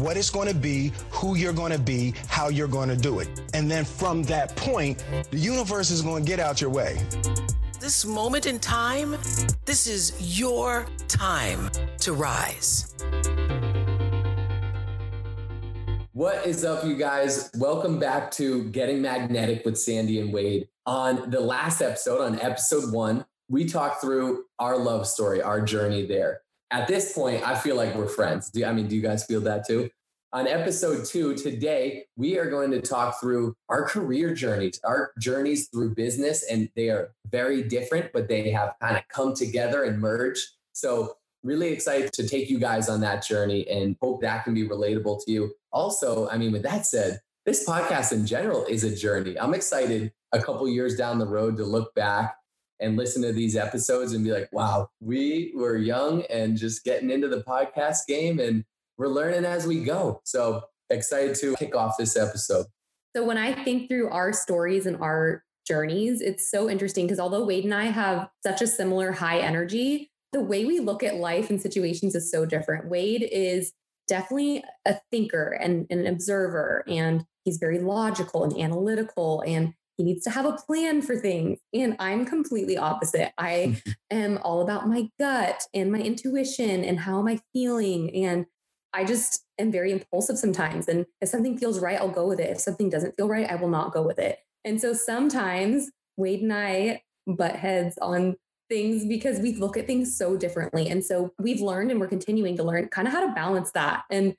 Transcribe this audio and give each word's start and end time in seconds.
what 0.00 0.16
it's 0.16 0.30
going 0.30 0.48
to 0.48 0.54
be, 0.54 0.92
who 1.10 1.36
you're 1.36 1.52
going 1.52 1.72
to 1.72 1.78
be, 1.78 2.14
how 2.28 2.48
you're 2.48 2.68
going 2.68 2.88
to 2.88 2.96
do 2.96 3.20
it. 3.20 3.28
And 3.54 3.70
then 3.70 3.84
from 3.84 4.22
that 4.24 4.54
point, 4.56 5.04
the 5.30 5.38
universe 5.38 5.90
is 5.90 6.02
going 6.02 6.24
to 6.24 6.28
get 6.28 6.38
out 6.38 6.60
your 6.60 6.70
way. 6.70 6.98
This 7.80 8.04
moment 8.04 8.46
in 8.46 8.58
time, 8.58 9.16
this 9.64 9.86
is 9.86 10.38
your 10.38 10.86
time 11.08 11.70
to 12.00 12.12
rise. 12.12 12.94
What 16.12 16.46
is 16.46 16.64
up, 16.64 16.84
you 16.84 16.96
guys? 16.96 17.50
Welcome 17.56 17.98
back 17.98 18.30
to 18.32 18.64
Getting 18.70 19.02
Magnetic 19.02 19.64
with 19.64 19.78
Sandy 19.78 20.20
and 20.20 20.32
Wade. 20.32 20.68
On 20.86 21.30
the 21.30 21.40
last 21.40 21.82
episode, 21.82 22.22
on 22.22 22.40
episode 22.40 22.92
one, 22.92 23.24
we 23.48 23.66
talked 23.66 24.00
through 24.00 24.44
our 24.58 24.76
love 24.76 25.06
story, 25.06 25.42
our 25.42 25.60
journey 25.60 26.06
there 26.06 26.40
at 26.70 26.88
this 26.88 27.12
point, 27.12 27.46
I 27.46 27.54
feel 27.54 27.76
like 27.76 27.94
we're 27.94 28.08
friends. 28.08 28.50
Do 28.50 28.64
I 28.64 28.72
mean, 28.72 28.88
do 28.88 28.96
you 28.96 29.02
guys 29.02 29.24
feel 29.24 29.40
that 29.42 29.66
too? 29.66 29.90
On 30.32 30.46
episode 30.46 31.06
two 31.06 31.34
today, 31.34 32.06
we 32.16 32.38
are 32.38 32.50
going 32.50 32.70
to 32.72 32.80
talk 32.80 33.20
through 33.20 33.54
our 33.68 33.86
career 33.86 34.34
journeys, 34.34 34.80
our 34.84 35.12
journeys 35.18 35.68
through 35.68 35.94
business, 35.94 36.44
and 36.50 36.68
they 36.74 36.90
are 36.90 37.14
very 37.30 37.62
different, 37.62 38.12
but 38.12 38.28
they 38.28 38.50
have 38.50 38.74
kind 38.82 38.96
of 38.96 39.06
come 39.08 39.34
together 39.34 39.84
and 39.84 40.00
merged. 40.00 40.44
So, 40.72 41.16
really 41.42 41.68
excited 41.68 42.12
to 42.12 42.28
take 42.28 42.50
you 42.50 42.58
guys 42.58 42.88
on 42.88 43.00
that 43.00 43.24
journey 43.24 43.68
and 43.68 43.96
hope 44.02 44.20
that 44.22 44.42
can 44.42 44.52
be 44.52 44.68
relatable 44.68 45.24
to 45.24 45.30
you. 45.30 45.54
Also, 45.72 46.28
I 46.28 46.38
mean, 46.38 46.50
with 46.50 46.64
that 46.64 46.84
said, 46.84 47.20
this 47.44 47.64
podcast 47.64 48.10
in 48.10 48.26
general 48.26 48.64
is 48.64 48.82
a 48.82 48.94
journey. 48.94 49.38
I'm 49.38 49.54
excited 49.54 50.12
a 50.32 50.42
couple 50.42 50.68
years 50.68 50.96
down 50.96 51.20
the 51.20 51.26
road 51.26 51.56
to 51.58 51.64
look 51.64 51.94
back 51.94 52.36
and 52.80 52.96
listen 52.96 53.22
to 53.22 53.32
these 53.32 53.56
episodes 53.56 54.12
and 54.12 54.24
be 54.24 54.32
like, 54.32 54.48
wow, 54.52 54.90
we 55.00 55.52
were 55.54 55.76
young 55.76 56.22
and 56.30 56.56
just 56.56 56.84
getting 56.84 57.10
into 57.10 57.28
the 57.28 57.42
podcast 57.42 58.06
game 58.06 58.38
and 58.38 58.64
we're 58.98 59.08
learning 59.08 59.44
as 59.44 59.66
we 59.66 59.84
go. 59.84 60.20
So 60.24 60.64
excited 60.90 61.34
to 61.36 61.56
kick 61.56 61.74
off 61.74 61.96
this 61.98 62.16
episode. 62.16 62.66
So 63.14 63.24
when 63.24 63.38
I 63.38 63.64
think 63.64 63.88
through 63.88 64.10
our 64.10 64.32
stories 64.32 64.86
and 64.86 64.96
our 64.98 65.42
journeys, 65.66 66.20
it's 66.20 66.50
so 66.50 66.68
interesting 66.68 67.06
because 67.06 67.18
although 67.18 67.44
Wade 67.44 67.64
and 67.64 67.74
I 67.74 67.84
have 67.84 68.28
such 68.42 68.62
a 68.62 68.66
similar 68.66 69.12
high 69.12 69.38
energy, 69.38 70.10
the 70.32 70.40
way 70.40 70.64
we 70.64 70.80
look 70.80 71.02
at 71.02 71.16
life 71.16 71.50
and 71.50 71.60
situations 71.60 72.14
is 72.14 72.30
so 72.30 72.44
different. 72.44 72.88
Wade 72.88 73.26
is 73.32 73.72
definitely 74.06 74.62
a 74.84 74.96
thinker 75.10 75.50
and, 75.60 75.86
an 75.90 76.06
observer, 76.06 76.84
and 76.86 77.24
he's 77.44 77.56
very 77.56 77.78
logical 77.78 78.44
and 78.44 78.56
analytical 78.58 79.42
and 79.46 79.72
he 79.96 80.04
needs 80.04 80.24
to 80.24 80.30
have 80.30 80.44
a 80.44 80.52
plan 80.52 81.02
for 81.02 81.16
things. 81.16 81.58
And 81.72 81.96
I'm 81.98 82.24
completely 82.24 82.76
opposite. 82.76 83.32
I 83.38 83.76
mm-hmm. 83.76 83.90
am 84.10 84.38
all 84.42 84.60
about 84.60 84.88
my 84.88 85.08
gut 85.18 85.62
and 85.72 85.90
my 85.90 85.98
intuition 85.98 86.84
and 86.84 87.00
how 87.00 87.18
am 87.18 87.28
I 87.28 87.40
feeling. 87.52 88.14
And 88.14 88.46
I 88.92 89.04
just 89.04 89.44
am 89.58 89.72
very 89.72 89.92
impulsive 89.92 90.38
sometimes. 90.38 90.88
And 90.88 91.06
if 91.20 91.28
something 91.28 91.58
feels 91.58 91.80
right, 91.80 91.98
I'll 91.98 92.08
go 92.08 92.26
with 92.26 92.40
it. 92.40 92.50
If 92.50 92.60
something 92.60 92.90
doesn't 92.90 93.14
feel 93.16 93.28
right, 93.28 93.50
I 93.50 93.56
will 93.56 93.68
not 93.68 93.92
go 93.92 94.02
with 94.02 94.18
it. 94.18 94.38
And 94.64 94.80
so 94.80 94.92
sometimes 94.92 95.90
Wade 96.16 96.42
and 96.42 96.52
I 96.52 97.02
butt 97.26 97.56
heads 97.56 97.98
on 98.00 98.36
things 98.68 99.06
because 99.06 99.38
we 99.38 99.54
look 99.54 99.76
at 99.76 99.86
things 99.86 100.16
so 100.16 100.36
differently. 100.36 100.88
And 100.88 101.04
so 101.04 101.32
we've 101.38 101.60
learned 101.60 101.90
and 101.90 102.00
we're 102.00 102.08
continuing 102.08 102.56
to 102.56 102.64
learn 102.64 102.88
kind 102.88 103.06
of 103.06 103.14
how 103.14 103.26
to 103.26 103.32
balance 103.32 103.70
that 103.72 104.04
and, 104.10 104.34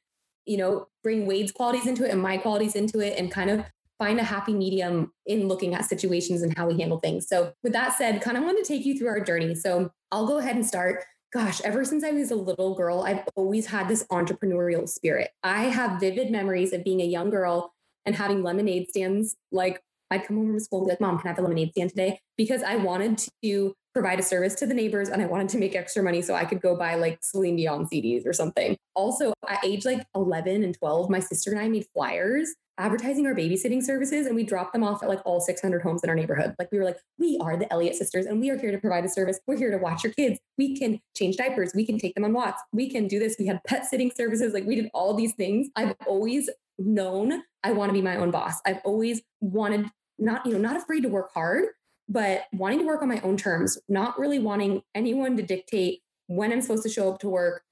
you 0.46 0.58
know, 0.58 0.88
bring 1.04 1.26
Wade's 1.26 1.52
qualities 1.52 1.88
into 1.88 2.06
it 2.06 2.12
and 2.12 2.22
my 2.22 2.38
qualities 2.38 2.76
into 2.76 3.00
it 3.00 3.18
and 3.18 3.32
kind 3.32 3.50
of 3.50 3.64
find 4.00 4.20
a 4.20 4.24
happy 4.24 4.54
medium 4.54 5.12
in 5.26 5.48
looking 5.48 5.74
at 5.74 5.86
situations 5.86 6.42
and 6.42 6.56
how 6.58 6.68
we 6.68 6.80
handle 6.80 7.00
things. 7.00 7.28
So, 7.28 7.54
with 7.64 7.74
that 7.74 7.98
said, 7.98 8.22
kind 8.22 8.38
of 8.38 8.44
want 8.44 8.64
to 8.64 8.68
take 8.68 8.86
you 8.86 8.98
through 8.98 9.10
our 9.10 9.20
journey. 9.20 9.56
So, 9.56 9.92
I'll 10.12 10.28
go 10.28 10.38
ahead 10.38 10.56
and 10.56 10.66
start. 10.66 11.04
Gosh, 11.34 11.60
ever 11.62 11.84
since 11.84 12.04
I 12.04 12.12
was 12.12 12.32
a 12.32 12.36
little 12.36 12.74
girl, 12.76 13.02
I've 13.02 13.28
always 13.36 13.66
had 13.66 13.88
this 13.88 14.06
entrepreneurial 14.06 14.88
spirit. 14.88 15.32
I 15.44 15.64
have 15.64 16.00
vivid 16.00 16.32
memories 16.32 16.72
of 16.72 16.84
being 16.84 17.02
a 17.02 17.06
young 17.06 17.30
girl 17.30 17.74
and 18.06 18.16
having 18.16 18.44
lemonade 18.44 18.90
stands. 18.90 19.36
Like, 19.52 19.82
I'd 20.10 20.26
come 20.26 20.38
home 20.38 20.48
from 20.48 20.60
school 20.60 20.80
and 20.80 20.88
be 20.88 20.92
like, 20.92 21.02
Mom, 21.02 21.20
can 21.20 21.28
I 21.28 21.32
have 21.32 21.40
a 21.40 21.42
lemonade 21.42 21.72
stand 21.72 21.90
today? 21.90 22.20
Because 22.38 22.64
I 22.64 22.78
wanted 22.78 23.22
to 23.44 23.74
provide 23.94 24.20
a 24.20 24.24
service 24.24 24.56
to 24.56 24.68
the 24.68 24.74
neighbors 24.74 25.10
and 25.10 25.22
I 25.22 25.26
wanted 25.26 25.50
to 25.50 25.58
make 25.58 25.76
extra 25.76 26.04
money 26.04 26.22
so 26.22 26.36
I 26.36 26.46
could 26.46 26.62
go 26.62 26.78
buy 26.78 26.96
like 26.96 27.20
Celine 27.24 27.56
Dion 27.56 27.88
CDs 27.88 28.26
or 28.26 28.32
something. 28.32 28.78
Also, 28.96 29.34
at 29.50 29.66
age 29.66 29.86
like 29.86 30.06
11 30.16 30.64
and 30.64 30.78
12, 30.78 31.10
my 31.10 31.20
sister 31.20 31.52
and 31.52 31.60
I 31.60 31.68
made 31.68 31.88
flyers 31.94 32.54
advertising 32.78 33.26
our 33.26 33.34
babysitting 33.34 33.82
services 33.82 34.28
and 34.28 34.36
we 34.36 34.44
dropped 34.44 34.74
them 34.74 34.84
off 34.84 35.02
at 35.02 35.10
like 35.10 35.22
all 35.26 35.40
600 35.40 35.82
homes 35.82 36.04
in 36.04 36.10
our 36.10 36.16
neighborhood. 36.16 36.56
Like 36.60 36.72
we 36.72 36.78
were 36.78 36.84
like, 36.84 36.98
we 37.18 37.38
are 37.42 37.58
the 37.58 37.72
Elliott 37.72 37.96
sisters 37.96 38.26
and 38.26 38.40
we 38.40 38.50
are 38.50 38.58
here 38.58 38.72
to 38.72 38.78
provide 38.78 39.06
a 39.06 39.10
service. 39.10 39.40
We're 39.48 39.58
here 39.58 39.72
to 39.72 39.78
watch 39.78 40.04
your 40.04 40.14
kids. 40.14 40.40
We 40.58 40.78
can 40.78 41.00
change 41.16 41.38
diapers. 41.38 41.72
We 41.76 41.86
can 41.86 41.98
take 41.98 42.16
them 42.16 42.24
on 42.24 42.34
walks. 42.34 42.62
We 42.72 42.90
can 42.90 43.08
do 43.08 43.20
this. 43.20 43.36
We 43.40 43.48
had 43.48 43.64
pet 43.66 43.86
sitting 43.86 44.12
services. 44.16 44.54
Like 44.54 44.66
we 44.66 44.76
did 44.76 44.90
all 44.94 45.14
these 45.14 45.34
things. 45.34 45.70
I've 45.76 45.96
always 46.06 46.50
known 46.78 47.42
I 47.64 47.72
want 47.72 47.90
to 47.90 47.94
be 47.94 48.02
my 48.02 48.18
own 48.18 48.32
boss. 48.32 48.56
I've 48.66 48.82
always 48.86 49.22
wanted 49.42 49.88
not, 50.20 50.46
you 50.46 50.54
know, 50.54 50.60
not 50.60 50.78
afraid 50.78 51.02
to 51.02 51.10
work 51.10 51.32
hard, 51.34 51.66
but 52.10 52.44
wanting 52.54 52.80
to 52.80 52.86
work 52.86 53.02
on 53.02 53.08
my 53.08 53.20
own 53.22 53.38
terms, 53.38 53.78
not 53.90 54.18
really 54.18 54.40
wanting 54.40 54.82
anyone 54.96 55.36
to 55.38 55.44
dictate 55.44 56.02
when 56.28 56.52
I'm 56.52 56.62
supposed 56.62 56.84
to 56.84 56.90
show 56.90 57.12
up 57.12 57.20
to 57.20 57.30
work, 57.30 57.64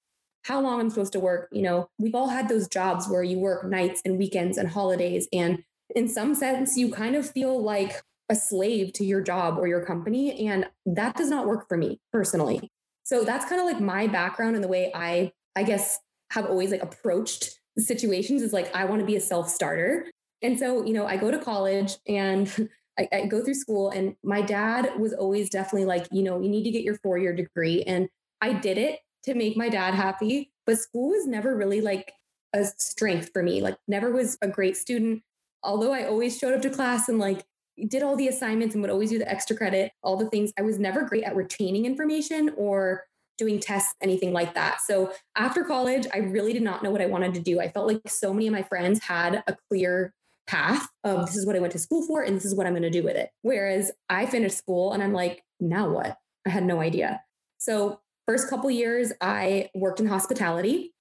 how 0.45 0.61
long 0.61 0.79
I'm 0.79 0.91
supposed 0.91 1.13
to 1.13 1.19
work. 1.19 1.50
You 1.51 1.63
know, 1.63 1.89
we've 1.97 2.13
all 2.13 2.29
had 2.29 2.47
those 2.47 2.67
jobs 2.67 3.09
where 3.09 3.23
you 3.23 3.39
work 3.39 3.66
nights 3.66 4.01
and 4.06 4.17
weekends 4.19 4.59
and 4.59 4.69
holidays. 4.69 5.28
And 5.33 5.63
in 5.95 6.07
some 6.07 6.35
sense, 6.35 6.78
you 6.78 6.91
kind 6.91 7.16
of 7.16 7.28
feel 7.28 7.61
like 7.61 8.03
a 8.29 8.35
slave 8.35 8.94
to 8.94 9.05
your 9.05 9.22
job 9.22 9.57
or 9.57 9.67
your 9.67 9.84
company. 9.84 10.47
And 10.47 10.67
that 10.85 11.16
does 11.16 11.29
not 11.29 11.47
work 11.47 11.67
for 11.67 11.78
me 11.78 12.00
personally. 12.13 12.72
So 13.03 13.23
that's 13.23 13.45
kind 13.50 13.59
of 13.59 13.66
like 13.66 13.79
my 13.79 14.05
background 14.05 14.53
and 14.53 14.63
the 14.63 14.67
way 14.67 14.91
I, 14.94 15.31
I 15.55 15.63
guess, 15.63 16.00
have 16.31 16.45
always 16.45 16.69
like 16.72 16.84
approached 16.84 17.59
situations 17.78 18.44
is 18.44 18.53
like, 18.53 18.73
I 18.75 18.85
want 18.85 19.00
to 19.00 19.05
be 19.05 19.16
a 19.16 19.22
self 19.22 19.50
starter. 19.50 20.05
And 20.44 20.59
so, 20.59 20.85
you 20.85 20.94
know, 20.94 21.07
I 21.07 21.17
go 21.17 21.31
to 21.31 21.39
college 21.39 21.97
and 22.07 22.69
I, 23.00 23.07
I, 23.11 23.25
go 23.25 23.44
through 23.44 23.55
school, 23.55 23.89
and 23.89 24.16
my 24.23 24.41
dad 24.41 24.97
was 24.97 25.11
always 25.11 25.50
definitely 25.50 25.84
like, 25.84 26.07
you 26.13 26.23
know, 26.23 26.39
you 26.39 26.47
need 26.47 26.63
to 26.63 26.72
get 26.72 26.84
your 26.84 26.95
four 26.95 27.17
year 27.17 27.35
degree. 27.35 27.84
And 27.84 28.07
I 28.39 28.53
did 28.53 28.78
it 28.78 29.00
to 29.25 29.34
make 29.34 29.58
my 29.58 29.69
dad 29.69 29.94
happy. 29.94 30.52
But 30.66 30.80
school 30.80 31.09
was 31.09 31.28
never 31.28 31.56
really 31.56 31.81
like 31.81 32.13
a 32.53 32.66
strength 32.78 33.31
for 33.34 33.44
me, 33.44 33.62
like, 33.62 33.78
never 33.88 34.12
was 34.12 34.38
a 34.41 34.47
great 34.47 34.78
student. 34.78 35.22
Although 35.63 35.94
I 35.94 36.06
always 36.06 36.38
showed 36.38 36.53
up 36.53 36.62
to 36.62 36.69
class 36.69 37.09
and 37.09 37.19
like 37.19 37.44
did 37.88 38.03
all 38.03 38.16
the 38.16 38.28
assignments 38.28 38.74
and 38.74 38.81
would 38.81 38.91
always 38.91 39.09
do 39.09 39.19
the 39.19 39.30
extra 39.30 39.56
credit, 39.56 39.91
all 40.03 40.16
the 40.16 40.30
things, 40.30 40.53
I 40.58 40.62
was 40.62 40.80
never 40.80 41.03
great 41.03 41.24
at 41.24 41.35
retaining 41.35 41.85
information 41.85 42.53
or 42.56 43.03
doing 43.38 43.59
tests, 43.59 43.94
anything 44.02 44.31
like 44.31 44.53
that. 44.53 44.80
So 44.81 45.12
after 45.35 45.64
college, 45.64 46.08
I 46.14 46.19
really 46.19 46.53
did 46.53 46.62
not 46.62 46.84
know 46.84 46.91
what 46.91 47.02
I 47.02 47.06
wanted 47.08 47.34
to 47.34 47.41
do. 47.41 47.59
I 47.59 47.69
felt 47.69 47.88
like 47.88 48.02
so 48.08 48.34
many 48.34 48.47
of 48.47 48.53
my 48.53 48.64
friends 48.64 49.03
had 49.03 49.44
a 49.47 49.58
clear 49.69 50.14
path 50.47 50.88
of 51.03 51.25
this 51.25 51.35
is 51.35 51.46
what 51.46 51.56
I 51.56 51.59
went 51.59 51.74
to 51.74 51.80
school 51.80 52.06
for 52.06 52.22
and 52.22 52.35
this 52.35 52.46
is 52.46 52.56
what 52.56 52.68
I'm 52.68 52.74
going 52.74 52.84
to 52.84 52.90
do 52.90 53.03
with 53.03 53.16
it. 53.16 53.31
Whereas 53.41 53.91
I 54.09 54.25
finished 54.25 54.58
school 54.58 54.94
and 54.94 55.03
I'm 55.03 55.14
like, 55.14 55.44
now 55.59 55.90
what? 55.90 56.18
I 56.46 56.52
had 56.52 56.64
no 56.64 56.80
idea. 56.80 57.22
So 57.58 58.00
First 58.28 58.50
couple 58.50 58.69
years, 58.72 59.12
I 59.22 59.69
worked 59.75 60.00
in 60.00 60.08
hospitality 60.08 60.94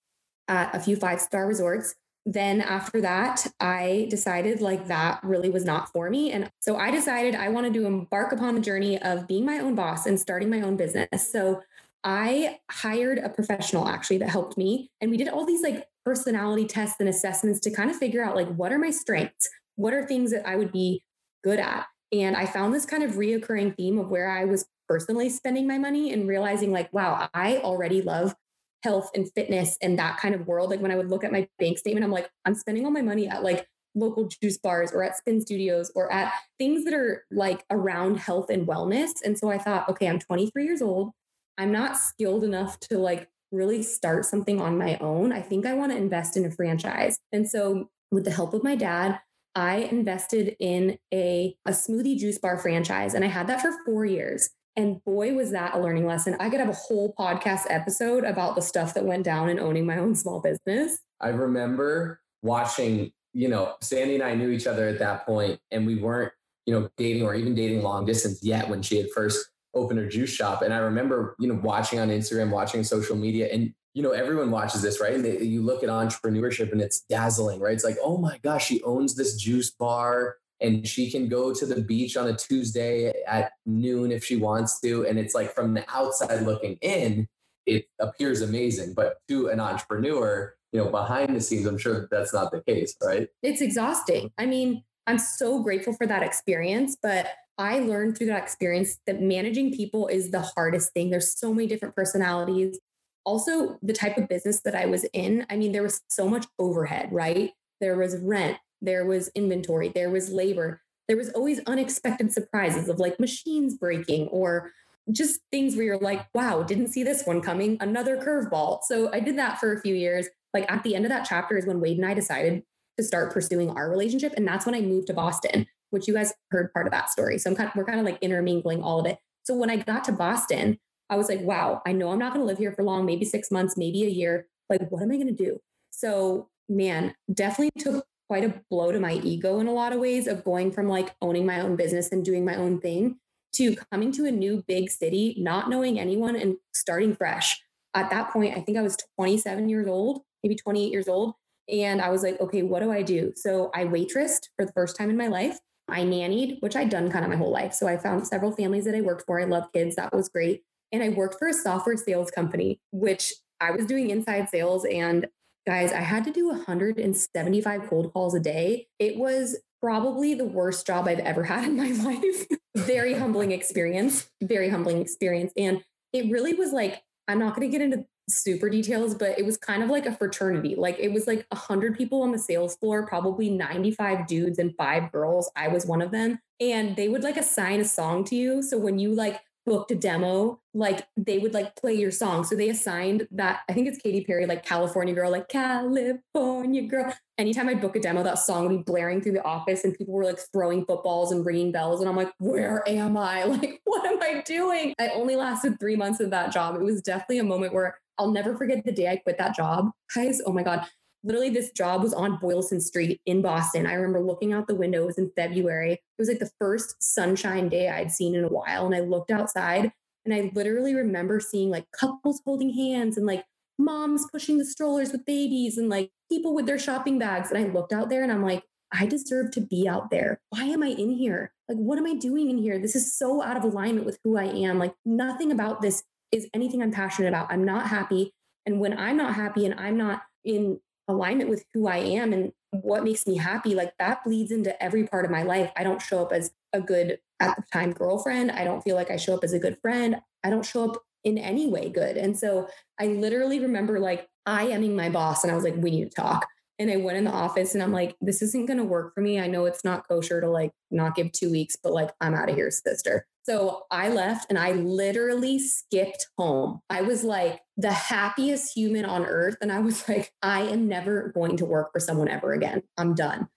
at 0.48 0.74
a 0.74 0.80
few 0.80 0.96
five 0.96 1.20
star 1.20 1.46
resorts. 1.46 1.94
Then 2.26 2.60
after 2.60 3.00
that, 3.02 3.46
I 3.60 4.06
decided 4.10 4.60
like 4.60 4.86
that 4.88 5.22
really 5.22 5.50
was 5.50 5.64
not 5.64 5.92
for 5.92 6.08
me. 6.08 6.32
And 6.32 6.50
so 6.60 6.76
I 6.76 6.90
decided 6.90 7.34
I 7.34 7.50
wanted 7.50 7.74
to 7.74 7.86
embark 7.86 8.32
upon 8.32 8.54
the 8.54 8.60
journey 8.60 9.00
of 9.00 9.26
being 9.26 9.44
my 9.44 9.58
own 9.58 9.74
boss 9.74 10.06
and 10.06 10.18
starting 10.18 10.48
my 10.48 10.62
own 10.62 10.76
business. 10.76 11.30
So 11.30 11.62
I 12.02 12.60
hired 12.70 13.18
a 13.18 13.30
professional 13.30 13.88
actually 13.88 14.18
that 14.18 14.30
helped 14.30 14.56
me. 14.56 14.90
And 15.00 15.10
we 15.10 15.16
did 15.16 15.28
all 15.28 15.44
these 15.44 15.62
like 15.62 15.86
personality 16.04 16.66
tests 16.66 16.96
and 17.00 17.08
assessments 17.08 17.60
to 17.60 17.70
kind 17.70 17.90
of 17.90 17.96
figure 17.96 18.22
out 18.22 18.36
like 18.36 18.48
what 18.54 18.72
are 18.72 18.78
my 18.78 18.90
strengths? 18.90 19.48
What 19.76 19.94
are 19.94 20.06
things 20.06 20.30
that 20.30 20.46
I 20.46 20.56
would 20.56 20.72
be 20.72 21.02
good 21.42 21.58
at? 21.58 21.86
And 22.12 22.36
I 22.36 22.46
found 22.46 22.72
this 22.72 22.86
kind 22.86 23.02
of 23.02 23.12
reoccurring 23.12 23.76
theme 23.76 23.98
of 23.98 24.08
where 24.08 24.30
I 24.30 24.44
was 24.44 24.66
personally 24.88 25.30
spending 25.30 25.66
my 25.66 25.78
money 25.78 26.12
and 26.12 26.28
realizing 26.28 26.72
like, 26.72 26.92
wow, 26.92 27.28
I 27.34 27.58
already 27.58 28.02
love 28.02 28.34
health 28.82 29.10
and 29.14 29.30
fitness 29.32 29.76
and 29.80 29.98
that 29.98 30.18
kind 30.18 30.34
of 30.34 30.46
world. 30.46 30.70
Like 30.70 30.80
when 30.80 30.90
I 30.90 30.96
would 30.96 31.08
look 31.08 31.24
at 31.24 31.32
my 31.32 31.48
bank 31.58 31.78
statement, 31.78 32.04
I'm 32.04 32.12
like, 32.12 32.28
I'm 32.44 32.54
spending 32.54 32.84
all 32.84 32.90
my 32.90 33.02
money 33.02 33.26
at 33.26 33.42
like 33.42 33.66
local 33.94 34.28
juice 34.28 34.58
bars 34.58 34.92
or 34.92 35.02
at 35.02 35.16
spin 35.16 35.40
studios 35.40 35.90
or 35.94 36.12
at 36.12 36.32
things 36.58 36.84
that 36.84 36.94
are 36.94 37.24
like 37.30 37.64
around 37.70 38.16
health 38.16 38.50
and 38.50 38.66
wellness. 38.66 39.10
And 39.24 39.38
so 39.38 39.50
I 39.50 39.58
thought, 39.58 39.88
okay, 39.88 40.08
I'm 40.08 40.18
23 40.18 40.64
years 40.64 40.82
old. 40.82 41.10
I'm 41.56 41.72
not 41.72 41.96
skilled 41.96 42.44
enough 42.44 42.78
to 42.80 42.98
like 42.98 43.28
really 43.52 43.82
start 43.82 44.24
something 44.24 44.60
on 44.60 44.76
my 44.76 44.98
own. 44.98 45.32
I 45.32 45.40
think 45.40 45.64
I 45.64 45.74
want 45.74 45.92
to 45.92 45.98
invest 45.98 46.36
in 46.36 46.44
a 46.44 46.50
franchise. 46.50 47.18
And 47.32 47.48
so 47.48 47.88
with 48.10 48.24
the 48.24 48.32
help 48.32 48.52
of 48.52 48.64
my 48.64 48.74
dad, 48.74 49.20
I 49.54 49.76
invested 49.76 50.56
in 50.58 50.98
a, 51.12 51.56
a 51.64 51.70
smoothie 51.70 52.18
juice 52.18 52.38
bar 52.38 52.58
franchise 52.58 53.14
and 53.14 53.24
I 53.24 53.28
had 53.28 53.46
that 53.46 53.60
for 53.60 53.72
four 53.84 54.04
years. 54.04 54.50
And 54.76 55.02
boy, 55.04 55.34
was 55.34 55.52
that 55.52 55.74
a 55.74 55.78
learning 55.78 56.06
lesson. 56.06 56.36
I 56.40 56.50
could 56.50 56.60
have 56.60 56.68
a 56.68 56.72
whole 56.72 57.14
podcast 57.18 57.66
episode 57.70 58.24
about 58.24 58.56
the 58.56 58.62
stuff 58.62 58.94
that 58.94 59.04
went 59.04 59.24
down 59.24 59.48
in 59.48 59.60
owning 59.60 59.86
my 59.86 59.98
own 59.98 60.14
small 60.14 60.40
business. 60.40 60.98
I 61.20 61.28
remember 61.28 62.20
watching, 62.42 63.12
you 63.32 63.48
know, 63.48 63.74
Sandy 63.80 64.14
and 64.14 64.24
I 64.24 64.34
knew 64.34 64.50
each 64.50 64.66
other 64.66 64.88
at 64.88 64.98
that 64.98 65.26
point, 65.26 65.60
and 65.70 65.86
we 65.86 65.96
weren't, 65.96 66.32
you 66.66 66.74
know, 66.74 66.88
dating 66.96 67.22
or 67.22 67.34
even 67.34 67.54
dating 67.54 67.82
long 67.82 68.04
distance 68.04 68.40
yet 68.42 68.68
when 68.68 68.82
she 68.82 68.96
had 68.96 69.10
first 69.14 69.48
opened 69.74 70.00
her 70.00 70.08
juice 70.08 70.30
shop. 70.30 70.62
And 70.62 70.74
I 70.74 70.78
remember, 70.78 71.36
you 71.38 71.48
know, 71.48 71.60
watching 71.62 72.00
on 72.00 72.08
Instagram, 72.08 72.50
watching 72.50 72.82
social 72.82 73.16
media, 73.16 73.48
and 73.52 73.72
you 73.94 74.02
know, 74.02 74.10
everyone 74.10 74.50
watches 74.50 74.82
this, 74.82 75.00
right? 75.00 75.14
And 75.14 75.24
they, 75.24 75.40
you 75.40 75.62
look 75.62 75.84
at 75.84 75.88
entrepreneurship 75.88 76.72
and 76.72 76.80
it's 76.80 77.02
dazzling, 77.08 77.60
right? 77.60 77.74
It's 77.74 77.84
like, 77.84 77.96
oh 78.02 78.18
my 78.18 78.38
gosh, 78.38 78.66
she 78.66 78.82
owns 78.82 79.14
this 79.14 79.36
juice 79.36 79.70
bar 79.70 80.36
and 80.60 80.86
she 80.86 81.10
can 81.10 81.28
go 81.28 81.52
to 81.52 81.66
the 81.66 81.80
beach 81.82 82.16
on 82.16 82.28
a 82.28 82.36
Tuesday 82.36 83.12
at 83.26 83.52
noon 83.66 84.12
if 84.12 84.24
she 84.24 84.36
wants 84.36 84.80
to. 84.80 85.06
And 85.06 85.18
it's 85.18 85.34
like 85.34 85.54
from 85.54 85.74
the 85.74 85.84
outside 85.94 86.42
looking 86.42 86.76
in, 86.80 87.28
it 87.66 87.86
appears 88.00 88.40
amazing. 88.40 88.94
But 88.94 89.16
to 89.28 89.48
an 89.48 89.60
entrepreneur, 89.60 90.54
you 90.72 90.82
know, 90.82 90.90
behind 90.90 91.34
the 91.34 91.40
scenes, 91.40 91.66
I'm 91.66 91.78
sure 91.78 92.00
that 92.00 92.10
that's 92.10 92.32
not 92.32 92.50
the 92.50 92.62
case, 92.62 92.94
right? 93.02 93.28
It's 93.42 93.60
exhausting. 93.60 94.30
I 94.38 94.46
mean, 94.46 94.84
I'm 95.06 95.18
so 95.18 95.62
grateful 95.62 95.92
for 95.94 96.06
that 96.06 96.22
experience, 96.22 96.96
but 97.00 97.28
I 97.58 97.80
learned 97.80 98.16
through 98.16 98.28
that 98.28 98.42
experience 98.42 98.98
that 99.06 99.20
managing 99.20 99.72
people 99.72 100.08
is 100.08 100.30
the 100.30 100.40
hardest 100.40 100.92
thing. 100.92 101.10
There's 101.10 101.38
so 101.38 101.52
many 101.52 101.68
different 101.68 101.94
personalities 101.94 102.78
also 103.24 103.78
the 103.82 103.92
type 103.92 104.16
of 104.18 104.28
business 104.28 104.60
that 104.60 104.74
I 104.74 104.86
was 104.86 105.04
in, 105.12 105.46
I 105.50 105.56
mean, 105.56 105.72
there 105.72 105.82
was 105.82 106.02
so 106.08 106.28
much 106.28 106.46
overhead, 106.58 107.08
right? 107.10 107.52
There 107.80 107.96
was 107.96 108.16
rent, 108.18 108.58
there 108.84 109.04
was 109.04 109.28
inventory, 109.34 109.88
there 109.88 110.10
was 110.10 110.30
labor, 110.30 110.80
there 111.08 111.16
was 111.16 111.30
always 111.30 111.60
unexpected 111.66 112.32
surprises 112.32 112.88
of 112.88 112.98
like 112.98 113.20
machines 113.20 113.76
breaking 113.76 114.28
or 114.28 114.70
just 115.12 115.40
things 115.50 115.76
where 115.76 115.84
you're 115.84 115.98
like, 115.98 116.26
wow, 116.34 116.62
didn't 116.62 116.88
see 116.88 117.02
this 117.02 117.24
one 117.24 117.42
coming, 117.42 117.76
another 117.80 118.16
curveball. 118.16 118.80
So 118.84 119.12
I 119.12 119.20
did 119.20 119.36
that 119.38 119.58
for 119.58 119.72
a 119.72 119.80
few 119.80 119.94
years. 119.94 120.28
Like 120.54 120.70
at 120.70 120.82
the 120.82 120.94
end 120.94 121.04
of 121.04 121.10
that 121.10 121.26
chapter 121.28 121.58
is 121.58 121.66
when 121.66 121.80
Wade 121.80 121.98
and 121.98 122.06
I 122.06 122.14
decided 122.14 122.62
to 122.96 123.04
start 123.04 123.32
pursuing 123.32 123.70
our 123.70 123.90
relationship. 123.90 124.32
And 124.36 124.46
that's 124.46 124.64
when 124.64 124.74
I 124.74 124.80
moved 124.80 125.08
to 125.08 125.14
Boston, 125.14 125.66
which 125.90 126.08
you 126.08 126.14
guys 126.14 126.32
heard 126.50 126.72
part 126.72 126.86
of 126.86 126.92
that 126.92 127.10
story. 127.10 127.38
So 127.38 127.54
kind 127.54 127.68
of, 127.68 127.74
we're 127.74 127.84
kind 127.84 127.98
of 127.98 128.06
like 128.06 128.18
intermingling 128.22 128.82
all 128.82 129.00
of 129.00 129.06
it. 129.06 129.18
So 129.42 129.54
when 129.54 129.68
I 129.68 129.76
got 129.76 130.04
to 130.04 130.12
Boston, 130.12 130.78
I 131.10 131.16
was 131.16 131.28
like, 131.28 131.40
wow, 131.40 131.82
I 131.86 131.92
know 131.92 132.10
I'm 132.10 132.18
not 132.18 132.32
going 132.32 132.40
to 132.40 132.46
live 132.46 132.58
here 132.58 132.72
for 132.72 132.82
long, 132.82 133.04
maybe 133.04 133.26
six 133.26 133.50
months, 133.50 133.76
maybe 133.76 134.04
a 134.04 134.08
year. 134.08 134.46
Like, 134.70 134.88
what 134.90 135.02
am 135.02 135.10
I 135.10 135.16
going 135.16 135.26
to 135.26 135.34
do? 135.34 135.58
So, 135.90 136.48
man, 136.68 137.14
definitely 137.32 137.70
took 137.78 138.06
quite 138.28 138.44
a 138.44 138.60
blow 138.70 138.92
to 138.92 139.00
my 139.00 139.14
ego 139.14 139.60
in 139.60 139.66
a 139.66 139.72
lot 139.72 139.92
of 139.92 140.00
ways 140.00 140.26
of 140.26 140.44
going 140.44 140.72
from 140.72 140.88
like 140.88 141.14
owning 141.20 141.46
my 141.46 141.60
own 141.60 141.76
business 141.76 142.10
and 142.12 142.24
doing 142.24 142.44
my 142.44 142.56
own 142.56 142.80
thing 142.80 143.18
to 143.54 143.76
coming 143.92 144.10
to 144.12 144.26
a 144.26 144.30
new 144.30 144.64
big 144.66 144.90
city, 144.90 145.34
not 145.38 145.68
knowing 145.68 145.98
anyone 145.98 146.34
and 146.36 146.56
starting 146.72 147.14
fresh. 147.14 147.62
At 147.94 148.10
that 148.10 148.32
point, 148.32 148.56
I 148.56 148.60
think 148.60 148.76
I 148.76 148.82
was 148.82 148.96
27 149.16 149.68
years 149.68 149.86
old, 149.86 150.22
maybe 150.42 150.56
28 150.56 150.90
years 150.90 151.08
old. 151.08 151.34
And 151.68 152.02
I 152.02 152.10
was 152.10 152.22
like, 152.22 152.40
okay, 152.40 152.62
what 152.62 152.82
do 152.82 152.90
I 152.90 153.02
do? 153.02 153.32
So 153.36 153.70
I 153.74 153.84
waitressed 153.84 154.48
for 154.56 154.66
the 154.66 154.72
first 154.72 154.96
time 154.96 155.10
in 155.10 155.16
my 155.16 155.28
life. 155.28 155.58
I 155.88 156.00
nannied, 156.00 156.60
which 156.60 156.76
I'd 156.76 156.90
done 156.90 157.10
kind 157.10 157.24
of 157.24 157.30
my 157.30 157.36
whole 157.36 157.52
life. 157.52 157.74
So 157.74 157.86
I 157.86 157.96
found 157.96 158.26
several 158.26 158.52
families 158.52 158.84
that 158.86 158.94
I 158.94 159.00
worked 159.00 159.24
for. 159.26 159.40
I 159.40 159.44
love 159.44 159.72
kids. 159.72 159.96
That 159.96 160.12
was 160.12 160.28
great 160.28 160.62
and 160.94 161.02
I 161.02 161.08
worked 161.08 161.40
for 161.40 161.48
a 161.48 161.52
software 161.52 161.96
sales 161.96 162.30
company, 162.30 162.80
which 162.92 163.34
I 163.60 163.72
was 163.72 163.84
doing 163.84 164.10
inside 164.10 164.48
sales. 164.48 164.84
And 164.84 165.26
guys, 165.66 165.92
I 165.92 166.00
had 166.00 166.24
to 166.24 166.32
do 166.32 166.48
175 166.48 167.88
cold 167.88 168.12
calls 168.12 168.34
a 168.34 168.40
day. 168.40 168.88
It 168.98 169.16
was 169.16 169.56
probably 169.80 170.34
the 170.34 170.44
worst 170.44 170.86
job 170.86 171.08
I've 171.08 171.18
ever 171.20 171.44
had 171.44 171.64
in 171.64 171.76
my 171.76 171.90
life. 172.04 172.46
very 172.76 173.14
humbling 173.14 173.52
experience, 173.52 174.28
very 174.42 174.68
humbling 174.68 175.00
experience. 175.00 175.52
And 175.56 175.82
it 176.12 176.30
really 176.30 176.54
was 176.54 176.72
like, 176.72 177.02
I'm 177.28 177.38
not 177.38 177.54
going 177.54 177.70
to 177.70 177.72
get 177.72 177.84
into 177.84 178.04
super 178.28 178.70
details, 178.70 179.14
but 179.14 179.38
it 179.38 179.44
was 179.44 179.56
kind 179.56 179.82
of 179.82 179.90
like 179.90 180.06
a 180.06 180.16
fraternity. 180.16 180.74
Like 180.74 180.98
it 180.98 181.12
was 181.12 181.26
like 181.26 181.46
100 181.50 181.96
people 181.96 182.22
on 182.22 182.32
the 182.32 182.38
sales 182.38 182.76
floor, 182.76 183.06
probably 183.06 183.50
95 183.50 184.26
dudes 184.26 184.58
and 184.58 184.74
five 184.76 185.12
girls. 185.12 185.50
I 185.56 185.68
was 185.68 185.86
one 185.86 186.02
of 186.02 186.10
them. 186.10 186.38
And 186.60 186.96
they 186.96 187.08
would 187.08 187.22
like 187.22 187.36
assign 187.36 187.80
a 187.80 187.84
song 187.84 188.24
to 188.24 188.36
you. 188.36 188.62
So 188.62 188.78
when 188.78 188.98
you 188.98 189.14
like 189.14 189.40
booked 189.66 189.90
a 189.90 189.94
demo, 189.94 190.60
like 190.74 191.06
they 191.16 191.38
would 191.38 191.54
like 191.54 191.76
play 191.76 191.94
your 191.94 192.10
song. 192.10 192.44
So 192.44 192.54
they 192.54 192.68
assigned 192.68 193.26
that, 193.32 193.60
I 193.68 193.72
think 193.72 193.88
it's 193.88 193.98
Katy 193.98 194.24
Perry, 194.24 194.46
like 194.46 194.64
California 194.64 195.14
Girl, 195.14 195.30
like 195.30 195.48
California 195.48 196.82
Girl. 196.82 197.12
Anytime 197.38 197.68
I'd 197.68 197.80
book 197.80 197.96
a 197.96 198.00
demo, 198.00 198.22
that 198.22 198.38
song 198.38 198.68
would 198.68 198.76
be 198.76 198.82
blaring 198.82 199.20
through 199.20 199.32
the 199.32 199.44
office 199.44 199.84
and 199.84 199.94
people 199.94 200.14
were 200.14 200.24
like 200.24 200.38
throwing 200.52 200.84
footballs 200.84 201.32
and 201.32 201.44
ringing 201.44 201.72
bells. 201.72 202.00
And 202.00 202.08
I'm 202.08 202.16
like, 202.16 202.32
where 202.38 202.82
am 202.88 203.16
I? 203.16 203.44
Like, 203.54 203.80
what 203.84 204.04
am 204.04 204.20
I 204.20 204.42
doing? 204.42 204.94
I 204.98 205.10
only 205.10 205.36
lasted 205.36 205.78
three 205.78 205.94
months 205.94 206.18
of 206.18 206.30
that 206.30 206.52
job. 206.52 206.74
It 206.74 206.82
was 206.82 207.00
definitely 207.00 207.38
a 207.38 207.44
moment 207.44 207.72
where 207.72 207.98
I'll 208.18 208.32
never 208.32 208.56
forget 208.56 208.84
the 208.84 208.92
day 208.92 209.08
I 209.08 209.16
quit 209.16 209.38
that 209.38 209.54
job. 209.54 209.90
Guys, 210.14 210.40
oh 210.44 210.52
my 210.52 210.62
God 210.64 210.86
literally 211.24 211.50
this 211.50 211.70
job 211.72 212.02
was 212.02 212.12
on 212.12 212.38
Boylston 212.38 212.80
Street 212.80 213.20
in 213.26 213.42
Boston. 213.42 213.86
I 213.86 213.94
remember 213.94 214.20
looking 214.20 214.52
out 214.52 214.66
the 214.66 214.74
window, 214.74 215.02
it 215.02 215.06
was 215.06 215.18
in 215.18 215.32
February. 215.34 215.94
It 215.94 216.00
was 216.18 216.28
like 216.28 216.38
the 216.38 216.50
first 216.60 217.02
sunshine 217.02 217.68
day 217.68 217.88
I'd 217.88 218.12
seen 218.12 218.34
in 218.34 218.44
a 218.44 218.48
while. 218.48 218.86
And 218.86 218.94
I 218.94 219.00
looked 219.00 219.30
outside 219.30 219.90
and 220.24 220.34
I 220.34 220.50
literally 220.54 220.94
remember 220.94 221.40
seeing 221.40 221.70
like 221.70 221.86
couples 221.92 222.42
holding 222.44 222.72
hands 222.72 223.16
and 223.16 223.26
like 223.26 223.44
moms 223.78 224.26
pushing 224.30 224.58
the 224.58 224.64
strollers 224.64 225.12
with 225.12 225.24
babies 225.24 225.78
and 225.78 225.88
like 225.88 226.10
people 226.30 226.54
with 226.54 226.66
their 226.66 226.78
shopping 226.78 227.18
bags. 227.18 227.50
And 227.50 227.58
I 227.58 227.72
looked 227.72 227.92
out 227.92 228.10
there 228.10 228.22
and 228.22 228.30
I'm 228.30 228.44
like, 228.44 228.62
I 228.92 229.06
deserve 229.06 229.50
to 229.52 229.60
be 229.60 229.88
out 229.88 230.10
there. 230.10 230.40
Why 230.50 230.64
am 230.64 230.82
I 230.82 230.88
in 230.88 231.10
here? 231.10 231.52
Like, 231.68 231.78
what 231.78 231.98
am 231.98 232.06
I 232.06 232.14
doing 232.14 232.50
in 232.50 232.58
here? 232.58 232.78
This 232.78 232.94
is 232.94 233.16
so 233.16 233.42
out 233.42 233.56
of 233.56 233.64
alignment 233.64 234.06
with 234.06 234.18
who 234.22 234.36
I 234.36 234.44
am. 234.44 234.78
Like, 234.78 234.94
nothing 235.04 235.50
about 235.50 235.82
this 235.82 236.04
is 236.30 236.48
anything 236.54 236.82
I'm 236.82 236.92
passionate 236.92 237.28
about. 237.28 237.50
I'm 237.50 237.64
not 237.64 237.88
happy. 237.88 238.32
And 238.66 238.78
when 238.78 238.96
I'm 238.96 239.16
not 239.16 239.34
happy 239.34 239.66
and 239.66 239.74
I'm 239.78 239.96
not 239.96 240.22
in 240.44 240.78
alignment 241.08 241.50
with 241.50 241.64
who 241.74 241.86
I 241.86 241.98
am 241.98 242.32
and 242.32 242.52
what 242.70 243.04
makes 243.04 243.26
me 243.26 243.36
happy, 243.36 243.74
like 243.74 243.94
that 243.98 244.24
bleeds 244.24 244.50
into 244.50 244.80
every 244.82 245.06
part 245.06 245.24
of 245.24 245.30
my 245.30 245.42
life. 245.42 245.70
I 245.76 245.84
don't 245.84 246.02
show 246.02 246.22
up 246.22 246.32
as 246.32 246.52
a 246.72 246.80
good, 246.80 247.18
at 247.40 247.56
the 247.56 247.62
time, 247.72 247.92
girlfriend. 247.92 248.50
I 248.50 248.64
don't 248.64 248.82
feel 248.82 248.96
like 248.96 249.10
I 249.10 249.16
show 249.16 249.34
up 249.34 249.44
as 249.44 249.52
a 249.52 249.58
good 249.58 249.78
friend. 249.80 250.20
I 250.42 250.50
don't 250.50 250.64
show 250.64 250.90
up 250.90 251.02
in 251.22 251.38
any 251.38 251.66
way 251.66 251.88
good. 251.88 252.16
And 252.16 252.38
so 252.38 252.68
I 253.00 253.06
literally 253.06 253.60
remember 253.60 253.98
like 253.98 254.28
I 254.46 254.66
aming 254.66 254.96
my 254.96 255.08
boss 255.08 255.42
and 255.42 255.50
I 255.50 255.54
was 255.54 255.64
like, 255.64 255.76
we 255.76 255.90
need 255.90 256.10
to 256.10 256.14
talk. 256.14 256.46
And 256.78 256.90
I 256.90 256.96
went 256.96 257.16
in 257.16 257.24
the 257.24 257.30
office 257.30 257.74
and 257.74 257.82
I'm 257.82 257.92
like, 257.92 258.16
this 258.20 258.42
isn't 258.42 258.66
going 258.66 258.78
to 258.78 258.84
work 258.84 259.14
for 259.14 259.20
me. 259.20 259.38
I 259.38 259.46
know 259.46 259.64
it's 259.64 259.84
not 259.84 260.06
kosher 260.08 260.40
to 260.40 260.50
like 260.50 260.72
not 260.90 261.14
give 261.14 261.32
two 261.32 261.50
weeks, 261.50 261.76
but 261.80 261.92
like, 261.92 262.10
I'm 262.20 262.34
out 262.34 262.50
of 262.50 262.56
here, 262.56 262.70
sister. 262.70 263.26
So 263.46 263.82
I 263.90 264.08
left 264.08 264.46
and 264.48 264.58
I 264.58 264.72
literally 264.72 265.58
skipped 265.58 266.28
home. 266.38 266.80
I 266.88 267.02
was 267.02 267.24
like 267.24 267.60
the 267.76 267.92
happiest 267.92 268.74
human 268.74 269.04
on 269.04 269.26
earth. 269.26 269.56
And 269.60 269.70
I 269.70 269.80
was 269.80 270.08
like, 270.08 270.32
I 270.42 270.62
am 270.62 270.88
never 270.88 271.30
going 271.34 271.58
to 271.58 271.66
work 271.66 271.92
for 271.92 272.00
someone 272.00 272.28
ever 272.28 272.52
again. 272.52 272.82
I'm 272.96 273.14
done. 273.14 273.48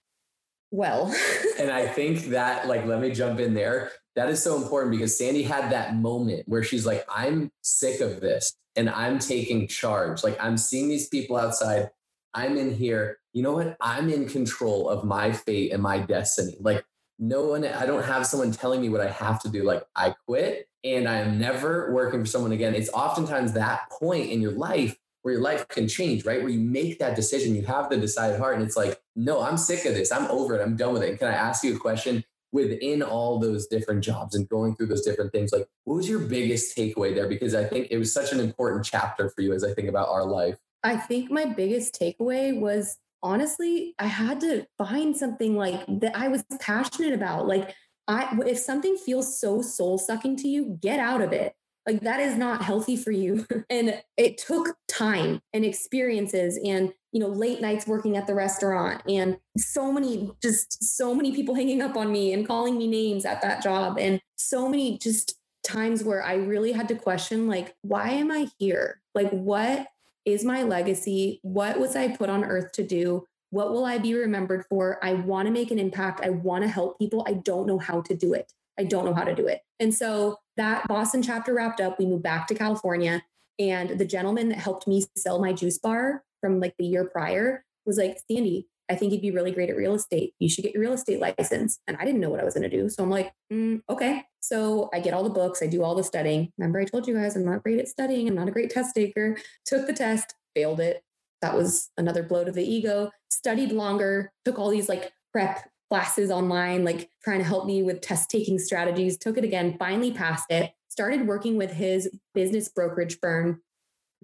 Well, 0.71 1.15
and 1.59 1.71
I 1.71 1.87
think 1.87 2.25
that, 2.25 2.67
like, 2.67 2.85
let 2.85 2.99
me 2.99 3.11
jump 3.11 3.39
in 3.39 3.53
there. 3.53 3.91
That 4.17 4.29
is 4.29 4.43
so 4.43 4.57
important 4.61 4.91
because 4.91 5.17
Sandy 5.17 5.43
had 5.43 5.71
that 5.71 5.95
moment 5.95 6.43
where 6.47 6.63
she's 6.63 6.85
like, 6.85 7.05
I'm 7.07 7.49
sick 7.61 8.01
of 8.01 8.19
this 8.19 8.53
and 8.75 8.89
I'm 8.89 9.19
taking 9.19 9.67
charge. 9.67 10.21
Like, 10.23 10.37
I'm 10.43 10.57
seeing 10.57 10.89
these 10.89 11.07
people 11.07 11.37
outside. 11.37 11.89
I'm 12.33 12.57
in 12.57 12.75
here. 12.75 13.19
You 13.31 13.43
know 13.43 13.53
what? 13.53 13.77
I'm 13.79 14.09
in 14.09 14.27
control 14.27 14.89
of 14.89 15.05
my 15.05 15.31
fate 15.31 15.71
and 15.71 15.81
my 15.81 15.99
destiny. 15.99 16.57
Like, 16.59 16.83
no 17.19 17.45
one, 17.45 17.65
I 17.65 17.85
don't 17.85 18.03
have 18.03 18.25
someone 18.27 18.51
telling 18.51 18.81
me 18.81 18.89
what 18.89 19.01
I 19.01 19.09
have 19.09 19.41
to 19.41 19.49
do. 19.49 19.63
Like 19.63 19.83
I 19.95 20.13
quit 20.27 20.69
and 20.83 21.07
I 21.07 21.17
am 21.17 21.39
never 21.39 21.91
working 21.93 22.21
for 22.21 22.25
someone 22.27 22.51
again. 22.51 22.75
It's 22.75 22.89
oftentimes 22.89 23.53
that 23.53 23.89
point 23.89 24.29
in 24.29 24.41
your 24.41 24.51
life 24.51 24.97
where 25.23 25.33
your 25.33 25.43
life 25.43 25.67
can 25.67 25.87
change, 25.87 26.25
right? 26.25 26.41
Where 26.41 26.49
you 26.49 26.59
make 26.59 26.99
that 26.99 27.15
decision, 27.15 27.55
you 27.55 27.63
have 27.63 27.89
the 27.89 27.97
decided 27.97 28.39
heart, 28.39 28.55
and 28.55 28.63
it's 28.63 28.77
like, 28.77 29.01
no, 29.15 29.41
I'm 29.41 29.57
sick 29.57 29.83
of 29.85 29.93
this. 29.93 30.09
I'm 30.09 30.29
over 30.31 30.57
it. 30.57 30.61
I'm 30.61 30.77
done 30.77 30.93
with 30.93 31.03
it. 31.03 31.09
And 31.09 31.19
can 31.19 31.27
I 31.27 31.33
ask 31.33 31.63
you 31.63 31.75
a 31.75 31.79
question? 31.79 32.23
Within 32.53 33.03
all 33.03 33.37
those 33.39 33.67
different 33.67 34.05
jobs 34.05 34.33
and 34.33 34.47
going 34.47 34.73
through 34.75 34.85
those 34.85 35.01
different 35.01 35.33
things, 35.33 35.51
like 35.51 35.67
what 35.83 35.95
was 35.95 36.07
your 36.07 36.19
biggest 36.19 36.77
takeaway 36.77 37.13
there? 37.13 37.27
Because 37.27 37.53
I 37.53 37.65
think 37.65 37.87
it 37.91 37.97
was 37.97 38.13
such 38.13 38.31
an 38.31 38.39
important 38.39 38.85
chapter 38.85 39.29
for 39.29 39.41
you 39.41 39.51
as 39.51 39.65
I 39.65 39.73
think 39.73 39.89
about 39.89 40.07
our 40.07 40.23
life. 40.23 40.57
I 40.81 40.95
think 40.95 41.29
my 41.29 41.43
biggest 41.43 41.99
takeaway 41.99 42.57
was 42.57 42.97
honestly, 43.23 43.93
I 43.99 44.07
had 44.07 44.39
to 44.41 44.67
find 44.77 45.15
something 45.15 45.55
like 45.55 45.83
that 46.01 46.15
I 46.15 46.27
was 46.27 46.43
passionate 46.59 47.13
about. 47.13 47.47
Like, 47.47 47.73
I, 48.07 48.37
if 48.45 48.57
something 48.57 48.95
feels 48.97 49.39
so 49.39 49.61
soul 49.61 49.97
sucking 49.97 50.37
to 50.37 50.47
you, 50.47 50.77
get 50.81 50.99
out 50.99 51.21
of 51.21 51.33
it. 51.33 51.53
Like, 51.85 52.01
that 52.01 52.19
is 52.19 52.35
not 52.35 52.61
healthy 52.61 52.97
for 52.97 53.11
you. 53.11 53.45
and 53.69 54.01
it 54.17 54.37
took 54.37 54.75
time 54.87 55.41
and 55.53 55.65
experiences 55.65 56.59
and, 56.63 56.93
you 57.11 57.19
know, 57.19 57.27
late 57.27 57.61
nights 57.61 57.87
working 57.87 58.17
at 58.17 58.27
the 58.27 58.35
restaurant 58.35 59.01
and 59.07 59.37
so 59.57 59.91
many, 59.91 60.31
just 60.41 60.83
so 60.83 61.15
many 61.15 61.33
people 61.33 61.55
hanging 61.55 61.81
up 61.81 61.95
on 61.95 62.11
me 62.11 62.33
and 62.33 62.47
calling 62.47 62.77
me 62.77 62.87
names 62.87 63.25
at 63.25 63.41
that 63.41 63.63
job. 63.63 63.97
And 63.97 64.21
so 64.37 64.69
many 64.69 64.97
just 64.97 65.37
times 65.63 66.03
where 66.03 66.23
I 66.23 66.35
really 66.35 66.71
had 66.71 66.87
to 66.89 66.95
question, 66.95 67.47
like, 67.47 67.75
why 67.81 68.09
am 68.11 68.31
I 68.31 68.47
here? 68.57 69.01
Like, 69.13 69.29
what 69.31 69.87
is 70.27 70.43
my 70.43 70.61
legacy? 70.61 71.39
What 71.41 71.79
was 71.79 71.95
I 71.95 72.09
put 72.09 72.29
on 72.29 72.43
earth 72.43 72.73
to 72.73 72.83
do? 72.83 73.25
What 73.51 73.71
will 73.71 73.85
I 73.85 73.97
be 73.97 74.13
remembered 74.13 74.65
for? 74.65 74.99
I 75.01 75.13
want 75.13 75.45
to 75.45 75.53
make 75.53 75.71
an 75.71 75.79
impact. 75.79 76.19
I 76.21 76.31
want 76.31 76.65
to 76.65 76.69
help 76.69 76.99
people. 76.99 77.23
I 77.25 77.33
don't 77.33 77.65
know 77.65 77.79
how 77.79 78.01
to 78.01 78.13
do 78.13 78.33
it. 78.33 78.51
I 78.77 78.83
don't 78.83 79.05
know 79.05 79.13
how 79.13 79.23
to 79.23 79.33
do 79.33 79.47
it. 79.47 79.61
And 79.79 79.95
so 79.95 80.37
that 80.57 80.85
Boston 80.85 81.21
chapter 81.21 81.53
wrapped 81.53 81.79
up. 81.79 81.97
We 81.97 82.05
moved 82.05 82.23
back 82.23 82.45
to 82.47 82.55
California. 82.55 83.23
And 83.57 83.97
the 83.97 84.05
gentleman 84.05 84.49
that 84.49 84.57
helped 84.57 84.85
me 84.85 85.05
sell 85.15 85.39
my 85.39 85.53
juice 85.53 85.77
bar 85.77 86.25
from 86.41 86.59
like 86.59 86.75
the 86.77 86.85
year 86.85 87.05
prior 87.05 87.63
was 87.85 87.97
like, 87.97 88.19
Sandy, 88.29 88.67
I 88.89 88.95
think 88.95 89.11
you'd 89.11 89.21
be 89.21 89.31
really 89.31 89.51
great 89.51 89.69
at 89.69 89.75
real 89.75 89.95
estate. 89.95 90.33
You 90.39 90.49
should 90.49 90.63
get 90.63 90.73
your 90.73 90.81
real 90.81 90.93
estate 90.93 91.19
license. 91.19 91.79
And 91.87 91.97
I 91.97 92.05
didn't 92.05 92.21
know 92.21 92.29
what 92.29 92.39
I 92.39 92.43
was 92.43 92.53
going 92.53 92.69
to 92.69 92.75
do. 92.75 92.89
So 92.89 93.03
I'm 93.03 93.09
like, 93.09 93.33
mm, 93.51 93.81
okay. 93.89 94.23
So 94.39 94.89
I 94.93 94.99
get 94.99 95.13
all 95.13 95.23
the 95.23 95.29
books, 95.29 95.61
I 95.61 95.67
do 95.67 95.83
all 95.83 95.95
the 95.95 96.03
studying. 96.03 96.51
Remember, 96.57 96.79
I 96.79 96.85
told 96.85 97.07
you 97.07 97.15
guys 97.15 97.35
I'm 97.35 97.45
not 97.45 97.63
great 97.63 97.79
at 97.79 97.87
studying. 97.87 98.27
I'm 98.27 98.35
not 98.35 98.47
a 98.47 98.51
great 98.51 98.69
test 98.69 98.95
taker. 98.95 99.37
Took 99.65 99.87
the 99.87 99.93
test, 99.93 100.33
failed 100.55 100.79
it. 100.79 101.03
That 101.41 101.55
was 101.55 101.89
another 101.97 102.23
blow 102.23 102.43
to 102.43 102.51
the 102.51 102.63
ego. 102.63 103.11
Studied 103.29 103.71
longer, 103.71 104.31
took 104.45 104.57
all 104.57 104.69
these 104.69 104.89
like 104.89 105.11
prep 105.33 105.69
classes 105.89 106.31
online, 106.31 106.83
like 106.83 107.09
trying 107.23 107.39
to 107.39 107.45
help 107.45 107.65
me 107.65 107.83
with 107.83 108.01
test 108.01 108.29
taking 108.29 108.57
strategies. 108.57 109.17
Took 109.17 109.37
it 109.37 109.43
again, 109.43 109.75
finally 109.77 110.11
passed 110.11 110.49
it. 110.49 110.71
Started 110.89 111.27
working 111.27 111.57
with 111.57 111.71
his 111.71 112.09
business 112.33 112.69
brokerage 112.69 113.19
firm 113.19 113.61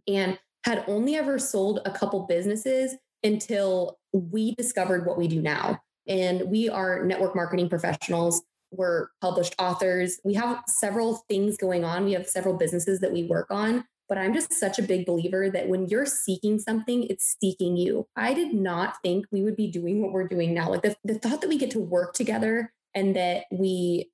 and 0.08 0.40
had 0.66 0.84
only 0.88 1.16
ever 1.16 1.38
sold 1.38 1.82
a 1.86 1.92
couple 1.92 2.26
businesses 2.26 2.96
until 3.24 4.00
we 4.14 4.56
discovered 4.56 5.06
what 5.06 5.18
we 5.18 5.28
do 5.28 5.42
now. 5.42 5.82
And 6.08 6.50
we 6.50 6.70
are 6.70 7.04
network 7.04 7.36
marketing 7.36 7.70
professionals. 7.70 8.42
We're 8.72 9.08
published 9.22 9.56
authors. 9.60 10.20
We 10.24 10.34
have 10.36 10.64
several 10.68 11.24
things 11.30 11.58
going 11.58 11.84
on. 11.84 12.06
We 12.06 12.14
have 12.14 12.28
several 12.28 12.58
businesses 12.58 13.00
that 13.00 13.12
we 13.12 13.24
work 13.24 13.48
on. 13.50 13.86
But 14.10 14.18
I'm 14.18 14.34
just 14.34 14.54
such 14.54 14.80
a 14.80 14.84
big 14.84 15.06
believer 15.06 15.50
that 15.50 15.70
when 15.70 15.88
you're 15.88 16.06
seeking 16.06 16.60
something, 16.60 17.04
it's 17.04 17.38
seeking 17.40 17.78
you. 17.78 18.08
I 18.16 18.34
did 18.34 18.54
not 18.54 19.02
think 19.02 19.26
we 19.32 19.42
would 19.42 19.56
be 19.56 19.72
doing 19.72 20.02
what 20.02 20.12
we're 20.12 20.28
doing 20.28 20.54
now. 20.54 20.70
Like 20.70 20.82
the, 20.82 20.96
the 21.04 21.16
thought 21.16 21.42
that 21.42 21.48
we 21.48 21.58
get 21.58 21.72
to 21.72 21.80
work 21.80 22.14
together 22.14 22.74
and 22.94 23.16
that 23.16 23.46
we, 23.52 24.12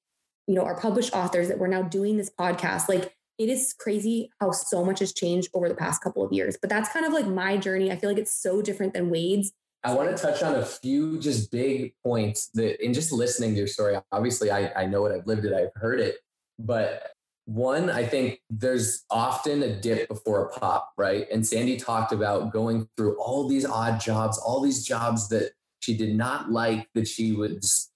you 0.48 0.56
know, 0.56 0.62
are 0.64 0.80
published 0.80 1.14
authors, 1.14 1.48
that 1.48 1.58
we're 1.58 1.68
now 1.68 1.82
doing 1.82 2.18
this 2.18 2.30
podcast, 2.30 2.88
like 2.88 3.14
it 3.40 3.50
is 3.50 3.74
crazy 3.80 4.30
how 4.40 4.52
so 4.52 4.84
much 4.86 5.00
has 5.00 5.14
changed 5.14 5.50
over 5.54 5.70
the 5.70 5.76
past 5.76 6.04
couple 6.04 6.24
of 6.24 6.32
years. 6.32 6.58
But 6.60 6.70
that's 6.70 6.90
kind 6.90 7.06
of 7.06 7.14
like 7.14 7.26
my 7.26 7.58
journey. 7.58 7.92
I 7.92 7.96
feel 7.96 8.10
like 8.10 8.20
it's 8.20 8.34
so 8.34 8.62
different 8.62 8.94
than 8.94 9.10
Wade's. 9.10 9.54
I 9.84 9.94
want 9.94 10.16
to 10.16 10.22
touch 10.22 10.44
on 10.44 10.56
a 10.56 10.66
few 10.66 11.20
just 11.20 11.52
big 11.52 11.94
points 12.04 12.48
that 12.56 12.84
in 12.84 12.94
just 12.94 13.12
listening 13.12 13.52
to 13.52 13.58
your 13.58 13.68
story, 13.68 13.98
obviously 14.12 14.52
I, 14.52 14.72
I 14.76 14.86
know 14.86 15.06
it, 15.06 15.16
I've 15.16 15.26
lived 15.26 15.46
it, 15.46 15.54
I've 15.54 15.80
heard 15.82 16.00
it. 16.00 16.18
But 16.58 17.12
one, 17.46 17.90
I 17.90 18.06
think 18.06 18.42
there's 18.50 19.06
often 19.10 19.64
a 19.64 19.74
dip 19.74 20.08
before 20.08 20.46
a 20.46 20.50
pop, 20.50 20.92
right? 20.98 21.28
And 21.32 21.48
Sandy 21.48 21.78
talked 21.78 22.12
about 22.12 22.52
going 22.52 22.90
through 22.98 23.18
all 23.20 23.48
these 23.48 23.66
odd 23.66 24.00
jobs, 24.02 24.38
all 24.38 24.62
these 24.62 24.86
jobs 24.86 25.30
that 25.30 25.54
she 25.80 25.96
did 25.96 26.14
not 26.14 26.52
like, 26.52 26.88
that 26.94 27.08
she 27.08 27.32
was 27.32 27.90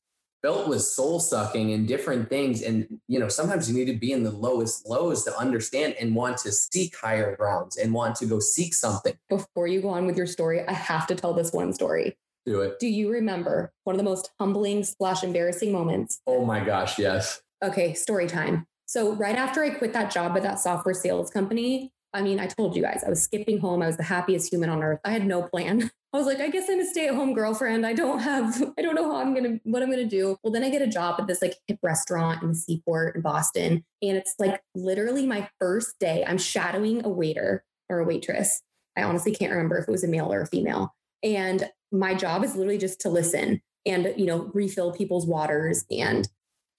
felt 0.43 0.67
was 0.67 0.93
soul 0.93 1.19
sucking 1.19 1.71
and 1.71 1.87
different 1.87 2.29
things. 2.29 2.61
And, 2.61 2.85
you 3.07 3.17
know, 3.17 3.29
sometimes 3.29 3.71
you 3.71 3.75
need 3.75 3.91
to 3.91 3.97
be 3.97 4.11
in 4.11 4.23
the 4.23 4.31
lowest 4.31 4.87
lows 4.87 5.23
to 5.23 5.35
understand 5.35 5.95
and 5.99 6.13
want 6.13 6.37
to 6.39 6.51
seek 6.51 6.95
higher 6.95 7.35
grounds 7.35 7.77
and 7.77 7.93
want 7.93 8.17
to 8.17 8.25
go 8.25 8.39
seek 8.39 8.75
something. 8.75 9.13
Before 9.29 9.67
you 9.67 9.81
go 9.81 9.89
on 9.89 10.05
with 10.05 10.17
your 10.17 10.27
story, 10.27 10.67
I 10.67 10.73
have 10.73 11.07
to 11.07 11.15
tell 11.15 11.33
this 11.33 11.53
one 11.53 11.73
story. 11.73 12.17
Do 12.45 12.59
it. 12.59 12.77
Do 12.77 12.87
you 12.87 13.09
remember 13.09 13.71
one 13.85 13.95
of 13.95 13.97
the 13.97 14.03
most 14.03 14.31
humbling 14.37 14.83
slash 14.83 15.23
embarrassing 15.23 15.71
moments? 15.71 16.19
Oh 16.27 16.43
my 16.43 16.63
gosh, 16.63 16.99
yes. 16.99 17.41
Okay, 17.63 17.93
story 17.93 18.27
time. 18.27 18.67
So 18.85 19.13
right 19.13 19.37
after 19.37 19.63
I 19.63 19.69
quit 19.69 19.93
that 19.93 20.11
job 20.11 20.35
at 20.35 20.43
that 20.43 20.59
software 20.59 20.93
sales 20.93 21.29
company, 21.29 21.92
I 22.13 22.21
mean, 22.21 22.39
I 22.39 22.45
told 22.45 22.75
you 22.75 22.81
guys, 22.81 23.03
I 23.05 23.09
was 23.09 23.23
skipping 23.23 23.59
home. 23.59 23.81
I 23.81 23.87
was 23.87 23.97
the 23.97 24.03
happiest 24.03 24.51
human 24.51 24.69
on 24.69 24.83
earth. 24.83 24.99
I 25.03 25.11
had 25.11 25.25
no 25.25 25.43
plan. 25.43 25.89
I 26.13 26.17
was 26.17 26.27
like, 26.27 26.39
I 26.39 26.49
guess 26.49 26.69
I'm 26.69 26.79
a 26.79 26.85
stay-at-home 26.85 27.33
girlfriend. 27.33 27.87
I 27.87 27.93
don't 27.93 28.19
have, 28.19 28.61
I 28.77 28.83
don't 28.83 28.93
know 28.93 29.11
how 29.11 29.19
I'm 29.19 29.33
gonna, 29.33 29.59
what 29.63 29.81
I'm 29.81 29.89
gonna 29.89 30.05
do. 30.05 30.37
Well, 30.43 30.53
then 30.53 30.63
I 30.63 30.69
get 30.69 30.83
a 30.83 30.87
job 30.87 31.19
at 31.19 31.25
this 31.25 31.41
like 31.41 31.55
hip 31.67 31.79
restaurant 31.81 32.43
in 32.43 32.49
the 32.49 32.55
Seaport 32.55 33.15
in 33.15 33.21
Boston, 33.21 33.83
and 34.01 34.17
it's 34.17 34.35
like 34.37 34.61
literally 34.75 35.25
my 35.25 35.49
first 35.59 35.97
day. 35.99 36.23
I'm 36.27 36.37
shadowing 36.37 37.03
a 37.03 37.09
waiter 37.09 37.63
or 37.89 37.99
a 37.99 38.05
waitress. 38.05 38.61
I 38.95 39.01
honestly 39.01 39.33
can't 39.33 39.51
remember 39.51 39.79
if 39.79 39.87
it 39.87 39.91
was 39.91 40.03
a 40.03 40.07
male 40.07 40.31
or 40.31 40.41
a 40.41 40.47
female. 40.47 40.93
And 41.23 41.67
my 41.91 42.13
job 42.13 42.43
is 42.43 42.55
literally 42.55 42.77
just 42.77 43.01
to 43.01 43.09
listen 43.09 43.61
and 43.85 44.13
you 44.15 44.25
know 44.25 44.51
refill 44.53 44.91
people's 44.91 45.25
waters 45.25 45.85
and 45.89 46.29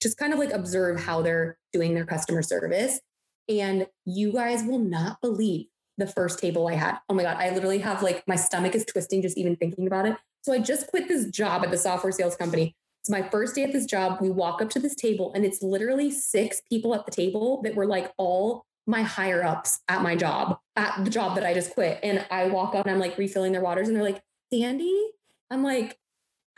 just 0.00 0.16
kind 0.16 0.32
of 0.32 0.38
like 0.38 0.52
observe 0.52 1.00
how 1.00 1.22
they're 1.22 1.58
doing 1.72 1.94
their 1.94 2.06
customer 2.06 2.42
service. 2.42 3.00
And 3.48 3.86
you 4.04 4.32
guys 4.32 4.62
will 4.64 4.78
not 4.78 5.20
believe 5.20 5.66
the 5.98 6.06
first 6.06 6.38
table 6.38 6.66
I 6.68 6.74
had. 6.74 6.98
Oh 7.08 7.14
my 7.14 7.22
God, 7.22 7.36
I 7.36 7.50
literally 7.50 7.78
have 7.78 8.02
like 8.02 8.26
my 8.26 8.36
stomach 8.36 8.74
is 8.74 8.84
twisting 8.84 9.22
just 9.22 9.38
even 9.38 9.56
thinking 9.56 9.86
about 9.86 10.06
it. 10.06 10.16
So 10.42 10.52
I 10.52 10.58
just 10.58 10.88
quit 10.88 11.08
this 11.08 11.26
job 11.26 11.64
at 11.64 11.70
the 11.70 11.78
software 11.78 12.12
sales 12.12 12.36
company. 12.36 12.76
It's 13.00 13.10
my 13.10 13.22
first 13.22 13.54
day 13.54 13.64
at 13.64 13.72
this 13.72 13.86
job. 13.86 14.18
We 14.20 14.30
walk 14.30 14.62
up 14.62 14.70
to 14.70 14.80
this 14.80 14.94
table 14.94 15.32
and 15.34 15.44
it's 15.44 15.62
literally 15.62 16.10
six 16.10 16.62
people 16.68 16.94
at 16.94 17.04
the 17.04 17.12
table 17.12 17.62
that 17.62 17.74
were 17.74 17.86
like 17.86 18.12
all 18.16 18.64
my 18.86 19.02
higher 19.02 19.44
ups 19.44 19.80
at 19.88 20.02
my 20.02 20.14
job, 20.16 20.58
at 20.76 21.04
the 21.04 21.10
job 21.10 21.34
that 21.36 21.44
I 21.44 21.54
just 21.54 21.74
quit. 21.74 22.00
And 22.02 22.26
I 22.30 22.46
walk 22.46 22.74
up 22.74 22.86
and 22.86 22.94
I'm 22.94 23.00
like 23.00 23.16
refilling 23.16 23.52
their 23.52 23.62
waters 23.62 23.88
and 23.88 23.96
they're 23.96 24.04
like, 24.04 24.22
Sandy? 24.52 25.10
I'm 25.50 25.62
like, 25.62 25.98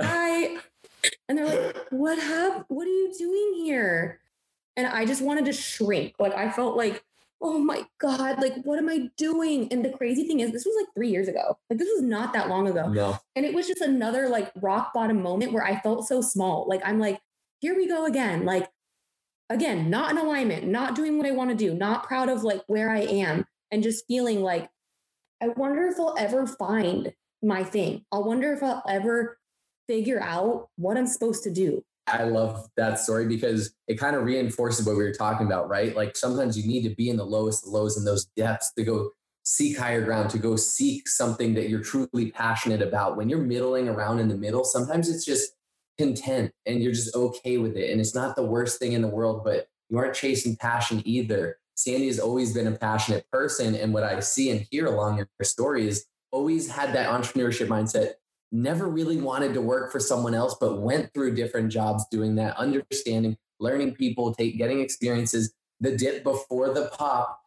hi. 0.00 0.56
And 1.28 1.38
they're 1.38 1.46
like, 1.46 1.76
what 1.90 2.18
have 2.18 2.64
what 2.68 2.86
are 2.86 2.90
you 2.90 3.12
doing 3.16 3.64
here? 3.64 4.20
And 4.76 4.86
I 4.86 5.06
just 5.06 5.22
wanted 5.22 5.46
to 5.46 5.52
shrink. 5.52 6.14
Like 6.18 6.34
I 6.34 6.50
felt 6.50 6.76
like 6.76 7.02
oh 7.40 7.58
my 7.58 7.84
God, 7.98 8.40
like, 8.40 8.54
what 8.64 8.78
am 8.78 8.88
I 8.88 9.10
doing? 9.16 9.68
And 9.70 9.84
the 9.84 9.90
crazy 9.90 10.26
thing 10.26 10.40
is, 10.40 10.52
this 10.52 10.64
was 10.64 10.74
like 10.80 10.92
three 10.94 11.10
years 11.10 11.28
ago. 11.28 11.58
Like, 11.68 11.78
this 11.78 11.88
was 11.94 12.02
not 12.02 12.32
that 12.32 12.48
long 12.48 12.66
ago. 12.68 12.88
No. 12.88 13.18
And 13.34 13.44
it 13.44 13.54
was 13.54 13.66
just 13.66 13.80
another 13.80 14.28
like 14.28 14.50
rock 14.56 14.92
bottom 14.94 15.22
moment 15.22 15.52
where 15.52 15.64
I 15.64 15.78
felt 15.80 16.06
so 16.06 16.20
small. 16.20 16.66
Like, 16.68 16.80
I'm 16.84 16.98
like, 16.98 17.20
here 17.60 17.76
we 17.76 17.86
go 17.86 18.06
again. 18.06 18.44
Like, 18.44 18.70
again, 19.50 19.90
not 19.90 20.10
in 20.10 20.18
alignment, 20.18 20.66
not 20.66 20.94
doing 20.94 21.18
what 21.18 21.26
I 21.26 21.32
want 21.32 21.50
to 21.50 21.56
do, 21.56 21.74
not 21.74 22.04
proud 22.04 22.28
of 22.28 22.42
like 22.42 22.62
where 22.66 22.90
I 22.90 23.00
am, 23.00 23.46
and 23.70 23.82
just 23.82 24.06
feeling 24.06 24.42
like, 24.42 24.70
I 25.42 25.48
wonder 25.48 25.86
if 25.86 26.00
I'll 26.00 26.16
ever 26.18 26.46
find 26.46 27.12
my 27.42 27.62
thing. 27.62 28.04
I 28.10 28.18
wonder 28.18 28.52
if 28.54 28.62
I'll 28.62 28.82
ever 28.88 29.38
figure 29.86 30.20
out 30.20 30.68
what 30.76 30.96
I'm 30.96 31.06
supposed 31.06 31.44
to 31.44 31.50
do. 31.50 31.84
I 32.06 32.24
love 32.24 32.68
that 32.76 33.00
story 33.00 33.26
because 33.26 33.74
it 33.88 33.96
kind 33.96 34.14
of 34.14 34.22
reinforces 34.22 34.86
what 34.86 34.96
we 34.96 35.02
were 35.02 35.12
talking 35.12 35.46
about, 35.46 35.68
right? 35.68 35.94
Like 35.96 36.16
sometimes 36.16 36.56
you 36.56 36.66
need 36.66 36.88
to 36.88 36.94
be 36.94 37.10
in 37.10 37.16
the 37.16 37.24
lowest 37.24 37.64
the 37.64 37.70
lows 37.70 37.96
in 37.96 38.04
those 38.04 38.26
depths 38.36 38.72
to 38.74 38.84
go 38.84 39.10
seek 39.44 39.78
higher 39.78 40.04
ground, 40.04 40.30
to 40.30 40.38
go 40.38 40.56
seek 40.56 41.08
something 41.08 41.54
that 41.54 41.68
you're 41.68 41.82
truly 41.82 42.30
passionate 42.30 42.82
about. 42.82 43.16
When 43.16 43.28
you're 43.28 43.40
middling 43.40 43.88
around 43.88 44.18
in 44.18 44.28
the 44.28 44.36
middle, 44.36 44.64
sometimes 44.64 45.08
it's 45.08 45.24
just 45.24 45.52
content 45.98 46.52
and 46.66 46.82
you're 46.82 46.92
just 46.92 47.14
okay 47.14 47.58
with 47.58 47.76
it. 47.76 47.90
And 47.90 48.00
it's 48.00 48.14
not 48.14 48.36
the 48.36 48.44
worst 48.44 48.78
thing 48.78 48.92
in 48.92 49.02
the 49.02 49.08
world, 49.08 49.42
but 49.44 49.68
you 49.88 49.98
aren't 49.98 50.14
chasing 50.14 50.56
passion 50.56 51.02
either. 51.04 51.58
Sandy 51.76 52.06
has 52.06 52.18
always 52.18 52.54
been 52.54 52.66
a 52.66 52.72
passionate 52.72 53.30
person. 53.30 53.74
And 53.74 53.92
what 53.92 54.02
I 54.02 54.18
see 54.20 54.50
and 54.50 54.66
hear 54.70 54.86
along 54.86 55.18
your 55.18 55.28
story 55.42 55.86
is 55.86 56.06
always 56.32 56.68
had 56.68 56.92
that 56.94 57.08
entrepreneurship 57.08 57.68
mindset 57.68 58.14
never 58.52 58.88
really 58.88 59.16
wanted 59.16 59.54
to 59.54 59.60
work 59.60 59.92
for 59.92 60.00
someone 60.00 60.34
else, 60.34 60.56
but 60.60 60.80
went 60.80 61.12
through 61.12 61.34
different 61.34 61.70
jobs 61.70 62.04
doing 62.10 62.36
that, 62.36 62.56
understanding, 62.56 63.36
learning 63.60 63.94
people, 63.94 64.34
take 64.34 64.58
getting 64.58 64.80
experiences, 64.80 65.52
the 65.80 65.96
dip 65.96 66.22
before 66.22 66.72
the 66.72 66.90
pop. 66.96 67.40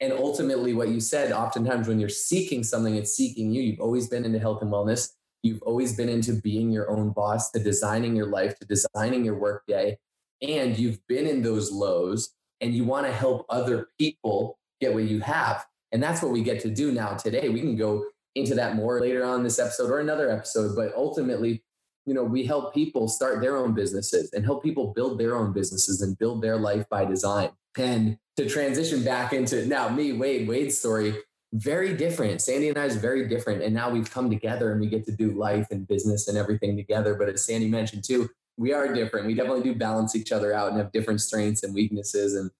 And 0.00 0.12
ultimately, 0.12 0.74
what 0.74 0.88
you 0.88 1.00
said, 1.00 1.32
oftentimes 1.32 1.88
when 1.88 1.98
you're 1.98 2.08
seeking 2.10 2.62
something, 2.62 2.94
it's 2.96 3.16
seeking 3.16 3.50
you. 3.50 3.62
You've 3.62 3.80
always 3.80 4.08
been 4.08 4.24
into 4.24 4.38
health 4.38 4.60
and 4.60 4.70
wellness. 4.70 5.10
You've 5.42 5.62
always 5.62 5.96
been 5.96 6.08
into 6.08 6.34
being 6.34 6.70
your 6.70 6.90
own 6.90 7.10
boss, 7.10 7.50
to 7.52 7.58
designing 7.58 8.14
your 8.14 8.26
life, 8.26 8.58
to 8.58 8.66
designing 8.66 9.24
your 9.24 9.38
workday. 9.38 9.98
And 10.42 10.78
you've 10.78 10.98
been 11.06 11.26
in 11.26 11.42
those 11.42 11.72
lows 11.72 12.34
and 12.60 12.74
you 12.74 12.84
want 12.84 13.06
to 13.06 13.12
help 13.12 13.46
other 13.48 13.88
people 13.98 14.58
get 14.80 14.92
what 14.92 15.04
you 15.04 15.20
have. 15.20 15.64
And 15.92 16.02
that's 16.02 16.22
what 16.22 16.32
we 16.32 16.42
get 16.42 16.60
to 16.60 16.70
do 16.70 16.92
now 16.92 17.14
today. 17.14 17.48
We 17.48 17.60
can 17.60 17.76
go 17.76 18.04
into 18.36 18.54
that 18.54 18.76
more 18.76 19.00
later 19.00 19.24
on 19.24 19.42
this 19.42 19.58
episode 19.58 19.90
or 19.90 20.00
another 20.00 20.30
episode. 20.30 20.76
But 20.76 20.94
ultimately, 20.94 21.62
you 22.04 22.14
know, 22.14 22.22
we 22.22 22.44
help 22.44 22.72
people 22.72 23.08
start 23.08 23.40
their 23.40 23.56
own 23.56 23.74
businesses 23.74 24.30
and 24.32 24.44
help 24.44 24.62
people 24.62 24.92
build 24.94 25.18
their 25.18 25.34
own 25.34 25.52
businesses 25.52 26.02
and 26.02 26.16
build 26.18 26.42
their 26.42 26.56
life 26.56 26.88
by 26.88 27.04
design. 27.04 27.50
And 27.76 28.18
to 28.36 28.48
transition 28.48 29.02
back 29.02 29.32
into 29.32 29.66
now 29.66 29.88
me, 29.88 30.12
Wade, 30.12 30.46
Wade's 30.46 30.78
story, 30.78 31.16
very 31.52 31.96
different. 31.96 32.42
Sandy 32.42 32.68
and 32.68 32.78
I 32.78 32.84
is 32.84 32.96
very 32.96 33.28
different. 33.28 33.62
And 33.62 33.74
now 33.74 33.90
we've 33.90 34.10
come 34.10 34.30
together 34.30 34.72
and 34.72 34.80
we 34.80 34.88
get 34.88 35.04
to 35.06 35.12
do 35.12 35.32
life 35.32 35.68
and 35.70 35.86
business 35.86 36.28
and 36.28 36.36
everything 36.38 36.76
together. 36.76 37.14
But 37.14 37.28
as 37.28 37.44
Sandy 37.44 37.68
mentioned 37.68 38.04
too, 38.04 38.28
we 38.56 38.72
are 38.72 38.92
different. 38.92 39.26
We 39.26 39.34
definitely 39.34 39.62
do 39.62 39.74
balance 39.74 40.14
each 40.14 40.32
other 40.32 40.52
out 40.52 40.68
and 40.68 40.78
have 40.78 40.92
different 40.92 41.20
strengths 41.20 41.62
and 41.62 41.74
weaknesses. 41.74 42.34
And 42.34 42.50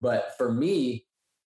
but 0.00 0.34
for 0.36 0.52
me, 0.52 1.06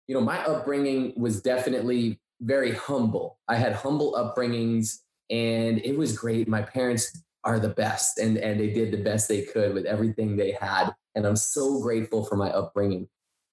you 0.08 0.14
know, 0.14 0.20
my 0.20 0.44
upbringing 0.44 1.12
was 1.16 1.40
definitely 1.40 2.19
very 2.40 2.72
humble. 2.72 3.38
I 3.48 3.56
had 3.56 3.72
humble 3.74 4.14
upbringings 4.14 4.98
and 5.30 5.78
it 5.84 5.96
was 5.96 6.16
great. 6.16 6.48
My 6.48 6.62
parents 6.62 7.22
are 7.44 7.58
the 7.58 7.68
best 7.68 8.18
and, 8.18 8.36
and 8.38 8.60
they 8.60 8.70
did 8.70 8.92
the 8.92 9.02
best 9.02 9.28
they 9.28 9.42
could 9.42 9.74
with 9.74 9.86
everything 9.86 10.36
they 10.36 10.52
had. 10.52 10.90
And 11.14 11.26
I'm 11.26 11.36
so 11.36 11.80
grateful 11.80 12.24
for 12.24 12.36
my 12.36 12.50
upbringing. 12.50 13.08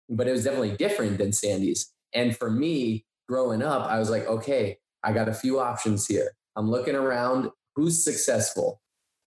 But 0.09 0.27
it 0.27 0.31
was 0.31 0.43
definitely 0.43 0.75
different 0.77 1.17
than 1.17 1.33
Sandy's. 1.33 1.91
And 2.13 2.35
for 2.35 2.49
me, 2.49 3.05
growing 3.27 3.61
up, 3.61 3.85
I 3.87 3.99
was 3.99 4.09
like, 4.09 4.25
okay, 4.25 4.77
I 5.03 5.11
got 5.11 5.29
a 5.29 5.33
few 5.33 5.59
options 5.59 6.07
here. 6.07 6.31
I'm 6.55 6.69
looking 6.69 6.95
around 6.95 7.49
who's 7.75 8.03
successful. 8.03 8.81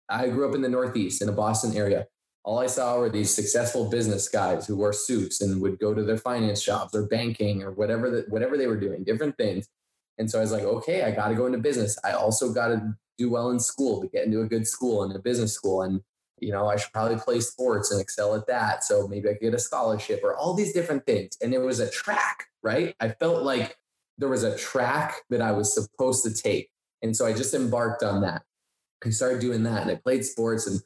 I 0.09 0.29
grew 0.29 0.49
up 0.49 0.55
in 0.55 0.63
the 0.63 0.69
Northeast 0.69 1.21
in 1.21 1.27
the 1.27 1.33
Boston 1.33 1.77
area. 1.77 2.07
All 2.49 2.61
I 2.61 2.67
saw 2.67 2.99
were 2.99 3.11
these 3.11 3.35
successful 3.35 3.91
business 3.91 4.27
guys 4.27 4.67
who 4.67 4.75
wore 4.75 4.95
suits 4.95 5.43
and 5.43 5.61
would 5.61 5.79
go 5.79 5.93
to 5.93 6.03
their 6.03 6.17
finance 6.17 6.63
jobs 6.63 6.95
or 6.95 7.03
banking 7.03 7.63
or 7.63 7.73
whatever 7.73 8.11
that 8.11 8.31
whatever 8.31 8.57
they 8.57 8.67
were 8.67 8.81
doing, 8.81 9.05
different 9.05 9.37
things. 9.37 9.69
And 10.17 10.31
so 10.31 10.39
I 10.39 10.41
was 10.41 10.51
like, 10.51 10.63
okay, 10.63 11.03
I 11.03 11.11
got 11.11 11.29
to 11.29 11.35
go 11.35 11.45
into 11.45 11.59
business. 11.59 11.99
I 12.03 12.13
also 12.13 12.51
got 12.55 12.69
to 12.69 12.95
do 13.19 13.29
well 13.29 13.51
in 13.51 13.61
school 13.61 14.01
to 14.01 14.09
get 14.09 14.25
into 14.25 14.41
a 14.41 14.47
good 14.47 14.67
school 14.67 15.03
and 15.03 15.15
a 15.15 15.19
business 15.19 15.53
school. 15.53 15.83
And, 15.83 16.01
you 16.39 16.51
know, 16.51 16.67
I 16.67 16.77
should 16.77 16.91
probably 16.91 17.19
play 17.19 17.41
sports 17.41 17.93
and 17.93 18.01
excel 18.01 18.35
at 18.35 18.47
that. 18.47 18.83
So 18.83 19.07
maybe 19.07 19.29
I 19.29 19.33
could 19.33 19.43
get 19.43 19.53
a 19.53 19.59
scholarship 19.59 20.23
or 20.25 20.35
all 20.35 20.55
these 20.55 20.73
different 20.73 21.05
things. 21.05 21.37
And 21.43 21.53
there 21.53 21.61
was 21.61 21.81
a 21.81 21.91
track, 21.91 22.47
right? 22.63 22.97
I 22.99 23.11
felt 23.11 23.43
like 23.43 23.77
there 24.17 24.31
was 24.31 24.43
a 24.43 24.57
track 24.57 25.17
that 25.29 25.43
I 25.43 25.53
was 25.53 25.75
supposed 25.75 26.25
to 26.25 26.33
take. 26.33 26.71
And 27.03 27.15
so 27.15 27.27
I 27.27 27.35
just 27.35 27.53
embarked 27.53 28.03
on 28.03 28.23
that. 28.23 28.41
I 29.05 29.11
started 29.11 29.43
doing 29.43 29.65
that 29.65 29.83
and 29.83 29.91
I 29.91 29.97
played 29.97 30.25
sports 30.25 30.67
and 30.67 30.81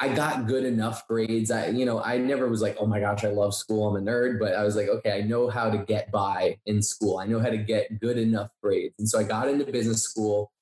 I 0.00 0.14
got 0.14 0.46
good 0.46 0.64
enough 0.64 1.08
grades. 1.08 1.50
I, 1.50 1.68
you 1.68 1.84
know, 1.84 2.00
I 2.00 2.18
never 2.18 2.48
was 2.48 2.62
like, 2.62 2.76
oh 2.78 2.86
my 2.86 3.00
gosh, 3.00 3.24
I 3.24 3.30
love 3.30 3.52
school. 3.54 3.88
I'm 3.88 3.96
a 3.96 4.10
nerd, 4.10 4.38
but 4.38 4.54
I 4.54 4.62
was 4.62 4.76
like, 4.76 4.88
okay, 4.88 5.18
I 5.18 5.22
know 5.22 5.48
how 5.48 5.70
to 5.70 5.78
get 5.78 6.12
by 6.12 6.58
in 6.66 6.82
school. 6.82 7.18
I 7.18 7.26
know 7.26 7.40
how 7.40 7.50
to 7.50 7.58
get 7.58 8.00
good 8.00 8.16
enough 8.16 8.50
grades. 8.62 8.94
And 8.98 9.08
so 9.08 9.18
I 9.18 9.24
got 9.24 9.48
into 9.48 9.64
business 9.64 10.02
school 10.02 10.52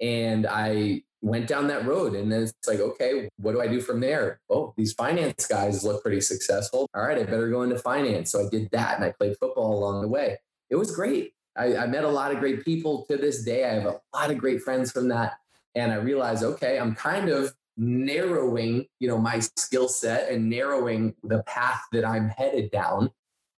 and 0.00 0.46
I 0.46 1.02
went 1.22 1.48
down 1.48 1.66
that 1.68 1.86
road. 1.86 2.14
And 2.14 2.30
then 2.30 2.42
it's 2.42 2.68
like, 2.68 2.78
okay, 2.78 3.28
what 3.38 3.52
do 3.52 3.60
I 3.60 3.66
do 3.66 3.80
from 3.80 3.98
there? 3.98 4.40
Oh, 4.48 4.74
these 4.76 4.92
finance 4.92 5.46
guys 5.48 5.82
look 5.82 6.02
pretty 6.02 6.20
successful. 6.20 6.88
All 6.94 7.02
right, 7.02 7.18
I 7.18 7.24
better 7.24 7.50
go 7.50 7.62
into 7.62 7.78
finance. 7.78 8.30
So 8.30 8.46
I 8.46 8.48
did 8.48 8.70
that 8.70 8.94
and 8.94 9.04
I 9.04 9.10
played 9.10 9.36
football 9.38 9.76
along 9.76 10.02
the 10.02 10.08
way. 10.08 10.38
It 10.70 10.76
was 10.76 10.94
great. 10.94 11.32
I, 11.56 11.76
I 11.76 11.86
met 11.88 12.04
a 12.04 12.08
lot 12.08 12.32
of 12.32 12.38
great 12.38 12.64
people 12.64 13.04
to 13.10 13.16
this 13.16 13.42
day. 13.42 13.64
I 13.64 13.74
have 13.74 13.86
a 13.86 14.00
lot 14.14 14.30
of 14.30 14.38
great 14.38 14.62
friends 14.62 14.92
from 14.92 15.08
that. 15.08 15.38
And 15.74 15.90
I 15.90 15.96
realized, 15.96 16.44
okay, 16.44 16.78
I'm 16.78 16.94
kind 16.94 17.28
of 17.28 17.52
narrowing, 17.78 18.86
you 18.98 19.08
know, 19.08 19.18
my 19.18 19.38
skill 19.38 19.88
set 19.88 20.30
and 20.30 20.50
narrowing 20.50 21.14
the 21.22 21.42
path 21.44 21.82
that 21.92 22.04
I'm 22.04 22.28
headed 22.28 22.70
down. 22.70 23.10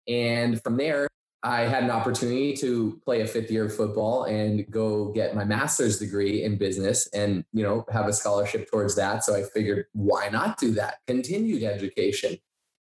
And 0.07 0.61
from 0.61 0.77
there, 0.77 1.07
I 1.41 1.61
had 1.61 1.83
an 1.83 1.89
opportunity 1.89 2.53
to 2.57 2.99
play 3.05 3.21
a 3.21 3.27
fifth 3.27 3.49
year 3.49 3.65
of 3.65 3.75
football 3.75 4.25
and 4.25 4.69
go 4.69 5.13
get 5.13 5.35
my 5.35 5.45
master's 5.45 5.97
degree 5.97 6.43
in 6.43 6.57
business 6.57 7.07
and, 7.13 7.45
you 7.53 7.63
know, 7.63 7.85
have 7.89 8.07
a 8.07 8.13
scholarship 8.13 8.69
towards 8.69 8.95
that. 8.97 9.23
So 9.23 9.35
I 9.35 9.43
figured, 9.43 9.85
why 9.93 10.27
not 10.27 10.59
do 10.59 10.71
that? 10.71 10.97
Continued 11.07 11.63
education. 11.63 12.37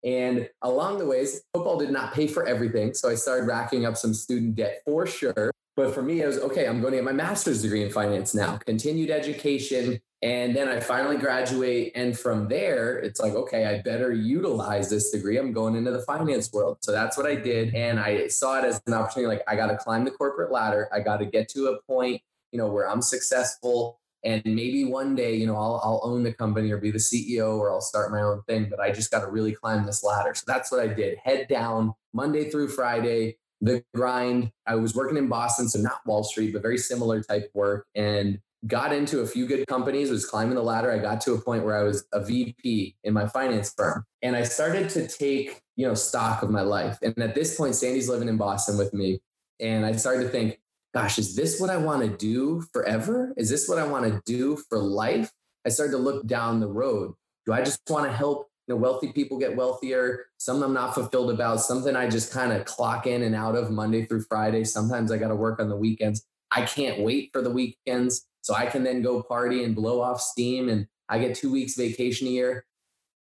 And 0.04 0.50
along 0.62 1.00
the 1.00 1.06
ways, 1.08 1.42
football 1.54 1.80
did 1.80 1.90
not 1.90 2.14
pay 2.14 2.28
for 2.28 2.46
everything. 2.46 2.94
So 2.94 3.10
I 3.10 3.16
started 3.16 3.48
racking 3.48 3.86
up 3.86 3.98
some 3.98 4.14
student 4.14 4.56
debt 4.56 4.82
for 4.86 5.08
sure. 5.08 5.52
But 5.76 5.96
for 5.96 6.04
me, 6.04 6.22
it 6.22 6.28
was 6.28 6.38
okay, 6.38 6.68
I'm 6.68 6.82
going 6.82 6.92
to 6.92 6.98
get 6.98 7.06
my 7.06 7.14
master's 7.14 7.64
degree 7.64 7.84
in 7.84 7.90
finance 7.90 8.36
now, 8.36 8.58
continued 8.58 9.10
education, 9.10 10.00
and 10.24 10.56
then 10.56 10.70
I 10.70 10.80
finally 10.80 11.18
graduate. 11.18 11.92
And 11.96 12.18
from 12.18 12.48
there, 12.48 12.98
it's 12.98 13.20
like, 13.20 13.34
okay, 13.34 13.66
I 13.66 13.82
better 13.82 14.14
utilize 14.14 14.90
this 14.90 15.12
degree. 15.12 15.38
I'm 15.38 15.52
going 15.52 15.76
into 15.76 15.92
the 15.92 16.02
finance 16.04 16.50
world. 16.54 16.78
So 16.80 16.94
that's 16.94 17.18
what 17.18 17.26
I 17.26 17.36
did. 17.36 17.76
And 17.76 18.00
I 18.00 18.30
saw 18.30 18.58
it 18.58 18.64
as 18.64 18.82
an 18.88 18.94
opportunity 18.94 19.28
like, 19.28 19.44
I 19.50 19.58
got 19.58 19.68
to 19.68 19.76
climb 19.76 20.06
the 20.06 20.12
corporate 20.12 20.50
ladder. 20.50 20.88
I 20.94 21.02
got 21.02 21.18
to 21.18 21.26
get 21.26 21.50
to 21.50 21.68
a 21.68 21.82
point, 21.82 22.22
you 22.54 22.58
know, 22.58 22.72
where 22.72 22.90
I'm 22.90 23.02
successful. 23.02 24.00
And 24.24 24.42
maybe 24.46 24.86
one 24.86 25.14
day, 25.14 25.36
you 25.36 25.46
know, 25.46 25.58
I'll, 25.58 25.82
I'll 25.84 26.02
own 26.06 26.24
the 26.24 26.32
company 26.32 26.72
or 26.72 26.78
be 26.78 26.92
the 26.92 27.00
CEO 27.00 27.58
or 27.58 27.70
I'll 27.70 27.82
start 27.82 28.10
my 28.10 28.22
own 28.22 28.44
thing. 28.48 28.68
But 28.70 28.80
I 28.80 28.94
just 28.94 29.12
got 29.12 29.26
to 29.26 29.28
really 29.28 29.52
climb 29.52 29.86
this 29.86 30.06
ladder. 30.06 30.34
So 30.36 30.46
that's 30.48 30.72
what 30.72 30.80
I 30.80 30.88
did. 30.88 31.18
Head 31.22 31.50
down 31.50 31.96
Monday 32.14 32.50
through 32.50 32.70
Friday, 32.70 33.40
the 33.60 33.84
grind. 33.94 34.54
I 34.66 34.76
was 34.76 34.96
working 34.96 35.18
in 35.18 35.28
Boston, 35.28 35.68
so 35.68 35.80
not 35.80 36.00
Wall 36.06 36.24
Street, 36.24 36.54
but 36.54 36.62
very 36.62 36.78
similar 36.78 37.22
type 37.22 37.52
work. 37.54 37.88
And 37.94 38.40
got 38.68 38.94
into 38.94 39.22
a 39.22 39.28
few 39.28 39.46
good 39.46 39.68
companies, 39.68 40.10
was 40.10 40.26
climbing 40.26 40.56
the 40.56 40.64
ladder. 40.64 40.92
I 40.92 40.98
got 40.98 41.22
to 41.22 41.34
a 41.34 41.42
point 41.42 41.66
where 41.66 41.78
I 41.78 41.84
was 41.84 42.06
a 42.14 42.24
VP 42.24 42.96
in 43.04 43.14
my 43.14 43.28
finance 43.28 43.74
firm. 43.76 44.06
And 44.22 44.36
I 44.36 44.44
started 44.44 44.90
to 44.92 45.08
take, 45.08 45.62
you 45.76 45.88
know, 45.88 45.94
stock 45.94 46.44
of 46.44 46.50
my 46.50 46.62
life. 46.62 46.98
And 47.02 47.18
at 47.20 47.36
this 47.36 47.58
point, 47.58 47.76
Sandy's 47.76 48.10
living 48.10 48.30
in 48.30 48.38
Boston 48.38 48.78
with 48.78 48.94
me. 48.94 49.20
And 49.60 49.86
I 49.86 49.92
started 49.94 50.24
to 50.24 50.30
think, 50.30 50.60
gosh, 50.94 51.18
is 51.20 51.36
this 51.36 51.60
what 51.60 51.70
I 51.70 51.78
want 51.78 52.04
to 52.04 52.18
do 52.18 52.62
forever? 52.72 53.34
Is 53.38 53.50
this 53.50 53.68
what 53.68 53.80
I 53.80 53.86
want 53.86 54.06
to 54.06 54.22
do 54.26 54.58
for 54.70 54.78
life? 54.78 55.32
I 55.66 55.70
started 55.70 55.92
to 55.94 55.98
look 55.98 56.26
down 56.26 56.60
the 56.60 56.68
road. 56.68 57.14
Do 57.46 57.54
I 57.54 57.64
just 57.64 57.82
want 57.90 58.06
to 58.06 58.16
help 58.16 58.50
you 58.68 58.76
know, 58.76 58.80
wealthy 58.80 59.12
people 59.12 59.38
get 59.38 59.56
wealthier. 59.56 60.26
Some 60.38 60.64
I'm 60.64 60.74
not 60.74 60.94
fulfilled 60.94 61.32
about. 61.32 61.60
Something 61.60 61.96
I 61.96 62.10
just 62.10 62.32
kind 62.32 62.54
of 62.54 62.66
clock 62.66 63.08
in 63.08 63.24
and 63.24 63.36
out 63.36 63.56
of 63.56 63.72
Monday 63.72 64.06
through 64.06 64.24
Friday. 64.24 64.64
Sometimes 64.64 65.12
I 65.12 65.18
got 65.18 65.28
to 65.30 65.36
work 65.36 65.60
on 65.60 65.70
the 65.70 65.76
weekends. 65.76 66.26
I 66.50 66.62
can't 66.62 67.02
wait 67.02 67.32
for 67.34 67.42
the 67.42 67.50
weekends. 67.50 68.26
So 68.44 68.54
I 68.54 68.68
can 68.68 68.84
then 68.84 69.02
go 69.02 69.24
party 69.24 69.64
and 69.64 69.76
blow 69.76 70.02
off 70.02 70.22
steam 70.22 70.70
and 70.70 70.88
I 71.10 71.18
get 71.20 71.36
two 71.36 71.52
weeks 71.52 71.76
vacation 71.76 72.28
a 72.28 72.32
year. 72.32 72.66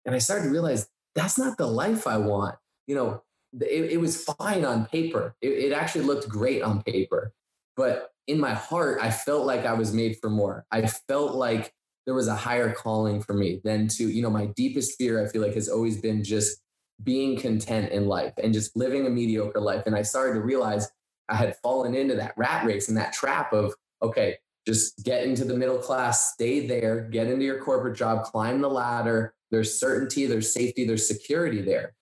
And 0.05 0.13
I 0.13 0.19
started 0.19 0.45
to 0.45 0.51
realize 0.51 0.87
that's 1.15 1.37
not 1.37 1.57
the 1.57 1.67
life 1.67 2.05
I 2.05 2.17
want. 2.17 2.55
You 2.87 2.95
know, 2.95 3.23
it, 3.59 3.93
it 3.93 4.01
was 4.01 4.23
fine 4.23 4.65
on 4.65 4.85
paper. 4.85 5.35
It, 5.41 5.49
it 5.49 5.71
actually 5.71 6.05
looked 6.05 6.27
great 6.27 6.61
on 6.61 6.83
paper. 6.83 7.33
But 7.77 8.11
in 8.27 8.39
my 8.39 8.53
heart, 8.53 8.99
I 9.01 9.11
felt 9.11 9.45
like 9.45 9.65
I 9.65 9.73
was 9.73 9.93
made 9.93 10.17
for 10.19 10.29
more. 10.29 10.65
I 10.71 10.87
felt 10.87 11.35
like 11.35 11.73
there 12.05 12.13
was 12.13 12.27
a 12.27 12.35
higher 12.35 12.73
calling 12.73 13.21
for 13.21 13.33
me 13.33 13.61
than 13.63 13.87
to, 13.87 14.09
you 14.09 14.21
know, 14.21 14.29
my 14.29 14.47
deepest 14.47 14.97
fear, 14.97 15.23
I 15.23 15.29
feel 15.29 15.41
like 15.41 15.53
has 15.53 15.69
always 15.69 16.01
been 16.01 16.23
just 16.23 16.59
being 17.01 17.37
content 17.37 17.91
in 17.91 18.07
life 18.07 18.33
and 18.41 18.53
just 18.53 18.75
living 18.75 19.07
a 19.07 19.09
mediocre 19.09 19.61
life. 19.61 19.83
And 19.85 19.95
I 19.95 20.01
started 20.01 20.33
to 20.33 20.41
realize 20.41 20.89
I 21.29 21.35
had 21.35 21.55
fallen 21.57 21.95
into 21.95 22.15
that 22.15 22.33
rat 22.37 22.65
race 22.65 22.89
and 22.89 22.97
that 22.97 23.13
trap 23.13 23.53
of, 23.53 23.73
okay, 24.01 24.37
just 24.65 25.03
get 25.03 25.23
into 25.23 25.45
the 25.45 25.55
middle 25.55 25.77
class, 25.77 26.33
stay 26.33 26.65
there, 26.65 27.01
get 27.01 27.27
into 27.27 27.43
your 27.43 27.61
corporate 27.61 27.97
job, 27.97 28.23
climb 28.23 28.61
the 28.61 28.69
ladder. 28.69 29.33
There's 29.51 29.77
certainty, 29.79 30.25
there's 30.25 30.53
safety, 30.53 30.85
there's 30.85 31.07
security 31.07 31.61
there. 31.61 31.93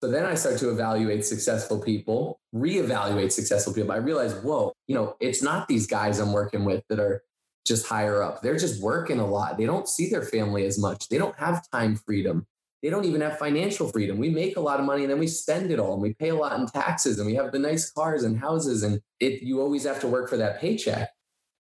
So 0.00 0.10
then 0.10 0.24
I 0.24 0.34
start 0.34 0.58
to 0.58 0.70
evaluate 0.70 1.24
successful 1.24 1.80
people, 1.80 2.40
reevaluate 2.54 3.32
successful 3.32 3.74
people. 3.74 3.90
I 3.90 3.96
realize, 3.96 4.32
whoa, 4.34 4.72
you 4.86 4.94
know, 4.94 5.16
it's 5.18 5.42
not 5.42 5.66
these 5.66 5.88
guys 5.88 6.20
I'm 6.20 6.32
working 6.32 6.64
with 6.64 6.84
that 6.88 7.00
are 7.00 7.22
just 7.66 7.86
higher 7.86 8.22
up. 8.22 8.40
They're 8.40 8.56
just 8.56 8.80
working 8.80 9.18
a 9.18 9.26
lot. 9.26 9.58
They 9.58 9.66
don't 9.66 9.88
see 9.88 10.08
their 10.08 10.22
family 10.22 10.66
as 10.66 10.78
much. 10.78 11.08
They 11.08 11.18
don't 11.18 11.38
have 11.38 11.68
time 11.70 11.96
freedom. 11.96 12.46
They 12.80 12.90
don't 12.90 13.04
even 13.06 13.20
have 13.22 13.38
financial 13.38 13.88
freedom. 13.88 14.18
We 14.18 14.30
make 14.30 14.56
a 14.56 14.60
lot 14.60 14.78
of 14.78 14.86
money 14.86 15.02
and 15.02 15.10
then 15.10 15.18
we 15.18 15.26
spend 15.26 15.72
it 15.72 15.80
all 15.80 15.94
and 15.94 16.02
we 16.02 16.14
pay 16.14 16.28
a 16.28 16.34
lot 16.36 16.58
in 16.58 16.66
taxes 16.66 17.18
and 17.18 17.26
we 17.26 17.34
have 17.34 17.50
the 17.50 17.58
nice 17.58 17.90
cars 17.90 18.22
and 18.22 18.38
houses 18.38 18.84
and 18.84 19.00
it 19.18 19.42
you 19.42 19.60
always 19.60 19.84
have 19.84 20.00
to 20.00 20.06
work 20.06 20.30
for 20.30 20.36
that 20.36 20.60
paycheck 20.60 21.10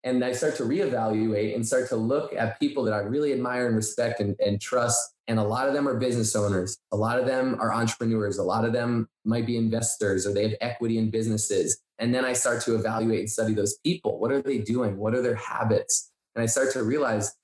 and 0.03 0.23
I 0.23 0.33
start 0.33 0.55
to 0.57 0.63
reevaluate 0.63 1.55
and 1.55 1.65
start 1.65 1.87
to 1.89 1.95
look 1.95 2.33
at 2.33 2.59
people 2.59 2.83
that 2.83 2.93
I 2.93 2.99
really 2.99 3.31
admire 3.31 3.67
and 3.67 3.75
respect 3.75 4.19
and, 4.19 4.35
and, 4.39 4.59
trust. 4.59 5.13
And 5.27 5.39
a 5.39 5.43
lot 5.43 5.67
of 5.69 5.73
them 5.73 5.87
are 5.87 5.97
business 5.97 6.35
owners. 6.35 6.77
A 6.91 6.97
lot 6.97 7.19
of 7.19 7.25
them 7.25 7.55
are 7.59 7.73
entrepreneurs. 7.73 8.37
A 8.37 8.43
lot 8.43 8.65
of 8.65 8.73
them 8.73 9.07
might 9.23 9.45
be 9.45 9.55
investors 9.55 10.27
or 10.27 10.33
they 10.33 10.43
have 10.43 10.57
equity 10.59 10.97
in 10.97 11.09
businesses. 11.09 11.81
And 11.99 12.13
then 12.13 12.25
I 12.25 12.33
start 12.33 12.61
to 12.63 12.75
evaluate 12.75 13.19
and 13.19 13.29
study 13.29 13.53
those 13.53 13.77
people. 13.77 14.19
What 14.19 14.33
are 14.33 14.41
they 14.41 14.57
doing? 14.57 14.97
What 14.97 15.15
are 15.15 15.21
their 15.21 15.35
habits? 15.35 16.11
And 16.35 16.43
I 16.43 16.47
start 16.47 16.73
to 16.73 16.83
realize 16.83 17.35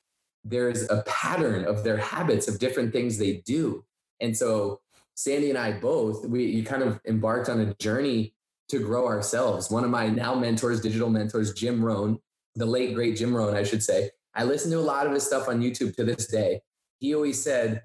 there's 0.43 0.89
a 0.89 1.04
pattern 1.04 1.63
of 1.63 1.86
their 1.86 1.98
habits 1.98 2.50
of 2.50 2.60
different 2.60 2.91
things 2.91 3.17
they 3.17 3.38
do. 3.45 3.86
And 4.19 4.36
so 4.36 4.82
Sandy 5.15 5.50
and 5.50 5.58
I 5.58 5.80
both, 5.80 6.26
we 6.26 6.62
kind 6.63 6.84
of 6.84 7.00
embarked 7.08 7.48
on 7.48 7.62
a 7.62 7.74
journey 7.76 8.34
to 8.69 8.80
grow 8.80 9.08
ourselves. 9.08 9.72
One 9.72 9.84
of 9.84 9.89
my 9.89 10.08
now 10.08 10.36
mentors, 10.36 10.82
digital 10.82 11.10
mentors, 11.10 11.54
Jim 11.54 11.84
Rohn, 11.84 12.19
the 12.55 12.65
late 12.65 12.95
great 12.95 13.15
Jim 13.15 13.35
Rohn, 13.35 13.55
I 13.55 13.63
should 13.63 13.83
say. 13.83 14.12
I 14.35 14.43
listen 14.43 14.71
to 14.71 14.79
a 14.79 14.81
lot 14.81 15.07
of 15.07 15.13
his 15.13 15.25
stuff 15.25 15.47
on 15.47 15.62
YouTube 15.62 15.95
to 15.95 16.03
this 16.03 16.27
day. 16.27 16.62
He 16.99 17.15
always 17.15 17.41
said, 17.41 17.83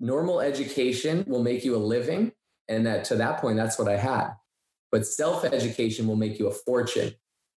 normal 0.00 0.40
education 0.40 1.24
will 1.26 1.42
make 1.42 1.64
you 1.64 1.76
a 1.76 1.78
living. 1.78 2.32
And 2.68 2.86
that 2.86 3.04
to 3.06 3.16
that 3.16 3.40
point, 3.40 3.56
that's 3.56 3.78
what 3.78 3.88
I 3.88 3.96
had. 3.96 4.32
But 4.90 5.06
self 5.06 5.44
education 5.44 6.06
will 6.06 6.16
make 6.16 6.38
you 6.38 6.48
a 6.48 6.52
fortune. 6.52 7.14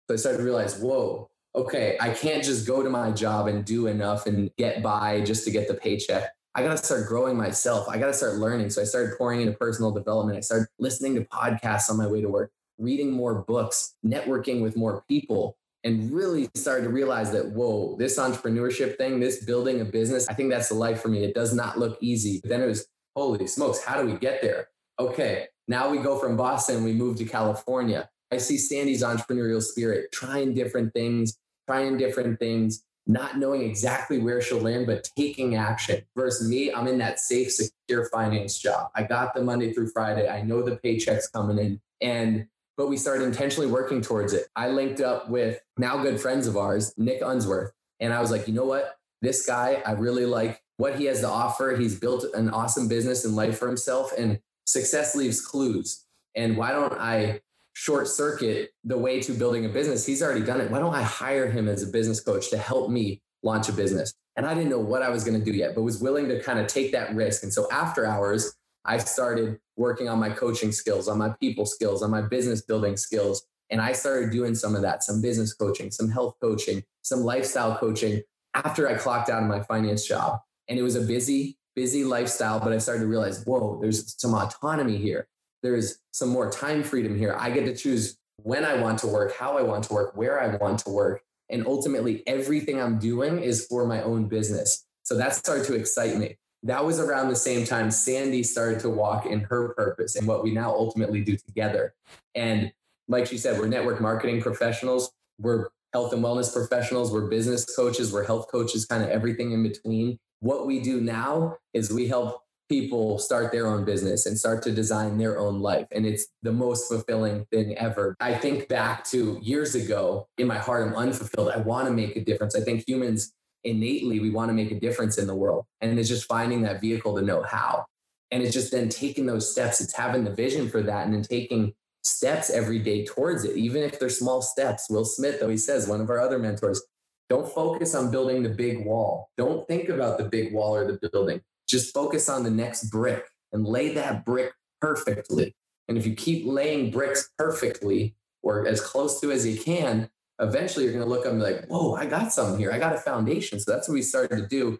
So 0.07 0.13
I 0.13 0.17
started 0.17 0.39
to 0.39 0.43
realize, 0.43 0.79
whoa, 0.79 1.29
okay, 1.55 1.97
I 1.99 2.11
can't 2.11 2.43
just 2.43 2.65
go 2.65 2.81
to 2.81 2.89
my 2.89 3.11
job 3.11 3.47
and 3.47 3.65
do 3.65 3.87
enough 3.87 4.25
and 4.25 4.51
get 4.57 4.81
by 4.81 5.21
just 5.21 5.43
to 5.45 5.51
get 5.51 5.67
the 5.67 5.73
paycheck. 5.73 6.29
I 6.53 6.63
got 6.63 6.77
to 6.77 6.83
start 6.83 7.07
growing 7.07 7.37
myself. 7.37 7.87
I 7.87 7.97
got 7.97 8.07
to 8.07 8.13
start 8.13 8.35
learning. 8.35 8.69
So 8.69 8.81
I 8.81 8.85
started 8.85 9.17
pouring 9.17 9.41
into 9.41 9.53
personal 9.53 9.91
development. 9.91 10.37
I 10.37 10.41
started 10.41 10.67
listening 10.79 11.15
to 11.15 11.21
podcasts 11.25 11.89
on 11.89 11.97
my 11.97 12.07
way 12.07 12.21
to 12.21 12.27
work, 12.27 12.51
reading 12.77 13.11
more 13.11 13.35
books, 13.43 13.95
networking 14.05 14.61
with 14.61 14.75
more 14.75 15.03
people, 15.07 15.57
and 15.83 16.11
really 16.11 16.49
started 16.55 16.83
to 16.83 16.89
realize 16.89 17.31
that, 17.31 17.51
whoa, 17.51 17.95
this 17.97 18.19
entrepreneurship 18.19 18.97
thing, 18.97 19.19
this 19.19 19.43
building 19.43 19.81
a 19.81 19.85
business, 19.85 20.27
I 20.29 20.33
think 20.33 20.51
that's 20.51 20.69
the 20.69 20.75
life 20.75 21.01
for 21.01 21.07
me. 21.07 21.23
It 21.23 21.33
does 21.33 21.53
not 21.53 21.79
look 21.79 21.97
easy. 22.01 22.39
But 22.41 22.49
then 22.49 22.61
it 22.61 22.67
was, 22.67 22.87
holy 23.15 23.47
smokes, 23.47 23.83
how 23.83 24.01
do 24.01 24.07
we 24.07 24.17
get 24.17 24.41
there? 24.41 24.69
Okay, 24.99 25.47
now 25.67 25.89
we 25.89 25.97
go 25.97 26.19
from 26.19 26.37
Boston, 26.37 26.83
we 26.83 26.93
move 26.93 27.17
to 27.17 27.25
California. 27.25 28.09
I 28.31 28.37
see 28.37 28.57
Sandy's 28.57 29.03
entrepreneurial 29.03 29.61
spirit, 29.61 30.11
trying 30.11 30.53
different 30.53 30.93
things, 30.93 31.37
trying 31.67 31.97
different 31.97 32.39
things, 32.39 32.83
not 33.07 33.37
knowing 33.37 33.63
exactly 33.63 34.19
where 34.19 34.41
she'll 34.41 34.61
land, 34.61 34.85
but 34.85 35.09
taking 35.17 35.55
action. 35.55 36.03
Versus 36.15 36.47
me, 36.47 36.71
I'm 36.71 36.87
in 36.87 36.99
that 36.99 37.19
safe, 37.19 37.51
secure 37.51 38.05
finance 38.09 38.59
job. 38.59 38.91
I 38.95 39.03
got 39.03 39.33
the 39.33 39.41
Monday 39.41 39.73
through 39.73 39.89
Friday. 39.89 40.29
I 40.29 40.43
know 40.43 40.61
the 40.61 40.77
paychecks 40.77 41.31
coming 41.31 41.57
in. 41.57 41.81
And 41.99 42.47
but 42.81 42.89
we 42.89 42.97
started 42.97 43.23
intentionally 43.23 43.69
working 43.69 44.01
towards 44.01 44.33
it. 44.33 44.47
I 44.55 44.69
linked 44.69 45.01
up 45.01 45.29
with 45.29 45.59
now 45.77 46.01
good 46.01 46.19
friends 46.19 46.47
of 46.47 46.57
ours, 46.57 46.95
Nick 46.97 47.21
Unsworth. 47.21 47.71
And 47.99 48.11
I 48.11 48.19
was 48.19 48.31
like, 48.31 48.47
you 48.47 48.55
know 48.55 48.65
what? 48.65 48.95
This 49.21 49.45
guy, 49.45 49.83
I 49.85 49.91
really 49.91 50.25
like 50.25 50.63
what 50.77 50.95
he 50.95 51.05
has 51.05 51.19
to 51.19 51.27
offer. 51.27 51.75
He's 51.75 51.99
built 51.99 52.25
an 52.33 52.49
awesome 52.49 52.87
business 52.87 53.23
and 53.23 53.35
life 53.35 53.59
for 53.59 53.67
himself, 53.67 54.11
and 54.17 54.39
success 54.65 55.15
leaves 55.15 55.45
clues. 55.45 56.07
And 56.33 56.57
why 56.57 56.71
don't 56.71 56.93
I 56.93 57.41
short 57.73 58.07
circuit 58.07 58.71
the 58.83 58.97
way 58.97 59.21
to 59.21 59.31
building 59.33 59.63
a 59.63 59.69
business? 59.69 60.03
He's 60.03 60.23
already 60.23 60.43
done 60.43 60.59
it. 60.59 60.71
Why 60.71 60.79
don't 60.79 60.95
I 60.95 61.03
hire 61.03 61.51
him 61.51 61.67
as 61.67 61.83
a 61.83 61.87
business 61.87 62.19
coach 62.19 62.49
to 62.49 62.57
help 62.57 62.89
me 62.89 63.21
launch 63.43 63.69
a 63.69 63.73
business? 63.73 64.11
And 64.35 64.47
I 64.47 64.55
didn't 64.55 64.71
know 64.71 64.79
what 64.79 65.03
I 65.03 65.09
was 65.09 65.23
going 65.23 65.37
to 65.37 65.45
do 65.45 65.55
yet, 65.55 65.75
but 65.75 65.83
was 65.83 66.01
willing 66.01 66.27
to 66.29 66.41
kind 66.41 66.57
of 66.57 66.65
take 66.65 66.93
that 66.93 67.13
risk. 67.13 67.43
And 67.43 67.53
so 67.53 67.67
after 67.71 68.07
hours, 68.07 68.55
I 68.85 68.97
started 68.97 69.59
working 69.77 70.09
on 70.09 70.19
my 70.19 70.29
coaching 70.29 70.71
skills, 70.71 71.07
on 71.07 71.17
my 71.17 71.29
people 71.39 71.65
skills, 71.65 72.01
on 72.01 72.11
my 72.11 72.21
business 72.21 72.61
building 72.61 72.97
skills. 72.97 73.43
And 73.69 73.81
I 73.81 73.93
started 73.93 74.31
doing 74.31 74.55
some 74.55 74.75
of 74.75 74.81
that, 74.81 75.03
some 75.03 75.21
business 75.21 75.53
coaching, 75.53 75.91
some 75.91 76.09
health 76.09 76.35
coaching, 76.41 76.83
some 77.03 77.21
lifestyle 77.21 77.77
coaching 77.77 78.21
after 78.53 78.89
I 78.89 78.95
clocked 78.95 79.29
out 79.29 79.43
of 79.43 79.49
my 79.49 79.61
finance 79.61 80.05
job. 80.05 80.39
And 80.67 80.77
it 80.77 80.83
was 80.83 80.95
a 80.95 81.01
busy, 81.01 81.57
busy 81.75 82.03
lifestyle, 82.03 82.59
but 82.59 82.73
I 82.73 82.79
started 82.79 83.01
to 83.01 83.07
realize, 83.07 83.43
whoa, 83.45 83.79
there's 83.81 84.19
some 84.19 84.33
autonomy 84.33 84.97
here. 84.97 85.27
There's 85.63 85.99
some 86.11 86.29
more 86.29 86.51
time 86.51 86.83
freedom 86.83 87.17
here. 87.17 87.35
I 87.39 87.51
get 87.51 87.65
to 87.65 87.75
choose 87.75 88.17
when 88.37 88.65
I 88.65 88.75
want 88.81 88.99
to 88.99 89.07
work, 89.07 89.35
how 89.35 89.57
I 89.57 89.61
want 89.61 89.85
to 89.85 89.93
work, 89.93 90.17
where 90.17 90.41
I 90.41 90.55
want 90.57 90.79
to 90.79 90.89
work. 90.89 91.21
And 91.49 91.65
ultimately, 91.67 92.23
everything 92.27 92.81
I'm 92.81 92.97
doing 92.97 93.39
is 93.39 93.67
for 93.67 93.85
my 93.85 94.01
own 94.01 94.27
business. 94.27 94.85
So 95.03 95.15
that 95.17 95.35
started 95.35 95.65
to 95.67 95.75
excite 95.75 96.17
me 96.17 96.37
that 96.63 96.85
was 96.85 96.99
around 96.99 97.29
the 97.29 97.35
same 97.35 97.65
time 97.65 97.89
Sandy 97.91 98.43
started 98.43 98.79
to 98.81 98.89
walk 98.89 99.25
in 99.25 99.41
her 99.41 99.69
purpose 99.69 100.15
and 100.15 100.27
what 100.27 100.43
we 100.43 100.51
now 100.51 100.71
ultimately 100.71 101.21
do 101.21 101.35
together. 101.35 101.93
And 102.35 102.71
like 103.07 103.27
she 103.27 103.37
said, 103.37 103.59
we're 103.59 103.67
network 103.67 103.99
marketing 103.99 104.41
professionals, 104.41 105.11
we're 105.39 105.69
health 105.93 106.13
and 106.13 106.23
wellness 106.23 106.53
professionals, 106.53 107.11
we're 107.11 107.27
business 107.27 107.65
coaches, 107.75 108.13
we're 108.13 108.25
health 108.25 108.47
coaches, 108.51 108.85
kind 108.85 109.03
of 109.03 109.09
everything 109.09 109.51
in 109.51 109.63
between. 109.63 110.17
What 110.39 110.65
we 110.65 110.79
do 110.79 111.01
now 111.01 111.57
is 111.73 111.91
we 111.91 112.07
help 112.07 112.41
people 112.69 113.19
start 113.19 113.51
their 113.51 113.67
own 113.67 113.83
business 113.83 114.25
and 114.25 114.39
start 114.39 114.63
to 114.63 114.71
design 114.71 115.17
their 115.17 115.37
own 115.37 115.59
life. 115.59 115.87
And 115.91 116.05
it's 116.05 116.27
the 116.41 116.53
most 116.53 116.87
fulfilling 116.87 117.45
thing 117.51 117.77
ever. 117.77 118.15
I 118.21 118.33
think 118.33 118.69
back 118.69 119.03
to 119.05 119.37
years 119.41 119.75
ago, 119.75 120.29
in 120.37 120.47
my 120.47 120.57
heart, 120.57 120.87
I'm 120.87 120.95
unfulfilled. 120.95 121.49
I 121.49 121.57
want 121.57 121.87
to 121.89 121.93
make 121.93 122.15
a 122.15 122.23
difference. 122.23 122.55
I 122.55 122.61
think 122.61 122.87
humans 122.87 123.33
innately 123.63 124.19
we 124.19 124.29
want 124.29 124.49
to 124.49 124.53
make 124.53 124.71
a 124.71 124.79
difference 124.79 125.17
in 125.17 125.27
the 125.27 125.35
world. 125.35 125.65
And 125.81 125.97
it's 125.99 126.09
just 126.09 126.25
finding 126.25 126.61
that 126.63 126.81
vehicle 126.81 127.15
to 127.17 127.21
know 127.21 127.43
how. 127.43 127.85
And 128.31 128.41
it's 128.41 128.53
just 128.53 128.71
then 128.71 128.89
taking 128.89 129.25
those 129.25 129.51
steps. 129.51 129.81
It's 129.81 129.93
having 129.93 130.23
the 130.23 130.33
vision 130.33 130.69
for 130.69 130.81
that 130.81 131.05
and 131.05 131.13
then 131.13 131.23
taking 131.23 131.73
steps 132.03 132.49
every 132.49 132.79
day 132.79 133.05
towards 133.05 133.43
it, 133.43 133.57
even 133.57 133.83
if 133.83 133.99
they're 133.99 134.09
small 134.09 134.41
steps. 134.41 134.89
Will 134.89 135.05
Smith, 135.05 135.39
though 135.39 135.49
he 135.49 135.57
says, 135.57 135.87
one 135.87 136.01
of 136.01 136.09
our 136.09 136.19
other 136.19 136.39
mentors, 136.39 136.81
don't 137.29 137.47
focus 137.47 137.95
on 137.95 138.11
building 138.11 138.43
the 138.43 138.49
big 138.49 138.85
wall. 138.85 139.29
Don't 139.37 139.67
think 139.67 139.89
about 139.89 140.17
the 140.17 140.25
big 140.25 140.53
wall 140.53 140.75
or 140.75 140.85
the 140.85 141.09
building. 141.11 141.41
Just 141.67 141.93
focus 141.93 142.27
on 142.27 142.43
the 142.43 142.49
next 142.49 142.85
brick 142.89 143.25
and 143.53 143.65
lay 143.65 143.93
that 143.93 144.25
brick 144.25 144.53
perfectly. 144.81 145.55
And 145.87 145.97
if 145.97 146.05
you 146.05 146.15
keep 146.15 146.45
laying 146.45 146.91
bricks 146.91 147.29
perfectly 147.37 148.15
or 148.41 148.67
as 148.67 148.81
close 148.81 149.21
to 149.21 149.31
as 149.31 149.45
you 149.45 149.61
can, 149.61 150.09
eventually 150.41 150.85
you're 150.85 150.93
going 150.93 151.05
to 151.05 151.09
look 151.09 151.25
up 151.25 151.31
and 151.31 151.39
be 151.39 151.45
like, 151.45 151.67
whoa, 151.67 151.93
I 151.93 152.07
got 152.07 152.33
something 152.33 152.59
here. 152.59 152.71
I 152.71 152.79
got 152.79 152.95
a 152.95 152.97
foundation. 152.97 153.59
So 153.59 153.71
that's 153.71 153.87
what 153.87 153.93
we 153.93 154.01
started 154.01 154.35
to 154.37 154.47
do. 154.47 154.79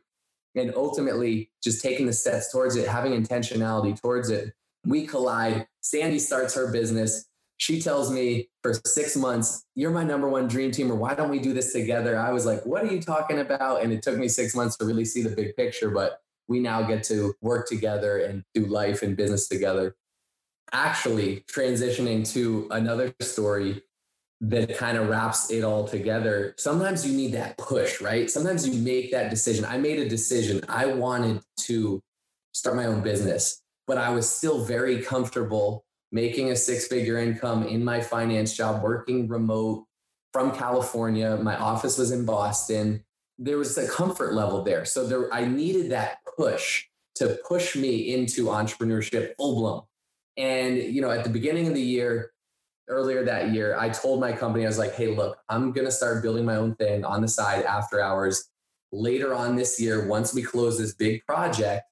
And 0.55 0.73
ultimately, 0.75 1.51
just 1.63 1.81
taking 1.81 2.07
the 2.07 2.13
steps 2.13 2.51
towards 2.51 2.75
it, 2.75 2.87
having 2.87 3.13
intentionality 3.13 3.99
towards 3.99 4.29
it. 4.29 4.53
We 4.85 5.05
collide. 5.07 5.67
Sandy 5.81 6.19
starts 6.19 6.55
her 6.55 6.71
business. 6.71 7.25
She 7.57 7.79
tells 7.79 8.11
me 8.11 8.49
for 8.63 8.73
six 8.85 9.15
months, 9.15 9.63
You're 9.75 9.91
my 9.91 10.03
number 10.03 10.27
one 10.27 10.47
dream 10.47 10.71
team, 10.71 10.91
or 10.91 10.95
why 10.95 11.13
don't 11.13 11.29
we 11.29 11.39
do 11.39 11.53
this 11.53 11.71
together? 11.71 12.17
I 12.17 12.31
was 12.31 12.45
like, 12.45 12.65
What 12.65 12.83
are 12.83 12.87
you 12.87 13.01
talking 13.01 13.39
about? 13.39 13.83
And 13.83 13.93
it 13.93 14.01
took 14.01 14.17
me 14.17 14.27
six 14.27 14.55
months 14.55 14.75
to 14.77 14.85
really 14.85 15.05
see 15.05 15.21
the 15.21 15.29
big 15.29 15.55
picture, 15.55 15.91
but 15.91 16.19
we 16.47 16.59
now 16.59 16.81
get 16.81 17.03
to 17.05 17.33
work 17.41 17.69
together 17.69 18.17
and 18.17 18.43
do 18.53 18.65
life 18.65 19.03
and 19.03 19.15
business 19.15 19.47
together. 19.47 19.95
Actually, 20.73 21.45
transitioning 21.49 22.29
to 22.33 22.67
another 22.71 23.13
story 23.21 23.83
that 24.41 24.75
kind 24.75 24.97
of 24.97 25.07
wraps 25.07 25.51
it 25.51 25.63
all 25.63 25.87
together. 25.87 26.55
Sometimes 26.57 27.05
you 27.05 27.15
need 27.15 27.33
that 27.33 27.57
push, 27.57 28.01
right? 28.01 28.29
Sometimes 28.29 28.67
you 28.67 28.81
make 28.81 29.11
that 29.11 29.29
decision. 29.29 29.63
I 29.65 29.77
made 29.77 29.99
a 29.99 30.09
decision. 30.09 30.61
I 30.67 30.87
wanted 30.87 31.41
to 31.59 32.01
start 32.51 32.75
my 32.75 32.87
own 32.87 33.01
business, 33.01 33.61
but 33.85 33.99
I 33.99 34.09
was 34.09 34.27
still 34.27 34.65
very 34.65 35.03
comfortable 35.03 35.85
making 36.11 36.51
a 36.51 36.55
six 36.55 36.87
figure 36.87 37.19
income 37.19 37.67
in 37.67 37.85
my 37.85 38.01
finance 38.01 38.53
job, 38.53 38.81
working 38.83 39.27
remote 39.27 39.85
from 40.33 40.51
California. 40.51 41.37
My 41.37 41.55
office 41.55 41.99
was 41.99 42.11
in 42.11 42.25
Boston. 42.25 43.03
There 43.37 43.59
was 43.59 43.77
a 43.77 43.87
comfort 43.87 44.33
level 44.33 44.63
there. 44.63 44.85
So 44.85 45.05
there, 45.05 45.33
I 45.33 45.45
needed 45.45 45.91
that 45.91 46.17
push 46.35 46.85
to 47.15 47.37
push 47.47 47.75
me 47.75 48.13
into 48.13 48.45
entrepreneurship 48.45 49.35
full 49.37 49.55
blown. 49.55 49.83
And, 50.35 50.77
you 50.77 51.01
know, 51.01 51.11
at 51.11 51.23
the 51.23 51.29
beginning 51.29 51.67
of 51.67 51.75
the 51.75 51.81
year, 51.81 52.30
earlier 52.91 53.23
that 53.23 53.51
year, 53.51 53.75
I 53.79 53.89
told 53.89 54.19
my 54.19 54.33
company, 54.33 54.65
I 54.65 54.67
was 54.67 54.77
like, 54.77 54.93
hey, 54.93 55.07
look, 55.07 55.37
I'm 55.49 55.71
going 55.71 55.85
to 55.85 55.91
start 55.91 56.21
building 56.21 56.45
my 56.45 56.57
own 56.57 56.75
thing 56.75 57.03
on 57.03 57.21
the 57.21 57.27
side 57.27 57.63
after 57.63 58.01
hours. 58.01 58.49
Later 58.91 59.33
on 59.33 59.55
this 59.55 59.79
year, 59.79 60.07
once 60.07 60.33
we 60.33 60.43
close 60.43 60.77
this 60.77 60.93
big 60.93 61.25
project, 61.25 61.83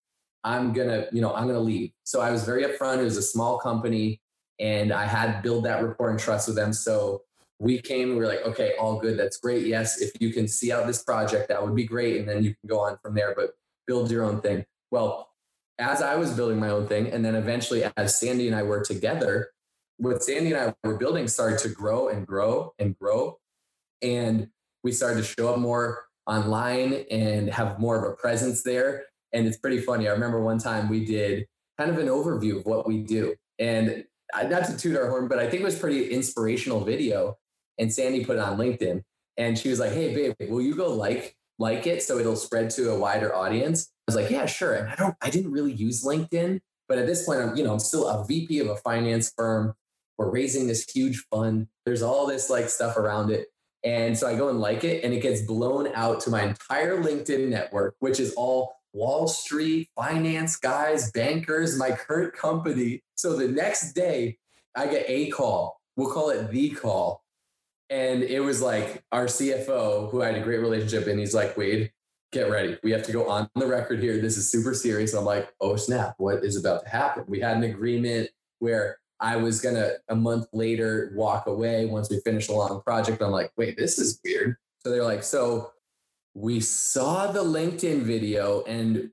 I'm 0.43 0.73
going 0.73 0.89
to, 0.89 1.07
you 1.12 1.21
know, 1.21 1.33
I'm 1.33 1.43
going 1.43 1.55
to 1.55 1.62
leave. 1.62 1.91
So 2.03 2.21
I 2.21 2.31
was 2.31 2.43
very 2.43 2.63
upfront. 2.63 2.99
It 2.99 3.05
was 3.05 3.17
a 3.17 3.21
small 3.21 3.57
company 3.57 4.21
and 4.59 4.91
I 4.91 5.05
had 5.05 5.41
build 5.41 5.65
that 5.65 5.81
rapport 5.81 6.09
and 6.09 6.19
trust 6.19 6.47
with 6.47 6.57
them. 6.57 6.73
So 6.73 7.23
we 7.59 7.81
came, 7.81 8.09
we 8.09 8.15
were 8.15 8.27
like, 8.27 8.45
okay, 8.45 8.73
all 8.79 8.99
good. 8.99 9.17
That's 9.17 9.38
great. 9.38 9.65
Yes. 9.65 10.01
If 10.01 10.12
you 10.19 10.31
can 10.33 10.47
see 10.47 10.71
out 10.71 10.88
this 10.88 11.03
project, 11.03 11.47
that 11.47 11.63
would 11.63 11.75
be 11.75 11.85
great. 11.85 12.19
And 12.19 12.27
then 12.27 12.43
you 12.43 12.51
can 12.51 12.67
go 12.67 12.79
on 12.79 12.97
from 13.01 13.15
there, 13.15 13.33
but 13.35 13.51
build 13.88 14.12
your 14.12 14.23
own 14.23 14.41
thing. 14.41 14.65
Well, 14.91 15.29
as 15.77 16.01
I 16.01 16.15
was 16.15 16.33
building 16.33 16.59
my 16.59 16.69
own 16.69 16.88
thing, 16.88 17.07
and 17.07 17.23
then 17.23 17.35
eventually 17.35 17.85
as 17.95 18.19
Sandy 18.19 18.47
and 18.47 18.55
I 18.55 18.63
were 18.63 18.83
together, 18.83 19.51
what 19.99 20.23
Sandy 20.23 20.53
and 20.53 20.73
I 20.83 20.88
were 20.88 20.97
building 20.97 21.27
started 21.27 21.59
to 21.59 21.69
grow 21.69 22.07
and 22.07 22.25
grow 22.25 22.73
and 22.79 22.97
grow. 22.97 23.38
And 24.01 24.49
we 24.83 24.91
started 24.91 25.17
to 25.17 25.23
show 25.23 25.53
up 25.53 25.59
more 25.59 26.05
online 26.25 27.05
and 27.12 27.49
have 27.49 27.79
more 27.79 27.97
of 27.97 28.12
a 28.12 28.15
presence 28.15 28.63
there. 28.63 29.03
And 29.33 29.45
it's 29.45 29.57
pretty 29.57 29.81
funny. 29.81 30.07
I 30.07 30.12
remember 30.12 30.41
one 30.41 30.57
time 30.57 30.89
we 30.89 31.05
did 31.05 31.45
kind 31.77 31.91
of 31.91 31.97
an 31.97 32.07
overview 32.07 32.57
of 32.57 32.65
what 32.65 32.88
we 32.88 32.99
do. 33.03 33.35
And 33.59 34.05
not 34.33 34.65
to 34.65 34.77
toot 34.77 34.95
our 34.95 35.09
horn, 35.09 35.27
but 35.27 35.39
I 35.39 35.49
think 35.49 35.62
it 35.62 35.65
was 35.65 35.77
pretty 35.77 36.09
inspirational 36.12 36.83
video. 36.85 37.38
And 37.77 37.93
Sandy 37.93 38.23
put 38.23 38.38
it 38.38 38.41
on 38.41 38.57
LinkedIn. 38.57 39.03
And 39.38 39.57
she 39.57 39.69
was 39.69 39.79
like, 39.79 39.91
Hey 39.91 40.13
babe, 40.13 40.49
will 40.49 40.62
you 40.62 40.75
go 40.75 40.93
like 40.93 41.35
like 41.57 41.88
it 41.88 42.01
so 42.01 42.19
it'll 42.19 42.35
spread 42.38 42.69
to 42.71 42.91
a 42.91 42.99
wider 42.99 43.35
audience? 43.35 43.91
I 44.07 44.12
was 44.12 44.15
like, 44.15 44.29
Yeah, 44.29 44.45
sure. 44.45 44.75
And 44.75 44.89
I 44.89 44.95
don't 44.95 45.15
I 45.21 45.29
didn't 45.29 45.51
really 45.51 45.73
use 45.73 46.05
LinkedIn, 46.05 46.59
but 46.88 46.97
at 46.97 47.05
this 47.05 47.25
point 47.25 47.41
I'm, 47.41 47.55
you 47.55 47.63
know, 47.63 47.73
I'm 47.73 47.79
still 47.79 48.07
a 48.07 48.25
VP 48.25 48.59
of 48.59 48.67
a 48.67 48.75
finance 48.77 49.33
firm. 49.35 49.73
We're 50.19 50.29
raising 50.29 50.67
this 50.67 50.84
huge 50.84 51.25
fund. 51.32 51.67
There's 51.86 52.03
all 52.03 52.27
this 52.27 52.49
like 52.49 52.67
stuff 52.67 52.97
around 52.97 53.32
it. 53.32 53.47
And 53.86 54.17
so 54.17 54.27
I 54.27 54.36
go 54.36 54.49
and 54.49 54.60
like 54.60 54.84
it, 54.84 55.05
and 55.05 55.13
it 55.13 55.21
gets 55.21 55.41
blown 55.43 55.89
out 55.95 56.19
to 56.21 56.29
my 56.29 56.43
entire 56.43 57.01
LinkedIn 57.01 57.47
network, 57.47 57.95
which 57.99 58.19
is 58.19 58.34
all 58.34 58.75
Wall 58.91 59.29
Street, 59.29 59.89
finance 59.95 60.58
guys, 60.58 61.10
bankers, 61.13 61.77
my 61.77 61.91
current 61.91 62.34
company. 62.34 63.01
So 63.15 63.38
the 63.38 63.47
next 63.47 63.93
day, 63.93 64.38
I 64.75 64.88
get 64.88 65.05
a 65.08 65.29
call. 65.29 65.79
We'll 65.95 66.12
call 66.12 66.32
it 66.32 66.51
the 66.51 66.71
call. 66.71 67.23
And 67.89 68.21
it 68.21 68.41
was 68.41 68.62
like 68.62 69.01
our 69.13 69.25
CFO, 69.25 70.12
who 70.12 70.21
I 70.21 70.27
had 70.27 70.36
a 70.36 70.43
great 70.43 70.60
relationship, 70.60 71.08
and 71.08 71.17
he's 71.17 71.34
like, 71.34 71.55
Wade, 71.55 71.93
get 72.34 72.49
ready. 72.49 72.77
We 72.84 72.91
have 72.91 73.03
to 73.03 73.13
go 73.13 73.29
on 73.29 73.49
the 73.55 73.67
record 73.67 74.01
here. 74.01 74.19
This 74.19 74.36
is 74.36 74.51
super 74.51 74.73
serious. 74.73 75.13
I'm 75.13 75.23
like, 75.23 75.49
oh, 75.62 75.77
snap. 75.77 76.15
What 76.17 76.43
is 76.43 76.58
about 76.58 76.84
to 76.84 76.89
happen? 76.89 77.23
We 77.27 77.39
had 77.39 77.55
an 77.55 77.63
agreement 77.63 78.32
where 78.60 78.99
I 79.19 79.36
was 79.36 79.62
gonna 79.62 79.93
a 80.08 80.15
month 80.15 80.47
later 80.53 81.12
walk 81.15 81.47
away 81.47 81.86
once 81.86 82.10
we 82.10 82.19
finished 82.21 82.49
a 82.49 82.53
long 82.53 82.82
project. 82.82 83.21
I'm 83.21 83.32
like, 83.32 83.51
wait, 83.58 83.77
this 83.77 83.99
is 83.99 84.19
weird. 84.23 84.55
So 84.79 84.89
they're 84.89 85.03
like, 85.03 85.23
so 85.23 85.71
we 86.34 86.60
saw 86.60 87.32
the 87.32 87.43
LinkedIn 87.43 88.03
video 88.03 88.63
and 88.63 89.12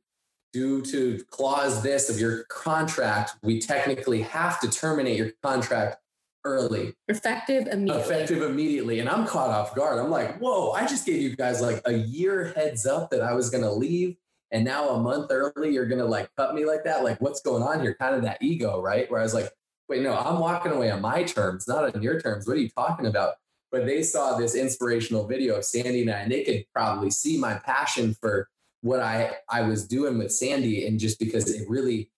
due 0.52 0.80
to 0.80 1.22
clause 1.30 1.82
this 1.82 2.08
of 2.08 2.18
your 2.18 2.44
contract, 2.44 3.32
we 3.42 3.60
technically 3.60 4.22
have 4.22 4.60
to 4.60 4.70
terminate 4.70 5.18
your 5.18 5.30
contract 5.42 5.98
early. 6.44 6.94
Effective 7.08 7.66
immediately. 7.66 8.02
Effective 8.02 8.42
immediately. 8.42 9.00
And 9.00 9.08
I'm 9.08 9.26
caught 9.26 9.50
off 9.50 9.74
guard. 9.74 9.98
I'm 9.98 10.10
like, 10.10 10.38
whoa, 10.38 10.70
I 10.70 10.86
just 10.86 11.04
gave 11.04 11.20
you 11.20 11.34
guys 11.36 11.60
like 11.60 11.82
a 11.84 11.92
year 11.92 12.52
heads 12.56 12.86
up 12.86 13.10
that 13.10 13.20
I 13.20 13.34
was 13.34 13.50
gonna 13.50 13.72
leave. 13.72 14.16
And 14.52 14.64
now 14.64 14.90
a 14.90 15.02
month 15.02 15.30
early, 15.30 15.74
you're 15.74 15.86
gonna 15.86 16.04
like 16.04 16.30
cut 16.36 16.54
me 16.54 16.64
like 16.64 16.84
that. 16.84 17.02
Like, 17.02 17.20
what's 17.20 17.40
going 17.42 17.62
on 17.62 17.82
here? 17.82 17.94
Kind 17.94 18.14
of 18.14 18.22
that 18.22 18.38
ego, 18.40 18.80
right? 18.80 19.10
Where 19.10 19.20
I 19.20 19.24
was 19.24 19.34
like, 19.34 19.50
wait, 19.88 20.02
no, 20.02 20.16
I'm 20.16 20.38
walking 20.40 20.72
away 20.72 20.90
on 20.90 21.00
my 21.00 21.22
terms, 21.22 21.68
not 21.68 21.94
on 21.94 22.02
your 22.02 22.20
terms. 22.20 22.46
What 22.46 22.56
are 22.56 22.60
you 22.60 22.70
talking 22.70 23.06
about? 23.06 23.34
But 23.70 23.86
they 23.86 24.02
saw 24.02 24.36
this 24.36 24.54
inspirational 24.54 25.26
video 25.26 25.56
of 25.56 25.64
Sandy 25.64 26.02
and 26.02 26.10
I, 26.10 26.18
and 26.20 26.32
they 26.32 26.44
could 26.44 26.64
probably 26.74 27.10
see 27.10 27.38
my 27.38 27.54
passion 27.54 28.14
for 28.20 28.48
what 28.80 29.00
I, 29.00 29.36
I 29.50 29.62
was 29.62 29.86
doing 29.86 30.18
with 30.18 30.32
Sandy. 30.32 30.86
And 30.86 30.98
just 30.98 31.18
because 31.18 31.50
it 31.50 31.68
really 31.68 32.10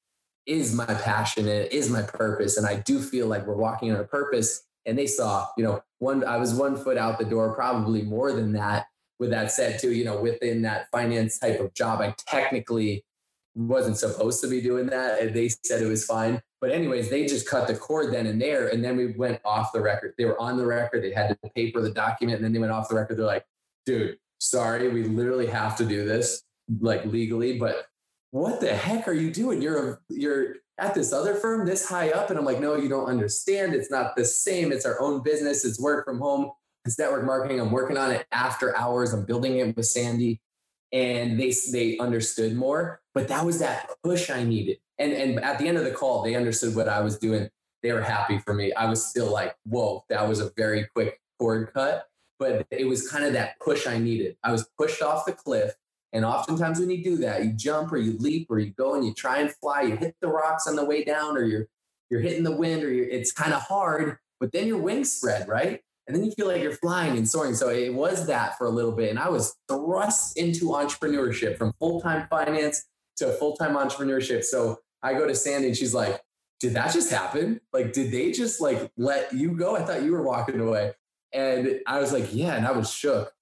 is 0.47 0.75
my 0.75 0.87
passion 0.87 1.47
and 1.47 1.59
it 1.65 1.73
is 1.73 1.91
my 1.91 2.03
purpose. 2.03 2.57
And 2.57 2.67
I 2.67 2.77
do 2.77 3.01
feel 3.01 3.27
like 3.27 3.47
we're 3.47 3.57
walking 3.57 3.93
on 3.93 4.01
a 4.01 4.05
purpose. 4.05 4.63
And 4.87 4.99
they 4.99 5.07
saw, 5.07 5.47
you 5.57 5.65
know, 5.65 5.83
one, 5.99 6.25
I 6.25 6.37
was 6.37 6.55
one 6.55 6.77
foot 6.77 6.97
out 6.97 7.19
the 7.19 7.25
door, 7.25 7.55
probably 7.55 8.03
more 8.03 8.33
than 8.33 8.53
that. 8.53 8.87
With 9.19 9.31
that 9.31 9.51
said, 9.51 9.81
too, 9.81 9.93
you 9.93 10.05
know, 10.05 10.21
within 10.21 10.63
that 10.63 10.87
finance 10.93 11.39
type 11.39 11.61
of 11.61 11.75
job, 11.75 12.01
I 12.01 12.15
technically 12.27 13.05
wasn't 13.55 13.97
supposed 13.97 14.41
to 14.43 14.49
be 14.49 14.61
doing 14.61 14.87
that. 14.87 15.21
And 15.21 15.35
they 15.35 15.49
said 15.49 15.83
it 15.83 15.87
was 15.87 16.07
fine. 16.07 16.41
But 16.61 16.73
anyways, 16.73 17.09
they 17.09 17.25
just 17.27 17.49
cut 17.49 17.69
the 17.69 17.77
cord 17.77 18.13
then 18.13 18.27
and 18.27 18.41
there. 18.41 18.69
And 18.69 18.85
then 18.85 18.97
we 18.97 19.13
went 19.13 19.41
off 19.45 19.73
the 19.73 19.81
record. 19.81 20.15
They 20.19 20.25
were 20.25 20.41
on 20.41 20.57
the 20.57 20.67
record. 20.67 21.05
They 21.05 21.13
had 21.13 21.29
to 21.29 21.51
paper 21.51 21.81
the 21.81 21.91
document. 21.91 22.37
And 22.37 22.45
then 22.45 22.53
they 22.53 22.59
went 22.59 22.73
off 22.73 22.89
the 22.89 22.97
record. 22.97 23.19
They're 23.19 23.27
like, 23.27 23.47
dude, 23.87 24.19
sorry, 24.39 24.89
we 24.89 25.05
literally 25.05 25.47
have 25.47 25.77
to 25.77 25.85
do 25.85 26.05
this 26.05 26.43
like 26.81 27.05
legally. 27.05 27.59
But 27.59 27.87
what 28.33 28.61
the 28.61 28.75
heck 28.75 29.07
are 29.07 29.13
you 29.13 29.31
doing? 29.31 29.63
You're 29.63 29.93
a, 29.93 29.99
you're 30.09 30.57
at 30.79 30.95
this 30.95 31.13
other 31.13 31.35
firm 31.35 31.65
this 31.65 31.89
high 31.89 32.11
up. 32.11 32.31
And 32.31 32.39
I'm 32.39 32.45
like, 32.45 32.61
no, 32.61 32.75
you 32.75 32.89
don't 32.89 33.07
understand. 33.07 33.75
It's 33.75 33.91
not 33.91 34.17
the 34.17 34.25
same. 34.25 34.73
It's 34.73 34.85
our 34.85 35.01
own 35.01 35.23
business. 35.23 35.65
It's 35.65 35.81
work 35.81 36.05
from 36.05 36.19
home. 36.19 36.51
It's 36.85 36.99
network 36.99 37.25
marketing. 37.25 37.61
I'm 37.61 37.71
working 37.71 37.97
on 37.97 38.11
it 38.11 38.27
after 38.33 38.77
hours. 38.77 39.13
I'm 39.13 39.25
building 39.25 39.59
it 39.59 39.77
with 39.77 39.87
Sandy. 39.87 40.41
And 40.93 41.39
they 41.39 41.55
they 41.71 41.99
understood 41.99 42.57
more. 42.57 43.01
But 43.15 43.29
that 43.29 43.45
was 43.45 43.59
that 43.61 43.91
push 44.03 44.31
I 44.31 44.43
needed. 44.43 44.79
And 44.99 45.13
and 45.13 45.41
at 45.41 45.59
the 45.59 45.69
end 45.69 45.79
of 45.79 45.85
the 45.85 45.91
call, 45.91 46.23
they 46.23 46.35
understood 46.35 46.75
what 46.75 46.89
I 46.89 47.01
was 47.01 47.19
doing. 47.19 47.49
They 47.83 47.93
were 47.93 48.03
happy 48.03 48.39
for 48.39 48.55
me. 48.55 48.73
I 48.73 48.89
was 48.89 49.05
still 49.07 49.31
like, 49.31 49.55
whoa, 49.65 50.05
that 50.09 50.29
was 50.29 50.41
a 50.41 50.51
very 50.57 50.89
quick 50.95 51.21
cord 51.39 51.73
cut. 51.73 52.07
But 52.39 52.67
it 52.71 52.87
was 52.87 53.09
kind 53.09 53.25
of 53.25 53.33
that 53.33 53.59
push 53.61 53.87
I 53.87 53.99
needed. 53.99 54.37
I 54.43 54.53
was 54.53 54.69
pushed 54.77 55.03
off 55.03 55.27
the 55.27 55.33
cliff 55.33 55.75
and 56.13 56.25
oftentimes 56.25 56.81
when 56.81 56.91
you 56.91 57.03
do 57.03 57.17
that, 57.19 57.45
you 57.45 57.53
jump 57.53 57.93
or 57.93 57.99
you 57.99 58.17
leap 58.19 58.51
or 58.51 58.59
you 58.59 58.71
go 58.71 58.95
and 58.95 59.05
you 59.05 59.13
try 59.13 59.39
and 59.39 59.53
fly, 59.53 59.83
you 59.83 59.97
hit 59.97 60.17
the 60.21 60.29
rocks 60.29 60.67
on 60.67 60.77
the 60.77 60.85
way 60.85 61.05
down 61.05 61.37
or 61.37 61.45
you're 61.45 61.67
you're 62.11 62.21
hitting 62.21 62.43
the 62.43 62.57
wind 62.57 62.83
or 62.83 62.91
it's 62.91 63.33
kind 63.33 63.53
of 63.53 63.61
hard, 63.61 64.17
but 64.41 64.51
then 64.53 64.67
your 64.67 64.79
wings 64.79 65.13
spread, 65.13 65.47
right? 65.47 65.83
And 66.07 66.17
then 66.17 66.25
you 66.25 66.31
feel 66.31 66.49
like 66.49 66.63
you're 66.63 66.73
flying 66.73 67.19
and 67.19 67.29
soaring. 67.29 67.55
So 67.55 67.69
it 67.69 67.93
was 67.93 68.27
that 68.29 68.57
for 68.57 68.67
a 68.67 68.71
little 68.71 68.93
bit. 68.93 69.11
And 69.11 69.19
I 69.19 69.29
was 69.29 69.55
thrust 69.69 70.39
into 70.39 70.69
entrepreneurship 70.69 71.59
from 71.59 71.75
full-time 71.79 72.27
finance 72.31 72.87
to 73.19 73.33
full-time 73.33 73.75
entrepreneurship. 73.75 74.43
So 74.43 74.79
I 75.03 75.15
go 75.15 75.27
to 75.27 75.35
Sandy 75.35 75.69
and 75.69 75.77
she's 75.77 75.95
like, 75.95 76.21
did 76.61 76.75
that 76.75 76.93
just 76.93 77.11
happen? 77.11 77.61
Like, 77.73 77.93
did 77.93 78.11
they 78.11 78.33
just 78.33 78.61
like 78.61 78.91
let 78.97 79.33
you 79.33 79.57
go? 79.57 79.77
I 79.77 79.83
thought 79.83 80.03
you 80.03 80.13
were 80.13 80.23
walking 80.23 80.61
away. 80.61 80.93
And 81.33 81.81
I 81.87 82.01
was 82.01 82.13
like, 82.13 82.29
yeah. 82.33 82.57
And 82.57 82.67
I 82.67 82.73
was 82.73 82.91
shook. 82.93 83.33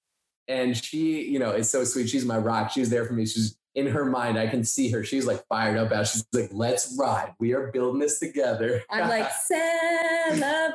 And 0.48 0.76
she, 0.76 1.22
you 1.22 1.38
know, 1.38 1.50
is 1.50 1.70
so 1.70 1.84
sweet. 1.84 2.08
She's 2.08 2.24
my 2.24 2.38
rock. 2.38 2.70
She's 2.70 2.90
there 2.90 3.04
for 3.04 3.14
me. 3.14 3.26
She's 3.26 3.56
in 3.76 3.86
her 3.86 4.04
mind. 4.06 4.38
I 4.38 4.46
can 4.46 4.64
see 4.64 4.90
her. 4.90 5.04
She's 5.04 5.26
like 5.26 5.46
fired 5.48 5.76
up 5.76 5.92
as 5.92 6.10
she's 6.10 6.26
like, 6.32 6.50
let's 6.52 6.96
ride. 6.98 7.34
We 7.38 7.52
are 7.52 7.70
building 7.70 8.00
this 8.00 8.18
together. 8.18 8.82
I'm 8.90 9.08
like, 9.08 9.30
celebrate 9.46 10.72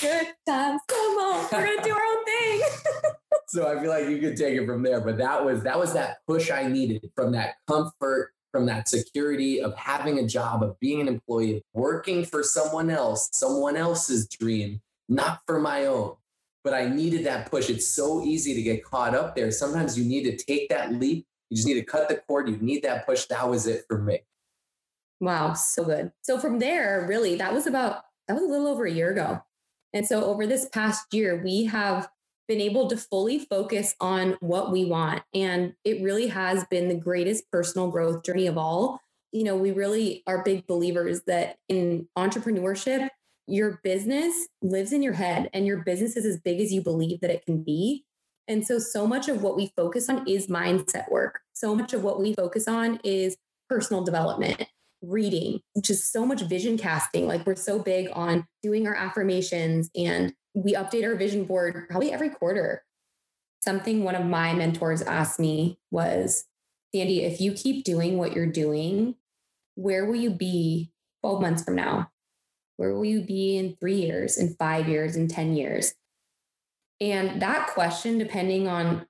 good 0.00 0.28
times. 0.48 0.80
Come 0.88 1.18
on. 1.18 1.46
We're 1.52 1.66
gonna 1.66 1.82
do 1.82 1.92
our 1.92 2.02
own 2.02 2.24
thing. 2.24 2.62
so 3.48 3.68
I 3.68 3.80
feel 3.80 3.90
like 3.90 4.08
you 4.08 4.18
could 4.18 4.36
take 4.36 4.54
it 4.54 4.66
from 4.66 4.82
there. 4.82 5.00
But 5.00 5.18
that 5.18 5.44
was 5.44 5.62
that 5.64 5.78
was 5.78 5.92
that 5.92 6.18
push 6.26 6.50
I 6.50 6.66
needed 6.66 7.10
from 7.14 7.32
that 7.32 7.56
comfort, 7.68 8.32
from 8.52 8.66
that 8.66 8.88
security 8.88 9.60
of 9.60 9.74
having 9.76 10.18
a 10.18 10.26
job, 10.26 10.62
of 10.62 10.78
being 10.80 11.00
an 11.00 11.08
employee, 11.08 11.62
working 11.72 12.24
for 12.24 12.42
someone 12.42 12.90
else, 12.90 13.28
someone 13.32 13.76
else's 13.76 14.28
dream, 14.28 14.80
not 15.08 15.40
for 15.46 15.60
my 15.60 15.86
own 15.86 16.14
but 16.62 16.74
I 16.74 16.88
needed 16.88 17.24
that 17.26 17.50
push. 17.50 17.70
It's 17.70 17.88
so 17.88 18.22
easy 18.22 18.54
to 18.54 18.62
get 18.62 18.84
caught 18.84 19.14
up 19.14 19.34
there. 19.34 19.50
Sometimes 19.50 19.98
you 19.98 20.04
need 20.04 20.24
to 20.24 20.36
take 20.36 20.68
that 20.68 20.92
leap. 20.92 21.26
You 21.48 21.56
just 21.56 21.66
need 21.66 21.74
to 21.74 21.84
cut 21.84 22.08
the 22.08 22.16
cord. 22.16 22.48
You 22.48 22.56
need 22.58 22.82
that 22.82 23.06
push. 23.06 23.24
That 23.26 23.48
was 23.48 23.66
it 23.66 23.84
for 23.88 23.98
me. 23.98 24.20
Wow, 25.20 25.54
so 25.54 25.84
good. 25.84 26.12
So 26.22 26.38
from 26.38 26.58
there, 26.58 27.06
really, 27.08 27.36
that 27.36 27.52
was 27.52 27.66
about 27.66 28.04
that 28.28 28.34
was 28.34 28.42
a 28.42 28.46
little 28.46 28.68
over 28.68 28.86
a 28.86 28.92
year 28.92 29.10
ago. 29.10 29.42
And 29.92 30.06
so 30.06 30.24
over 30.24 30.46
this 30.46 30.68
past 30.68 31.12
year, 31.12 31.42
we 31.42 31.64
have 31.64 32.08
been 32.50 32.60
able 32.60 32.88
to 32.88 32.96
fully 32.96 33.38
focus 33.38 33.94
on 34.00 34.36
what 34.40 34.72
we 34.72 34.84
want. 34.84 35.22
And 35.32 35.72
it 35.84 36.02
really 36.02 36.26
has 36.26 36.64
been 36.64 36.88
the 36.88 36.96
greatest 36.96 37.48
personal 37.52 37.92
growth 37.92 38.24
journey 38.24 38.48
of 38.48 38.58
all. 38.58 39.00
You 39.30 39.44
know, 39.44 39.54
we 39.54 39.70
really 39.70 40.24
are 40.26 40.42
big 40.42 40.66
believers 40.66 41.22
that 41.28 41.58
in 41.68 42.08
entrepreneurship, 42.18 43.08
your 43.46 43.78
business 43.84 44.48
lives 44.62 44.92
in 44.92 45.00
your 45.00 45.12
head 45.12 45.48
and 45.54 45.64
your 45.64 45.84
business 45.84 46.16
is 46.16 46.26
as 46.26 46.40
big 46.40 46.60
as 46.60 46.72
you 46.72 46.82
believe 46.82 47.20
that 47.20 47.30
it 47.30 47.46
can 47.46 47.62
be. 47.62 48.04
And 48.48 48.66
so, 48.66 48.80
so 48.80 49.06
much 49.06 49.28
of 49.28 49.44
what 49.44 49.54
we 49.54 49.72
focus 49.76 50.08
on 50.08 50.26
is 50.26 50.48
mindset 50.48 51.08
work. 51.08 51.38
So 51.52 51.76
much 51.76 51.92
of 51.92 52.02
what 52.02 52.20
we 52.20 52.34
focus 52.34 52.66
on 52.66 52.98
is 53.04 53.36
personal 53.68 54.02
development, 54.02 54.64
reading, 55.02 55.60
just 55.80 56.12
so 56.12 56.26
much 56.26 56.42
vision 56.42 56.76
casting. 56.76 57.26
Like, 57.26 57.46
we're 57.46 57.56
so 57.56 57.78
big 57.78 58.08
on 58.12 58.46
doing 58.62 58.86
our 58.86 58.94
affirmations 58.94 59.90
and 59.96 60.34
we 60.54 60.74
update 60.74 61.04
our 61.04 61.14
vision 61.14 61.44
board 61.44 61.86
probably 61.88 62.12
every 62.12 62.30
quarter. 62.30 62.84
Something 63.62 64.04
one 64.04 64.14
of 64.14 64.26
my 64.26 64.54
mentors 64.54 65.02
asked 65.02 65.38
me 65.38 65.78
was, 65.90 66.44
Sandy, 66.94 67.22
if 67.22 67.40
you 67.40 67.52
keep 67.52 67.84
doing 67.84 68.18
what 68.18 68.32
you're 68.32 68.46
doing, 68.46 69.14
where 69.74 70.04
will 70.04 70.16
you 70.16 70.30
be 70.30 70.92
12 71.20 71.40
months 71.40 71.64
from 71.64 71.76
now? 71.76 72.10
Where 72.76 72.94
will 72.94 73.04
you 73.04 73.20
be 73.20 73.58
in 73.58 73.76
three 73.76 74.00
years, 74.00 74.38
in 74.38 74.54
five 74.54 74.88
years, 74.88 75.14
in 75.14 75.28
10 75.28 75.54
years? 75.54 75.94
And 77.00 77.40
that 77.40 77.68
question, 77.68 78.18
depending 78.18 78.66
on 78.66 79.06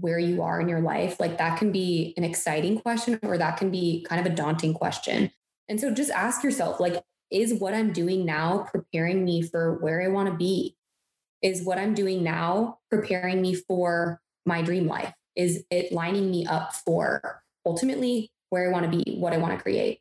where 0.00 0.18
you 0.18 0.42
are 0.42 0.60
in 0.60 0.68
your 0.68 0.80
life, 0.80 1.18
like 1.20 1.38
that 1.38 1.58
can 1.58 1.72
be 1.72 2.14
an 2.16 2.24
exciting 2.24 2.78
question 2.78 3.18
or 3.22 3.38
that 3.38 3.56
can 3.56 3.70
be 3.70 4.04
kind 4.08 4.24
of 4.24 4.30
a 4.30 4.34
daunting 4.34 4.74
question. 4.74 5.30
And 5.68 5.80
so 5.80 5.92
just 5.92 6.10
ask 6.10 6.44
yourself, 6.44 6.80
like, 6.80 7.02
is 7.30 7.54
what 7.54 7.74
I'm 7.74 7.92
doing 7.92 8.24
now 8.24 8.66
preparing 8.70 9.24
me 9.24 9.42
for 9.42 9.78
where 9.78 10.02
I 10.02 10.08
want 10.08 10.28
to 10.28 10.34
be? 10.34 10.76
Is 11.42 11.62
what 11.62 11.78
I'm 11.78 11.94
doing 11.94 12.22
now 12.22 12.78
preparing 12.90 13.42
me 13.42 13.54
for 13.54 14.20
my 14.44 14.62
dream 14.62 14.86
life? 14.86 15.12
Is 15.34 15.64
it 15.70 15.92
lining 15.92 16.30
me 16.30 16.46
up 16.46 16.74
for 16.74 17.42
ultimately 17.64 18.30
where 18.50 18.68
I 18.68 18.72
want 18.72 18.90
to 18.90 18.96
be, 18.96 19.16
what 19.18 19.32
I 19.32 19.38
want 19.38 19.56
to 19.56 19.62
create? 19.62 20.00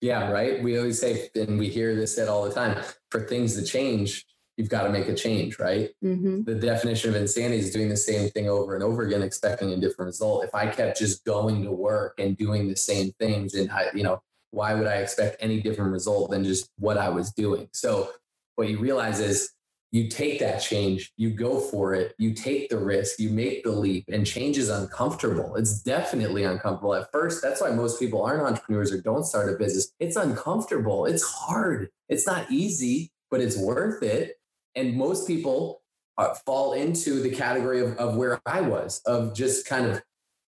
Yeah, 0.00 0.30
right. 0.30 0.62
We 0.62 0.78
always 0.78 1.00
say, 1.00 1.30
and 1.34 1.58
we 1.58 1.68
hear 1.68 1.94
this 1.94 2.14
said 2.14 2.28
all 2.28 2.44
the 2.44 2.52
time 2.52 2.82
for 3.10 3.20
things 3.20 3.56
to 3.56 3.64
change, 3.64 4.24
you've 4.56 4.68
got 4.68 4.84
to 4.84 4.90
make 4.90 5.08
a 5.08 5.14
change, 5.14 5.58
right? 5.58 5.90
Mm-hmm. 6.02 6.44
The 6.44 6.54
definition 6.54 7.10
of 7.10 7.16
insanity 7.16 7.60
is 7.60 7.72
doing 7.72 7.88
the 7.88 7.96
same 7.96 8.30
thing 8.30 8.48
over 8.48 8.74
and 8.74 8.84
over 8.84 9.02
again, 9.02 9.22
expecting 9.22 9.72
a 9.72 9.76
different 9.76 10.08
result. 10.08 10.44
If 10.44 10.54
I 10.54 10.66
kept 10.66 10.98
just 10.98 11.24
going 11.24 11.62
to 11.64 11.72
work 11.72 12.14
and 12.18 12.36
doing 12.36 12.68
the 12.68 12.76
same 12.76 13.12
things, 13.18 13.54
and 13.54 13.70
I, 13.70 13.86
you 13.94 14.02
know, 14.02 14.22
why 14.50 14.74
would 14.74 14.86
I 14.86 14.96
expect 14.96 15.36
any 15.40 15.60
different 15.60 15.92
result 15.92 16.30
than 16.30 16.44
just 16.44 16.70
what 16.78 16.98
I 16.98 17.08
was 17.08 17.32
doing? 17.32 17.68
So, 17.72 18.10
what 18.54 18.68
you 18.68 18.78
realize 18.78 19.18
is 19.18 19.50
you 19.90 20.08
take 20.08 20.40
that 20.40 20.58
change, 20.58 21.12
you 21.16 21.30
go 21.30 21.60
for 21.60 21.94
it, 21.94 22.14
you 22.18 22.34
take 22.34 22.68
the 22.68 22.78
risk, 22.78 23.20
you 23.20 23.30
make 23.30 23.62
the 23.62 23.70
leap, 23.70 24.04
and 24.12 24.26
change 24.26 24.58
is 24.58 24.68
uncomfortable. 24.68 25.54
It's 25.54 25.82
definitely 25.82 26.42
uncomfortable 26.42 26.94
at 26.94 27.12
first. 27.12 27.42
That's 27.42 27.60
why 27.60 27.70
most 27.70 28.00
people 28.00 28.22
aren't 28.22 28.42
entrepreneurs 28.42 28.92
or 28.92 29.00
don't 29.00 29.24
start 29.24 29.52
a 29.52 29.56
business. 29.56 29.92
It's 30.00 30.16
uncomfortable, 30.16 31.06
it's 31.06 31.22
hard, 31.22 31.90
it's 32.08 32.26
not 32.26 32.50
easy, 32.50 33.12
but 33.30 33.40
it's 33.40 33.56
worth 33.56 34.02
it. 34.02 34.36
And 34.76 34.96
most 34.96 35.26
people 35.26 35.82
uh, 36.18 36.34
fall 36.46 36.72
into 36.72 37.20
the 37.20 37.30
category 37.30 37.80
of, 37.80 37.96
of 37.96 38.16
where 38.16 38.40
I 38.46 38.60
was, 38.60 39.00
of 39.06 39.34
just 39.34 39.66
kind 39.66 39.86
of 39.86 40.02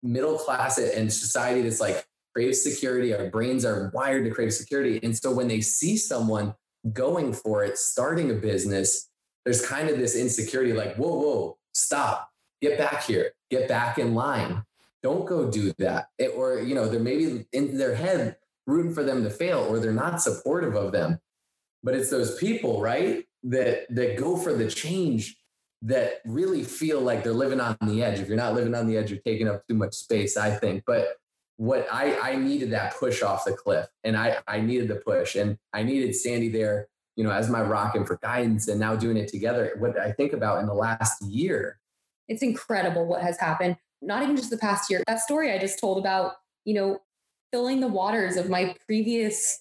middle 0.04 0.38
class 0.38 0.78
and 0.78 1.12
society 1.12 1.62
that's 1.62 1.82
like 1.82 2.06
craves 2.34 2.64
security. 2.64 3.14
Our 3.14 3.30
brains 3.30 3.66
are 3.66 3.92
wired 3.94 4.26
to 4.26 4.32
crave 4.32 4.54
security. 4.54 5.00
And 5.04 5.18
so 5.18 5.34
when 5.34 5.48
they 5.48 5.62
see 5.62 5.98
someone 5.98 6.54
going 6.94 7.34
for 7.34 7.64
it, 7.64 7.78
starting 7.78 8.32
a 8.32 8.36
business, 8.36 9.10
there's 9.44 9.66
kind 9.66 9.90
of 9.90 9.98
this 9.98 10.16
insecurity 10.16 10.74
like, 10.74 10.96
whoa, 10.96 11.20
whoa, 11.20 11.58
stop, 11.74 12.30
get 12.62 12.78
back 12.78 13.04
here, 13.04 13.32
get 13.50 13.68
back 13.68 13.98
in 13.98 14.14
line. 14.14 14.64
Don't 15.02 15.26
go 15.26 15.50
do 15.50 15.74
that. 15.80 16.08
It, 16.18 16.34
or, 16.36 16.60
you 16.60 16.76
know, 16.76 16.88
they're 16.88 17.00
maybe 17.00 17.46
in 17.54 17.78
their 17.78 17.96
head 17.96 18.36
rooting 18.68 18.94
for 18.94 19.04
them 19.04 19.24
to 19.24 19.30
fail 19.30 19.60
or 19.60 19.80
they're 19.80 19.92
not 19.92 20.22
supportive 20.22 20.76
of 20.76 20.92
them. 20.92 21.20
But 21.84 21.96
it's 21.96 22.10
those 22.10 22.38
people, 22.38 22.82
right? 22.82 23.26
That 23.44 23.86
that 23.90 24.18
go 24.18 24.36
for 24.36 24.54
the 24.54 24.70
change 24.70 25.38
that 25.82 26.22
really 26.26 26.64
feel 26.64 27.00
like 27.00 27.24
they're 27.24 27.32
living 27.34 27.62
on 27.62 27.78
the 27.82 28.04
edge. 28.04 28.20
If 28.20 28.28
you're 28.28 28.36
not 28.36 28.54
living 28.54 28.76
on 28.76 28.86
the 28.86 28.98
edge, 28.98 29.12
you're 29.12 29.22
taking 29.26 29.48
up 29.48 29.66
too 29.68 29.76
much 29.76 29.94
space, 29.94 30.36
I 30.36 30.52
think. 30.52 30.84
But 30.86 31.16
what 31.56 31.88
I, 31.90 32.18
I 32.20 32.36
needed 32.36 32.72
that 32.72 32.98
push 32.98 33.24
off 33.24 33.46
the 33.46 33.54
cliff 33.54 33.88
and 34.04 34.18
I, 34.18 34.40
I 34.46 34.60
needed 34.60 34.90
the 34.90 34.98
push 34.98 35.36
and 35.36 35.58
I 35.74 35.84
needed 35.84 36.16
Sandy 36.16 36.50
there 36.50 36.90
you 37.20 37.26
know, 37.26 37.32
as 37.32 37.50
my 37.50 37.62
rock 37.62 37.96
and 37.96 38.08
for 38.08 38.16
guidance 38.24 38.70
and 38.70 38.80
now 38.80 38.96
doing 38.96 39.18
it 39.18 39.28
together, 39.28 39.76
what 39.80 40.00
I 40.00 40.14
think 40.14 40.32
about 40.32 40.62
in 40.62 40.68
the 40.68 40.74
last 40.74 41.22
year. 41.22 41.78
It's 42.30 42.42
incredible 42.42 43.06
what 43.06 43.22
has 43.22 43.38
happened. 43.38 43.76
Not 44.02 44.24
even 44.24 44.38
just 44.38 44.52
the 44.52 44.58
past 44.58 44.90
year. 44.90 45.04
That 45.06 45.20
story 45.20 45.52
I 45.52 45.58
just 45.58 45.80
told 45.80 45.98
about, 45.98 46.36
you 46.64 46.74
know, 46.76 47.02
filling 47.52 47.82
the 47.82 47.90
waters 47.90 48.38
of 48.38 48.50
my 48.50 48.74
previous, 48.86 49.60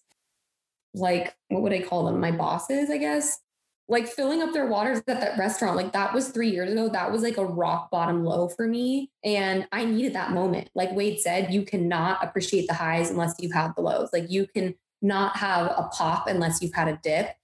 like, 0.95 1.35
what 1.49 1.62
would 1.62 1.73
I 1.73 1.83
call 1.83 2.05
them? 2.05 2.21
My 2.21 2.31
bosses, 2.31 2.91
I 2.91 2.97
guess. 2.97 3.41
Like 3.90 4.07
filling 4.07 4.42
up 4.42 4.53
their 4.53 4.66
waters 4.66 4.98
at 4.98 5.07
that 5.07 5.38
restaurant, 5.38 5.77
like 5.77 5.92
that 5.92 6.12
was 6.12 6.29
three 6.29 6.51
years 6.51 6.70
ago. 6.70 6.88
That 6.88 7.11
was 7.11 7.22
like 7.22 7.38
a 7.38 7.44
rock 7.44 7.90
bottom 7.90 8.22
low 8.22 8.48
for 8.48 8.66
me. 8.66 9.11
And 9.24 9.66
I 9.72 9.87
needed 9.87 10.12
that 10.12 10.33
moment. 10.33 10.68
Like 10.74 10.92
Wade 10.92 11.20
said, 11.20 11.55
you 11.55 11.62
cannot 11.62 12.22
appreciate 12.22 12.66
the 12.68 12.74
highs 12.74 13.11
unless 13.11 13.35
you've 13.38 13.55
had 13.55 13.72
the 13.77 13.83
lows. 13.83 14.11
Like 14.12 14.31
you 14.31 14.46
can 14.46 14.74
not 15.01 15.37
have 15.37 15.66
a 15.68 15.88
pop 15.92 16.27
unless 16.27 16.61
you've 16.61 16.74
had 16.74 16.88
a 16.88 16.98
dip 17.03 17.35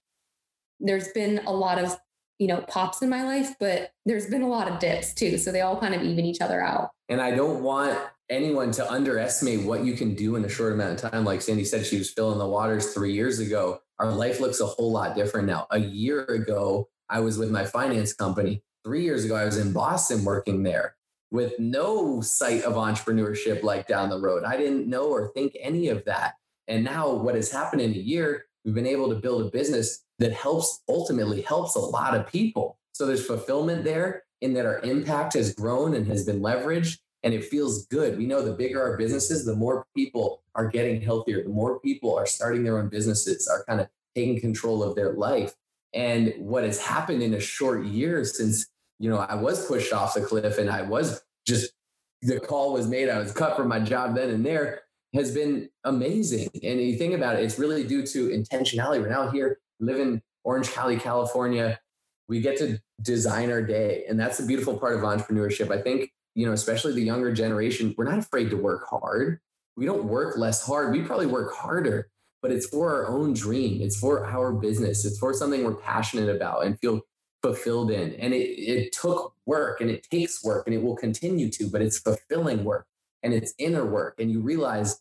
there's 0.81 1.07
been 1.09 1.39
a 1.47 1.53
lot 1.53 1.79
of 1.79 1.97
you 2.37 2.47
know, 2.47 2.61
pops 2.67 3.01
in 3.01 3.09
my 3.09 3.23
life, 3.23 3.55
but 3.59 3.91
there's 4.05 4.27
been 4.27 4.41
a 4.41 4.49
lot 4.49 4.69
of 4.69 4.79
dips 4.79 5.13
too. 5.13 5.37
So 5.37 5.51
they 5.51 5.61
all 5.61 5.79
kind 5.79 5.95
of 5.95 6.03
even 6.03 6.25
each 6.25 6.41
other 6.41 6.61
out. 6.61 6.91
And 7.07 7.21
I 7.21 7.31
don't 7.31 7.63
want 7.63 7.97
anyone 8.29 8.71
to 8.71 8.91
underestimate 8.91 9.61
what 9.61 9.85
you 9.85 9.93
can 9.93 10.15
do 10.15 10.35
in 10.35 10.43
a 10.43 10.49
short 10.49 10.73
amount 10.73 11.01
of 11.01 11.11
time. 11.11 11.23
Like 11.23 11.41
Sandy 11.41 11.63
said, 11.63 11.85
she 11.85 11.97
was 11.97 12.11
filling 12.11 12.39
the 12.39 12.47
waters 12.47 12.93
three 12.93 13.13
years 13.13 13.39
ago. 13.39 13.79
Our 13.99 14.11
life 14.11 14.39
looks 14.39 14.59
a 14.59 14.65
whole 14.65 14.91
lot 14.91 15.15
different 15.15 15.47
now. 15.47 15.67
A 15.71 15.79
year 15.79 16.25
ago, 16.25 16.89
I 17.09 17.19
was 17.19 17.37
with 17.37 17.51
my 17.51 17.65
finance 17.65 18.13
company. 18.13 18.63
Three 18.83 19.03
years 19.03 19.25
ago, 19.25 19.35
I 19.35 19.45
was 19.45 19.57
in 19.57 19.73
Boston 19.73 20.25
working 20.25 20.63
there 20.63 20.95
with 21.31 21.57
no 21.59 22.21
sight 22.21 22.63
of 22.63 22.73
entrepreneurship 22.73 23.63
like 23.63 23.87
down 23.87 24.09
the 24.09 24.19
road. 24.19 24.43
I 24.43 24.57
didn't 24.57 24.87
know 24.87 25.05
or 25.05 25.31
think 25.33 25.55
any 25.59 25.87
of 25.89 26.05
that. 26.05 26.35
And 26.67 26.83
now, 26.83 27.13
what 27.13 27.35
has 27.35 27.51
happened 27.51 27.81
in 27.81 27.91
a 27.91 27.97
year, 27.97 28.45
we've 28.63 28.75
been 28.75 28.87
able 28.87 29.09
to 29.09 29.15
build 29.15 29.45
a 29.45 29.49
business 29.49 30.03
that 30.19 30.33
helps 30.33 30.81
ultimately 30.87 31.41
helps 31.41 31.75
a 31.75 31.79
lot 31.79 32.15
of 32.15 32.27
people. 32.27 32.79
So 32.93 33.05
there's 33.05 33.25
fulfillment 33.25 33.83
there 33.83 34.23
in 34.41 34.53
that 34.53 34.65
our 34.65 34.79
impact 34.79 35.33
has 35.33 35.53
grown 35.53 35.95
and 35.95 36.07
has 36.07 36.25
been 36.25 36.39
leveraged 36.39 36.99
and 37.25 37.33
it 37.33 37.43
feels 37.43 37.87
good. 37.87 38.17
We 38.19 38.27
know 38.27 38.43
the 38.43 38.53
bigger 38.53 38.81
our 38.81 38.95
businesses, 38.95 39.45
the 39.45 39.55
more 39.55 39.87
people 39.95 40.43
are 40.53 40.69
getting 40.69 41.01
healthier, 41.01 41.43
the 41.43 41.49
more 41.49 41.79
people 41.79 42.15
are 42.15 42.27
starting 42.27 42.63
their 42.63 42.77
own 42.77 42.87
businesses, 42.87 43.47
are 43.47 43.65
kind 43.65 43.81
of 43.81 43.87
taking 44.13 44.39
control 44.39 44.83
of 44.83 44.95
their 44.95 45.13
life. 45.13 45.55
And 45.93 46.35
what 46.37 46.63
has 46.63 46.79
happened 46.79 47.23
in 47.23 47.33
a 47.33 47.39
short 47.39 47.85
year 47.85 48.23
since, 48.23 48.67
you 48.99 49.09
know, 49.09 49.17
I 49.17 49.33
was 49.33 49.65
pushed 49.65 49.91
off 49.91 50.13
the 50.13 50.21
cliff 50.21 50.59
and 50.59 50.69
I 50.69 50.83
was 50.83 51.23
just 51.47 51.73
the 52.21 52.39
call 52.39 52.73
was 52.73 52.87
made, 52.87 53.09
I 53.09 53.17
was 53.17 53.31
cut 53.31 53.57
from 53.57 53.67
my 53.67 53.79
job 53.79 54.15
then 54.15 54.29
and 54.29 54.45
there 54.45 54.83
has 55.15 55.33
been 55.33 55.69
amazing. 55.83 56.49
And 56.63 56.79
you 56.79 56.95
think 56.95 57.15
about 57.15 57.37
it, 57.37 57.43
it's 57.43 57.57
really 57.57 57.83
due 57.83 58.05
to 58.05 58.29
intentionality. 58.29 59.01
We're 59.01 59.09
now 59.09 59.31
here, 59.31 59.59
live 59.79 59.99
in 59.99 60.21
Orange 60.43 60.71
County, 60.71 60.97
California. 60.97 61.79
We 62.27 62.41
get 62.41 62.57
to 62.59 62.79
design 63.01 63.51
our 63.51 63.63
day. 63.63 64.03
And 64.07 64.19
that's 64.19 64.37
the 64.37 64.45
beautiful 64.45 64.77
part 64.77 64.95
of 64.95 65.01
entrepreneurship. 65.01 65.71
I 65.71 65.81
think, 65.81 66.11
you 66.35 66.45
know, 66.45 66.51
especially 66.51 66.93
the 66.93 67.01
younger 67.01 67.33
generation, 67.33 67.95
we're 67.97 68.09
not 68.09 68.19
afraid 68.19 68.49
to 68.51 68.57
work 68.57 68.87
hard. 68.89 69.39
We 69.75 69.85
don't 69.85 70.05
work 70.05 70.37
less 70.37 70.65
hard. 70.65 70.91
We 70.91 71.01
probably 71.01 71.25
work 71.25 71.53
harder, 71.53 72.09
but 72.41 72.51
it's 72.51 72.67
for 72.67 72.93
our 72.93 73.07
own 73.07 73.33
dream. 73.33 73.81
It's 73.81 73.97
for 73.97 74.25
our 74.25 74.53
business. 74.53 75.05
It's 75.05 75.17
for 75.17 75.33
something 75.33 75.63
we're 75.63 75.75
passionate 75.75 76.29
about 76.29 76.65
and 76.65 76.79
feel 76.79 77.01
fulfilled 77.41 77.91
in. 77.91 78.13
And 78.15 78.33
it, 78.33 78.47
it 78.59 78.91
took 78.91 79.33
work 79.45 79.81
and 79.81 79.89
it 79.89 80.07
takes 80.09 80.43
work 80.43 80.67
and 80.67 80.75
it 80.75 80.81
will 80.81 80.95
continue 80.95 81.49
to, 81.51 81.69
but 81.69 81.81
it's 81.81 81.99
fulfilling 81.99 82.63
work 82.63 82.85
and 83.23 83.33
it's 83.33 83.53
inner 83.57 83.85
work. 83.85 84.19
And 84.19 84.31
you 84.31 84.39
realize 84.39 84.99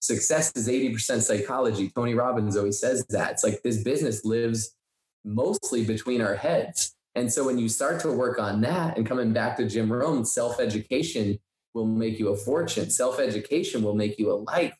success 0.00 0.52
is 0.56 0.68
80% 0.68 1.22
psychology. 1.22 1.90
Tony 1.90 2.14
Robbins 2.14 2.56
always 2.56 2.78
says 2.78 3.04
that. 3.10 3.32
It's 3.32 3.44
like 3.44 3.62
this 3.62 3.82
business 3.82 4.24
lives 4.24 4.74
mostly 5.24 5.84
between 5.84 6.20
our 6.20 6.34
heads. 6.34 6.95
And 7.16 7.32
so 7.32 7.44
when 7.44 7.58
you 7.58 7.68
start 7.68 8.00
to 8.02 8.12
work 8.12 8.38
on 8.38 8.60
that 8.60 8.96
and 8.96 9.06
coming 9.06 9.32
back 9.32 9.56
to 9.56 9.66
Jim 9.66 9.90
Rohn, 9.90 10.24
self 10.24 10.60
education 10.60 11.38
will 11.74 11.86
make 11.86 12.18
you 12.18 12.28
a 12.28 12.36
fortune. 12.36 12.90
Self 12.90 13.18
education 13.18 13.82
will 13.82 13.94
make 13.94 14.18
you 14.18 14.30
a 14.30 14.34
life. 14.34 14.76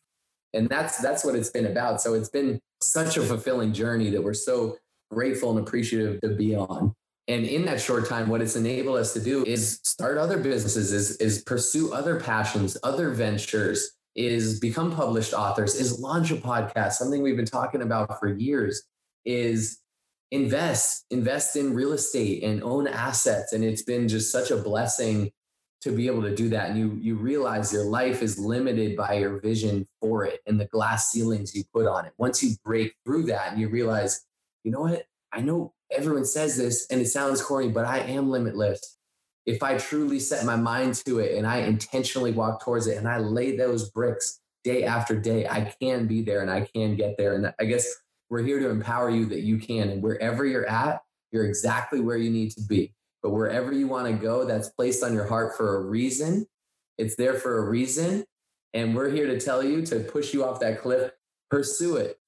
And 0.52 0.68
that's 0.68 0.98
that's 0.98 1.24
what 1.24 1.34
it's 1.34 1.50
been 1.50 1.66
about. 1.66 2.00
So 2.00 2.14
it's 2.14 2.28
been 2.28 2.60
such 2.82 3.16
a 3.16 3.22
fulfilling 3.22 3.72
journey 3.72 4.10
that 4.10 4.22
we're 4.22 4.34
so 4.34 4.76
grateful 5.10 5.56
and 5.56 5.66
appreciative 5.66 6.20
to 6.20 6.28
be 6.28 6.54
on. 6.54 6.94
And 7.28 7.44
in 7.44 7.64
that 7.64 7.80
short 7.80 8.08
time, 8.08 8.28
what 8.28 8.40
it's 8.40 8.54
enabled 8.54 8.98
us 8.98 9.12
to 9.14 9.20
do 9.20 9.44
is 9.44 9.80
start 9.82 10.16
other 10.16 10.38
businesses, 10.38 10.92
is, 10.92 11.16
is 11.16 11.42
pursue 11.42 11.92
other 11.92 12.20
passions, 12.20 12.76
other 12.84 13.10
ventures, 13.10 13.96
is 14.14 14.60
become 14.60 14.94
published 14.94 15.32
authors, 15.34 15.74
is 15.74 15.98
launch 15.98 16.30
a 16.30 16.36
podcast, 16.36 16.92
something 16.92 17.22
we've 17.22 17.36
been 17.36 17.44
talking 17.44 17.82
about 17.82 18.20
for 18.20 18.28
years, 18.28 18.84
is 19.24 19.80
invest, 20.30 21.04
invest 21.10 21.56
in 21.56 21.74
real 21.74 21.92
estate 21.92 22.42
and 22.42 22.62
own 22.62 22.86
assets. 22.86 23.52
And 23.52 23.64
it's 23.64 23.82
been 23.82 24.08
just 24.08 24.32
such 24.32 24.50
a 24.50 24.56
blessing 24.56 25.30
to 25.82 25.92
be 25.92 26.06
able 26.06 26.22
to 26.22 26.34
do 26.34 26.48
that. 26.48 26.70
And 26.70 26.78
you 26.78 26.98
you 27.00 27.16
realize 27.16 27.72
your 27.72 27.84
life 27.84 28.22
is 28.22 28.38
limited 28.38 28.96
by 28.96 29.14
your 29.14 29.40
vision 29.40 29.86
for 30.00 30.24
it 30.24 30.40
and 30.46 30.60
the 30.60 30.66
glass 30.66 31.10
ceilings 31.10 31.54
you 31.54 31.64
put 31.72 31.86
on 31.86 32.06
it. 32.06 32.12
Once 32.18 32.42
you 32.42 32.56
break 32.64 32.94
through 33.04 33.24
that 33.24 33.52
and 33.52 33.60
you 33.60 33.68
realize, 33.68 34.24
you 34.64 34.72
know 34.72 34.80
what? 34.80 35.04
I 35.32 35.42
know 35.42 35.74
everyone 35.90 36.24
says 36.24 36.56
this 36.56 36.86
and 36.90 37.00
it 37.00 37.06
sounds 37.06 37.42
corny, 37.42 37.68
but 37.68 37.84
I 37.84 37.98
am 37.98 38.30
limitless 38.30 38.96
if 39.46 39.62
I 39.62 39.78
truly 39.78 40.18
set 40.18 40.44
my 40.44 40.56
mind 40.56 40.94
to 41.06 41.20
it 41.20 41.38
and 41.38 41.46
I 41.46 41.58
intentionally 41.58 42.32
walk 42.32 42.62
towards 42.62 42.88
it 42.88 42.98
and 42.98 43.08
I 43.08 43.18
lay 43.18 43.56
those 43.56 43.88
bricks 43.90 44.40
day 44.64 44.84
after 44.84 45.18
day, 45.18 45.46
I 45.46 45.72
can 45.80 46.08
be 46.08 46.22
there 46.22 46.42
and 46.42 46.50
I 46.50 46.62
can 46.62 46.96
get 46.96 47.16
there. 47.16 47.34
And 47.34 47.54
I 47.58 47.64
guess 47.64 47.86
we're 48.30 48.42
here 48.42 48.58
to 48.58 48.68
empower 48.68 49.10
you 49.10 49.26
that 49.26 49.40
you 49.40 49.58
can. 49.58 49.88
And 49.90 50.02
wherever 50.02 50.44
you're 50.44 50.68
at, 50.68 51.02
you're 51.32 51.46
exactly 51.46 52.00
where 52.00 52.16
you 52.16 52.30
need 52.30 52.50
to 52.52 52.62
be. 52.62 52.92
But 53.22 53.30
wherever 53.30 53.72
you 53.72 53.88
want 53.88 54.06
to 54.06 54.12
go, 54.12 54.44
that's 54.44 54.68
placed 54.70 55.02
on 55.02 55.12
your 55.12 55.26
heart 55.26 55.56
for 55.56 55.76
a 55.76 55.80
reason. 55.80 56.46
It's 56.98 57.16
there 57.16 57.34
for 57.34 57.58
a 57.58 57.68
reason. 57.68 58.24
And 58.74 58.94
we're 58.94 59.10
here 59.10 59.26
to 59.26 59.40
tell 59.40 59.64
you 59.64 59.84
to 59.86 60.00
push 60.00 60.34
you 60.34 60.44
off 60.44 60.60
that 60.60 60.80
cliff, 60.80 61.10
pursue 61.50 61.96
it, 61.96 62.18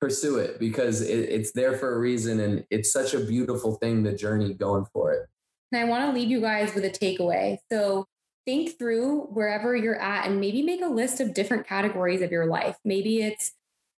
pursue 0.00 0.38
it 0.38 0.58
because 0.58 1.00
it, 1.00 1.28
it's 1.28 1.52
there 1.52 1.76
for 1.76 1.94
a 1.94 1.98
reason. 1.98 2.40
And 2.40 2.64
it's 2.70 2.92
such 2.92 3.14
a 3.14 3.20
beautiful 3.20 3.76
thing, 3.76 4.02
the 4.02 4.12
journey 4.12 4.52
going 4.54 4.86
for 4.92 5.12
it. 5.12 5.28
And 5.70 5.80
I 5.80 5.84
want 5.84 6.04
to 6.04 6.12
leave 6.12 6.28
you 6.28 6.40
guys 6.40 6.74
with 6.74 6.84
a 6.84 6.90
takeaway. 6.90 7.58
So 7.70 8.06
think 8.44 8.78
through 8.78 9.22
wherever 9.26 9.76
you're 9.76 10.00
at 10.00 10.26
and 10.26 10.40
maybe 10.40 10.62
make 10.62 10.82
a 10.82 10.88
list 10.88 11.20
of 11.20 11.34
different 11.34 11.66
categories 11.66 12.22
of 12.22 12.30
your 12.30 12.46
life. 12.46 12.76
Maybe 12.84 13.22
it's 13.22 13.52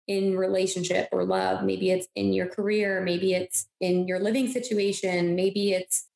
in 0.08 0.36
relationship 0.36 1.08
or 1.12 1.24
love. 1.24 1.64
Maybe 1.64 1.90
it's 1.90 2.08
in 2.14 2.32
your 2.32 2.46
career. 2.46 3.00
Maybe 3.00 3.34
it's 3.34 3.68
in 3.80 4.06
your 4.06 4.18
living 4.18 4.48
situation. 4.48 5.34
Maybe 5.36 5.72
it's, 5.72 6.08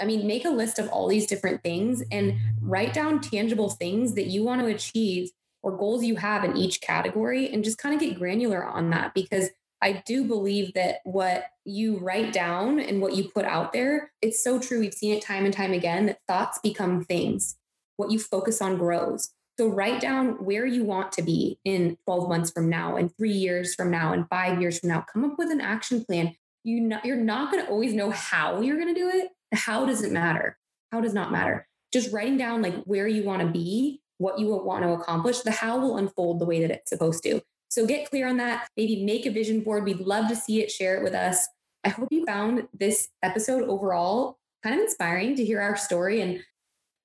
I 0.00 0.04
mean, 0.04 0.26
make 0.26 0.44
a 0.44 0.50
list 0.50 0.78
of 0.78 0.88
all 0.88 1.08
these 1.08 1.26
different 1.26 1.62
things 1.62 2.02
and 2.10 2.34
write 2.60 2.92
down 2.92 3.20
tangible 3.20 3.70
things 3.70 4.14
that 4.14 4.26
you 4.26 4.42
want 4.42 4.60
to 4.60 4.66
achieve 4.66 5.30
or 5.62 5.76
goals 5.76 6.04
you 6.04 6.16
have 6.16 6.44
in 6.44 6.56
each 6.56 6.80
category 6.80 7.52
and 7.52 7.64
just 7.64 7.78
kind 7.78 7.94
of 7.94 8.00
get 8.00 8.18
granular 8.18 8.64
on 8.64 8.90
that 8.90 9.14
because 9.14 9.50
I 9.80 10.02
do 10.04 10.24
believe 10.24 10.74
that 10.74 11.00
what 11.04 11.44
you 11.64 11.98
write 11.98 12.32
down 12.32 12.80
and 12.80 13.00
what 13.00 13.14
you 13.14 13.28
put 13.28 13.44
out 13.44 13.72
there, 13.72 14.12
it's 14.20 14.42
so 14.42 14.58
true. 14.58 14.80
We've 14.80 14.94
seen 14.94 15.14
it 15.14 15.22
time 15.22 15.44
and 15.44 15.54
time 15.54 15.72
again 15.72 16.06
that 16.06 16.20
thoughts 16.26 16.58
become 16.58 17.04
things. 17.04 17.56
What 17.96 18.10
you 18.10 18.18
focus 18.18 18.60
on 18.60 18.76
grows. 18.76 19.30
So 19.58 19.66
write 19.66 20.00
down 20.00 20.44
where 20.44 20.66
you 20.66 20.84
want 20.84 21.10
to 21.12 21.22
be 21.22 21.58
in 21.64 21.98
12 22.04 22.28
months 22.28 22.52
from 22.52 22.68
now, 22.68 22.96
and 22.96 23.14
three 23.16 23.32
years 23.32 23.74
from 23.74 23.90
now, 23.90 24.12
and 24.12 24.28
five 24.28 24.60
years 24.60 24.78
from 24.78 24.90
now. 24.90 25.04
Come 25.12 25.24
up 25.24 25.36
with 25.36 25.50
an 25.50 25.60
action 25.60 26.04
plan. 26.04 26.36
You 26.62 26.80
not, 26.80 27.04
you're 27.04 27.16
not 27.16 27.50
going 27.50 27.64
to 27.64 27.70
always 27.70 27.92
know 27.92 28.10
how 28.10 28.60
you're 28.60 28.76
going 28.76 28.94
to 28.94 29.00
do 29.00 29.10
it. 29.12 29.30
How 29.52 29.84
does 29.84 30.02
it 30.02 30.12
matter? 30.12 30.56
How 30.92 31.00
does 31.00 31.12
not 31.12 31.32
matter? 31.32 31.66
Just 31.92 32.12
writing 32.12 32.36
down 32.36 32.62
like 32.62 32.84
where 32.84 33.08
you 33.08 33.24
want 33.24 33.42
to 33.42 33.48
be, 33.48 34.00
what 34.18 34.38
you 34.38 34.46
want 34.48 34.84
to 34.84 34.90
accomplish. 34.90 35.40
The 35.40 35.50
how 35.50 35.80
will 35.80 35.96
unfold 35.96 36.38
the 36.38 36.46
way 36.46 36.60
that 36.60 36.70
it's 36.70 36.90
supposed 36.90 37.24
to. 37.24 37.40
So 37.68 37.84
get 37.84 38.08
clear 38.08 38.28
on 38.28 38.36
that. 38.36 38.68
Maybe 38.76 39.04
make 39.04 39.26
a 39.26 39.30
vision 39.30 39.62
board. 39.62 39.84
We'd 39.84 40.00
love 40.00 40.28
to 40.28 40.36
see 40.36 40.62
it, 40.62 40.70
share 40.70 40.96
it 40.96 41.02
with 41.02 41.14
us. 41.14 41.48
I 41.82 41.88
hope 41.88 42.08
you 42.12 42.24
found 42.24 42.68
this 42.72 43.08
episode 43.24 43.64
overall 43.64 44.38
kind 44.62 44.76
of 44.76 44.82
inspiring 44.82 45.34
to 45.36 45.44
hear 45.44 45.60
our 45.60 45.76
story 45.76 46.20
and 46.20 46.44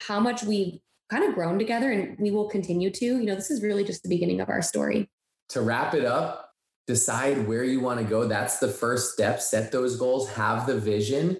how 0.02 0.20
much 0.20 0.44
we've 0.44 0.80
kind 1.13 1.30
of 1.30 1.36
grown 1.36 1.60
together 1.60 1.91
and 1.91 2.17
we 2.17 2.32
will 2.32 2.49
continue 2.49 2.89
to. 2.89 3.06
You 3.06 3.23
know, 3.23 3.36
this 3.36 3.52
is 3.52 3.62
really 3.62 3.84
just 3.84 4.02
the 4.02 4.10
beginning 4.10 4.41
of 4.41 4.49
our 4.49 4.63
story. 4.63 5.10
To 5.49 5.62
wrap 5.62 5.93
it 5.93 6.06
up, 6.06 6.49
decide 6.88 7.47
where 7.47 7.63
you 7.63 7.80
want 7.80 7.99
to 7.99 8.06
go. 8.06 8.26
That's 8.28 8.58
the 8.58 8.67
first 8.67 9.13
step. 9.13 9.39
Set 9.39 9.71
those 9.71 9.95
goals, 9.95 10.30
have 10.32 10.65
the 10.65 10.80
vision, 10.80 11.38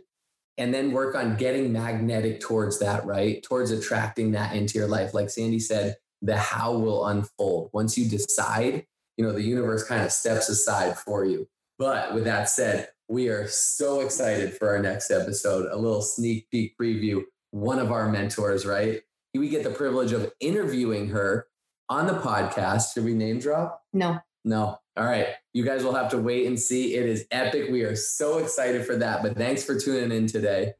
and 0.60 0.72
then 0.72 0.92
work 0.92 1.16
on 1.16 1.38
getting 1.38 1.74
magnetic 1.74 2.40
towards 2.40 2.78
that, 2.80 3.04
right? 3.06 3.42
Towards 3.42 3.72
attracting 3.72 4.34
that 4.34 4.56
into 4.56 4.78
your 4.78 4.88
life. 4.88 5.16
Like 5.16 5.32
Sandy 5.32 5.60
said, 5.60 5.96
the 6.22 6.38
how 6.38 6.74
will 6.74 7.08
unfold. 7.08 7.72
Once 7.74 7.98
you 7.98 8.08
decide, 8.08 8.86
you 9.18 9.26
know, 9.26 9.32
the 9.32 9.42
universe 9.42 9.84
kind 9.84 10.04
of 10.04 10.12
steps 10.12 10.50
aside 10.50 11.00
for 11.00 11.26
you. 11.26 11.48
But 11.80 12.14
with 12.14 12.26
that 12.26 12.48
said, 12.48 12.90
we 13.10 13.30
are 13.30 13.48
so 13.48 14.02
excited 14.02 14.56
for 14.56 14.70
our 14.70 14.80
next 14.80 15.10
episode, 15.10 15.68
a 15.72 15.76
little 15.76 16.04
sneak 16.04 16.48
peek 16.52 16.78
preview. 16.80 17.24
One 17.50 17.80
of 17.80 17.92
our 17.92 18.10
mentors, 18.10 18.66
right? 18.66 19.02
We 19.36 19.50
get 19.50 19.64
the 19.64 19.72
privilege 19.72 20.12
of 20.12 20.32
interviewing 20.40 21.10
her 21.10 21.48
on 21.90 22.06
the 22.06 22.14
podcast. 22.14 22.94
Should 22.94 23.06
we 23.06 23.16
name 23.16 23.40
drop? 23.40 23.82
No. 23.92 24.20
No. 24.46 24.78
All 24.96 25.06
right. 25.06 25.28
You 25.54 25.66
guys 25.66 25.84
will 25.84 25.96
have 25.96 26.12
to 26.12 26.20
wait 26.20 26.46
and 26.46 26.60
see. 26.60 26.94
It 26.94 27.08
is 27.08 27.26
epic. 27.32 27.72
We 27.72 27.82
are 27.82 27.96
so 27.96 28.38
excited 28.38 28.86
for 28.86 28.96
that. 28.98 29.24
But 29.24 29.36
thanks 29.36 29.64
for 29.64 29.80
tuning 29.80 30.16
in 30.16 30.28
today. 30.28 30.74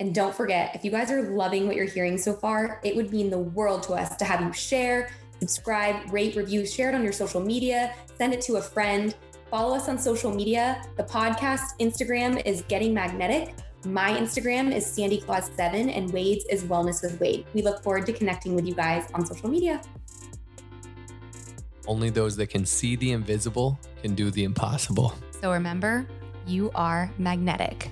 And 0.00 0.14
don't 0.14 0.34
forget, 0.34 0.74
if 0.74 0.84
you 0.84 0.90
guys 0.90 1.10
are 1.10 1.22
loving 1.30 1.66
what 1.66 1.76
you're 1.76 1.84
hearing 1.84 2.16
so 2.16 2.32
far, 2.32 2.80
it 2.82 2.96
would 2.96 3.12
mean 3.12 3.28
the 3.28 3.38
world 3.38 3.82
to 3.84 3.92
us 3.92 4.16
to 4.16 4.24
have 4.24 4.40
you 4.40 4.52
share, 4.54 5.10
subscribe, 5.40 6.10
rate, 6.10 6.34
review, 6.34 6.64
share 6.64 6.88
it 6.88 6.94
on 6.94 7.04
your 7.04 7.12
social 7.12 7.42
media, 7.42 7.94
send 8.16 8.32
it 8.32 8.40
to 8.42 8.56
a 8.56 8.62
friend. 8.62 9.14
Follow 9.50 9.76
us 9.76 9.90
on 9.90 9.98
social 9.98 10.34
media. 10.34 10.82
The 10.96 11.04
podcast 11.04 11.78
Instagram 11.78 12.42
is 12.46 12.62
Getting 12.68 12.94
Magnetic. 12.94 13.54
My 13.84 14.12
Instagram 14.12 14.72
is 14.72 14.86
Sandy 14.86 15.20
Claus 15.20 15.50
7 15.56 15.90
and 15.90 16.12
Wade's 16.12 16.44
is 16.44 16.62
Wellness 16.62 17.02
with 17.02 17.18
Wade. 17.18 17.46
We 17.52 17.62
look 17.62 17.82
forward 17.82 18.06
to 18.06 18.12
connecting 18.12 18.54
with 18.54 18.64
you 18.64 18.74
guys 18.74 19.10
on 19.12 19.26
social 19.26 19.48
media. 19.48 19.82
Only 21.88 22.08
those 22.08 22.36
that 22.36 22.46
can 22.46 22.64
see 22.64 22.94
the 22.94 23.10
invisible 23.10 23.80
can 24.00 24.14
do 24.14 24.30
the 24.30 24.44
impossible. 24.44 25.14
So 25.40 25.50
remember, 25.50 26.06
you 26.46 26.70
are 26.76 27.10
magnetic. 27.18 27.90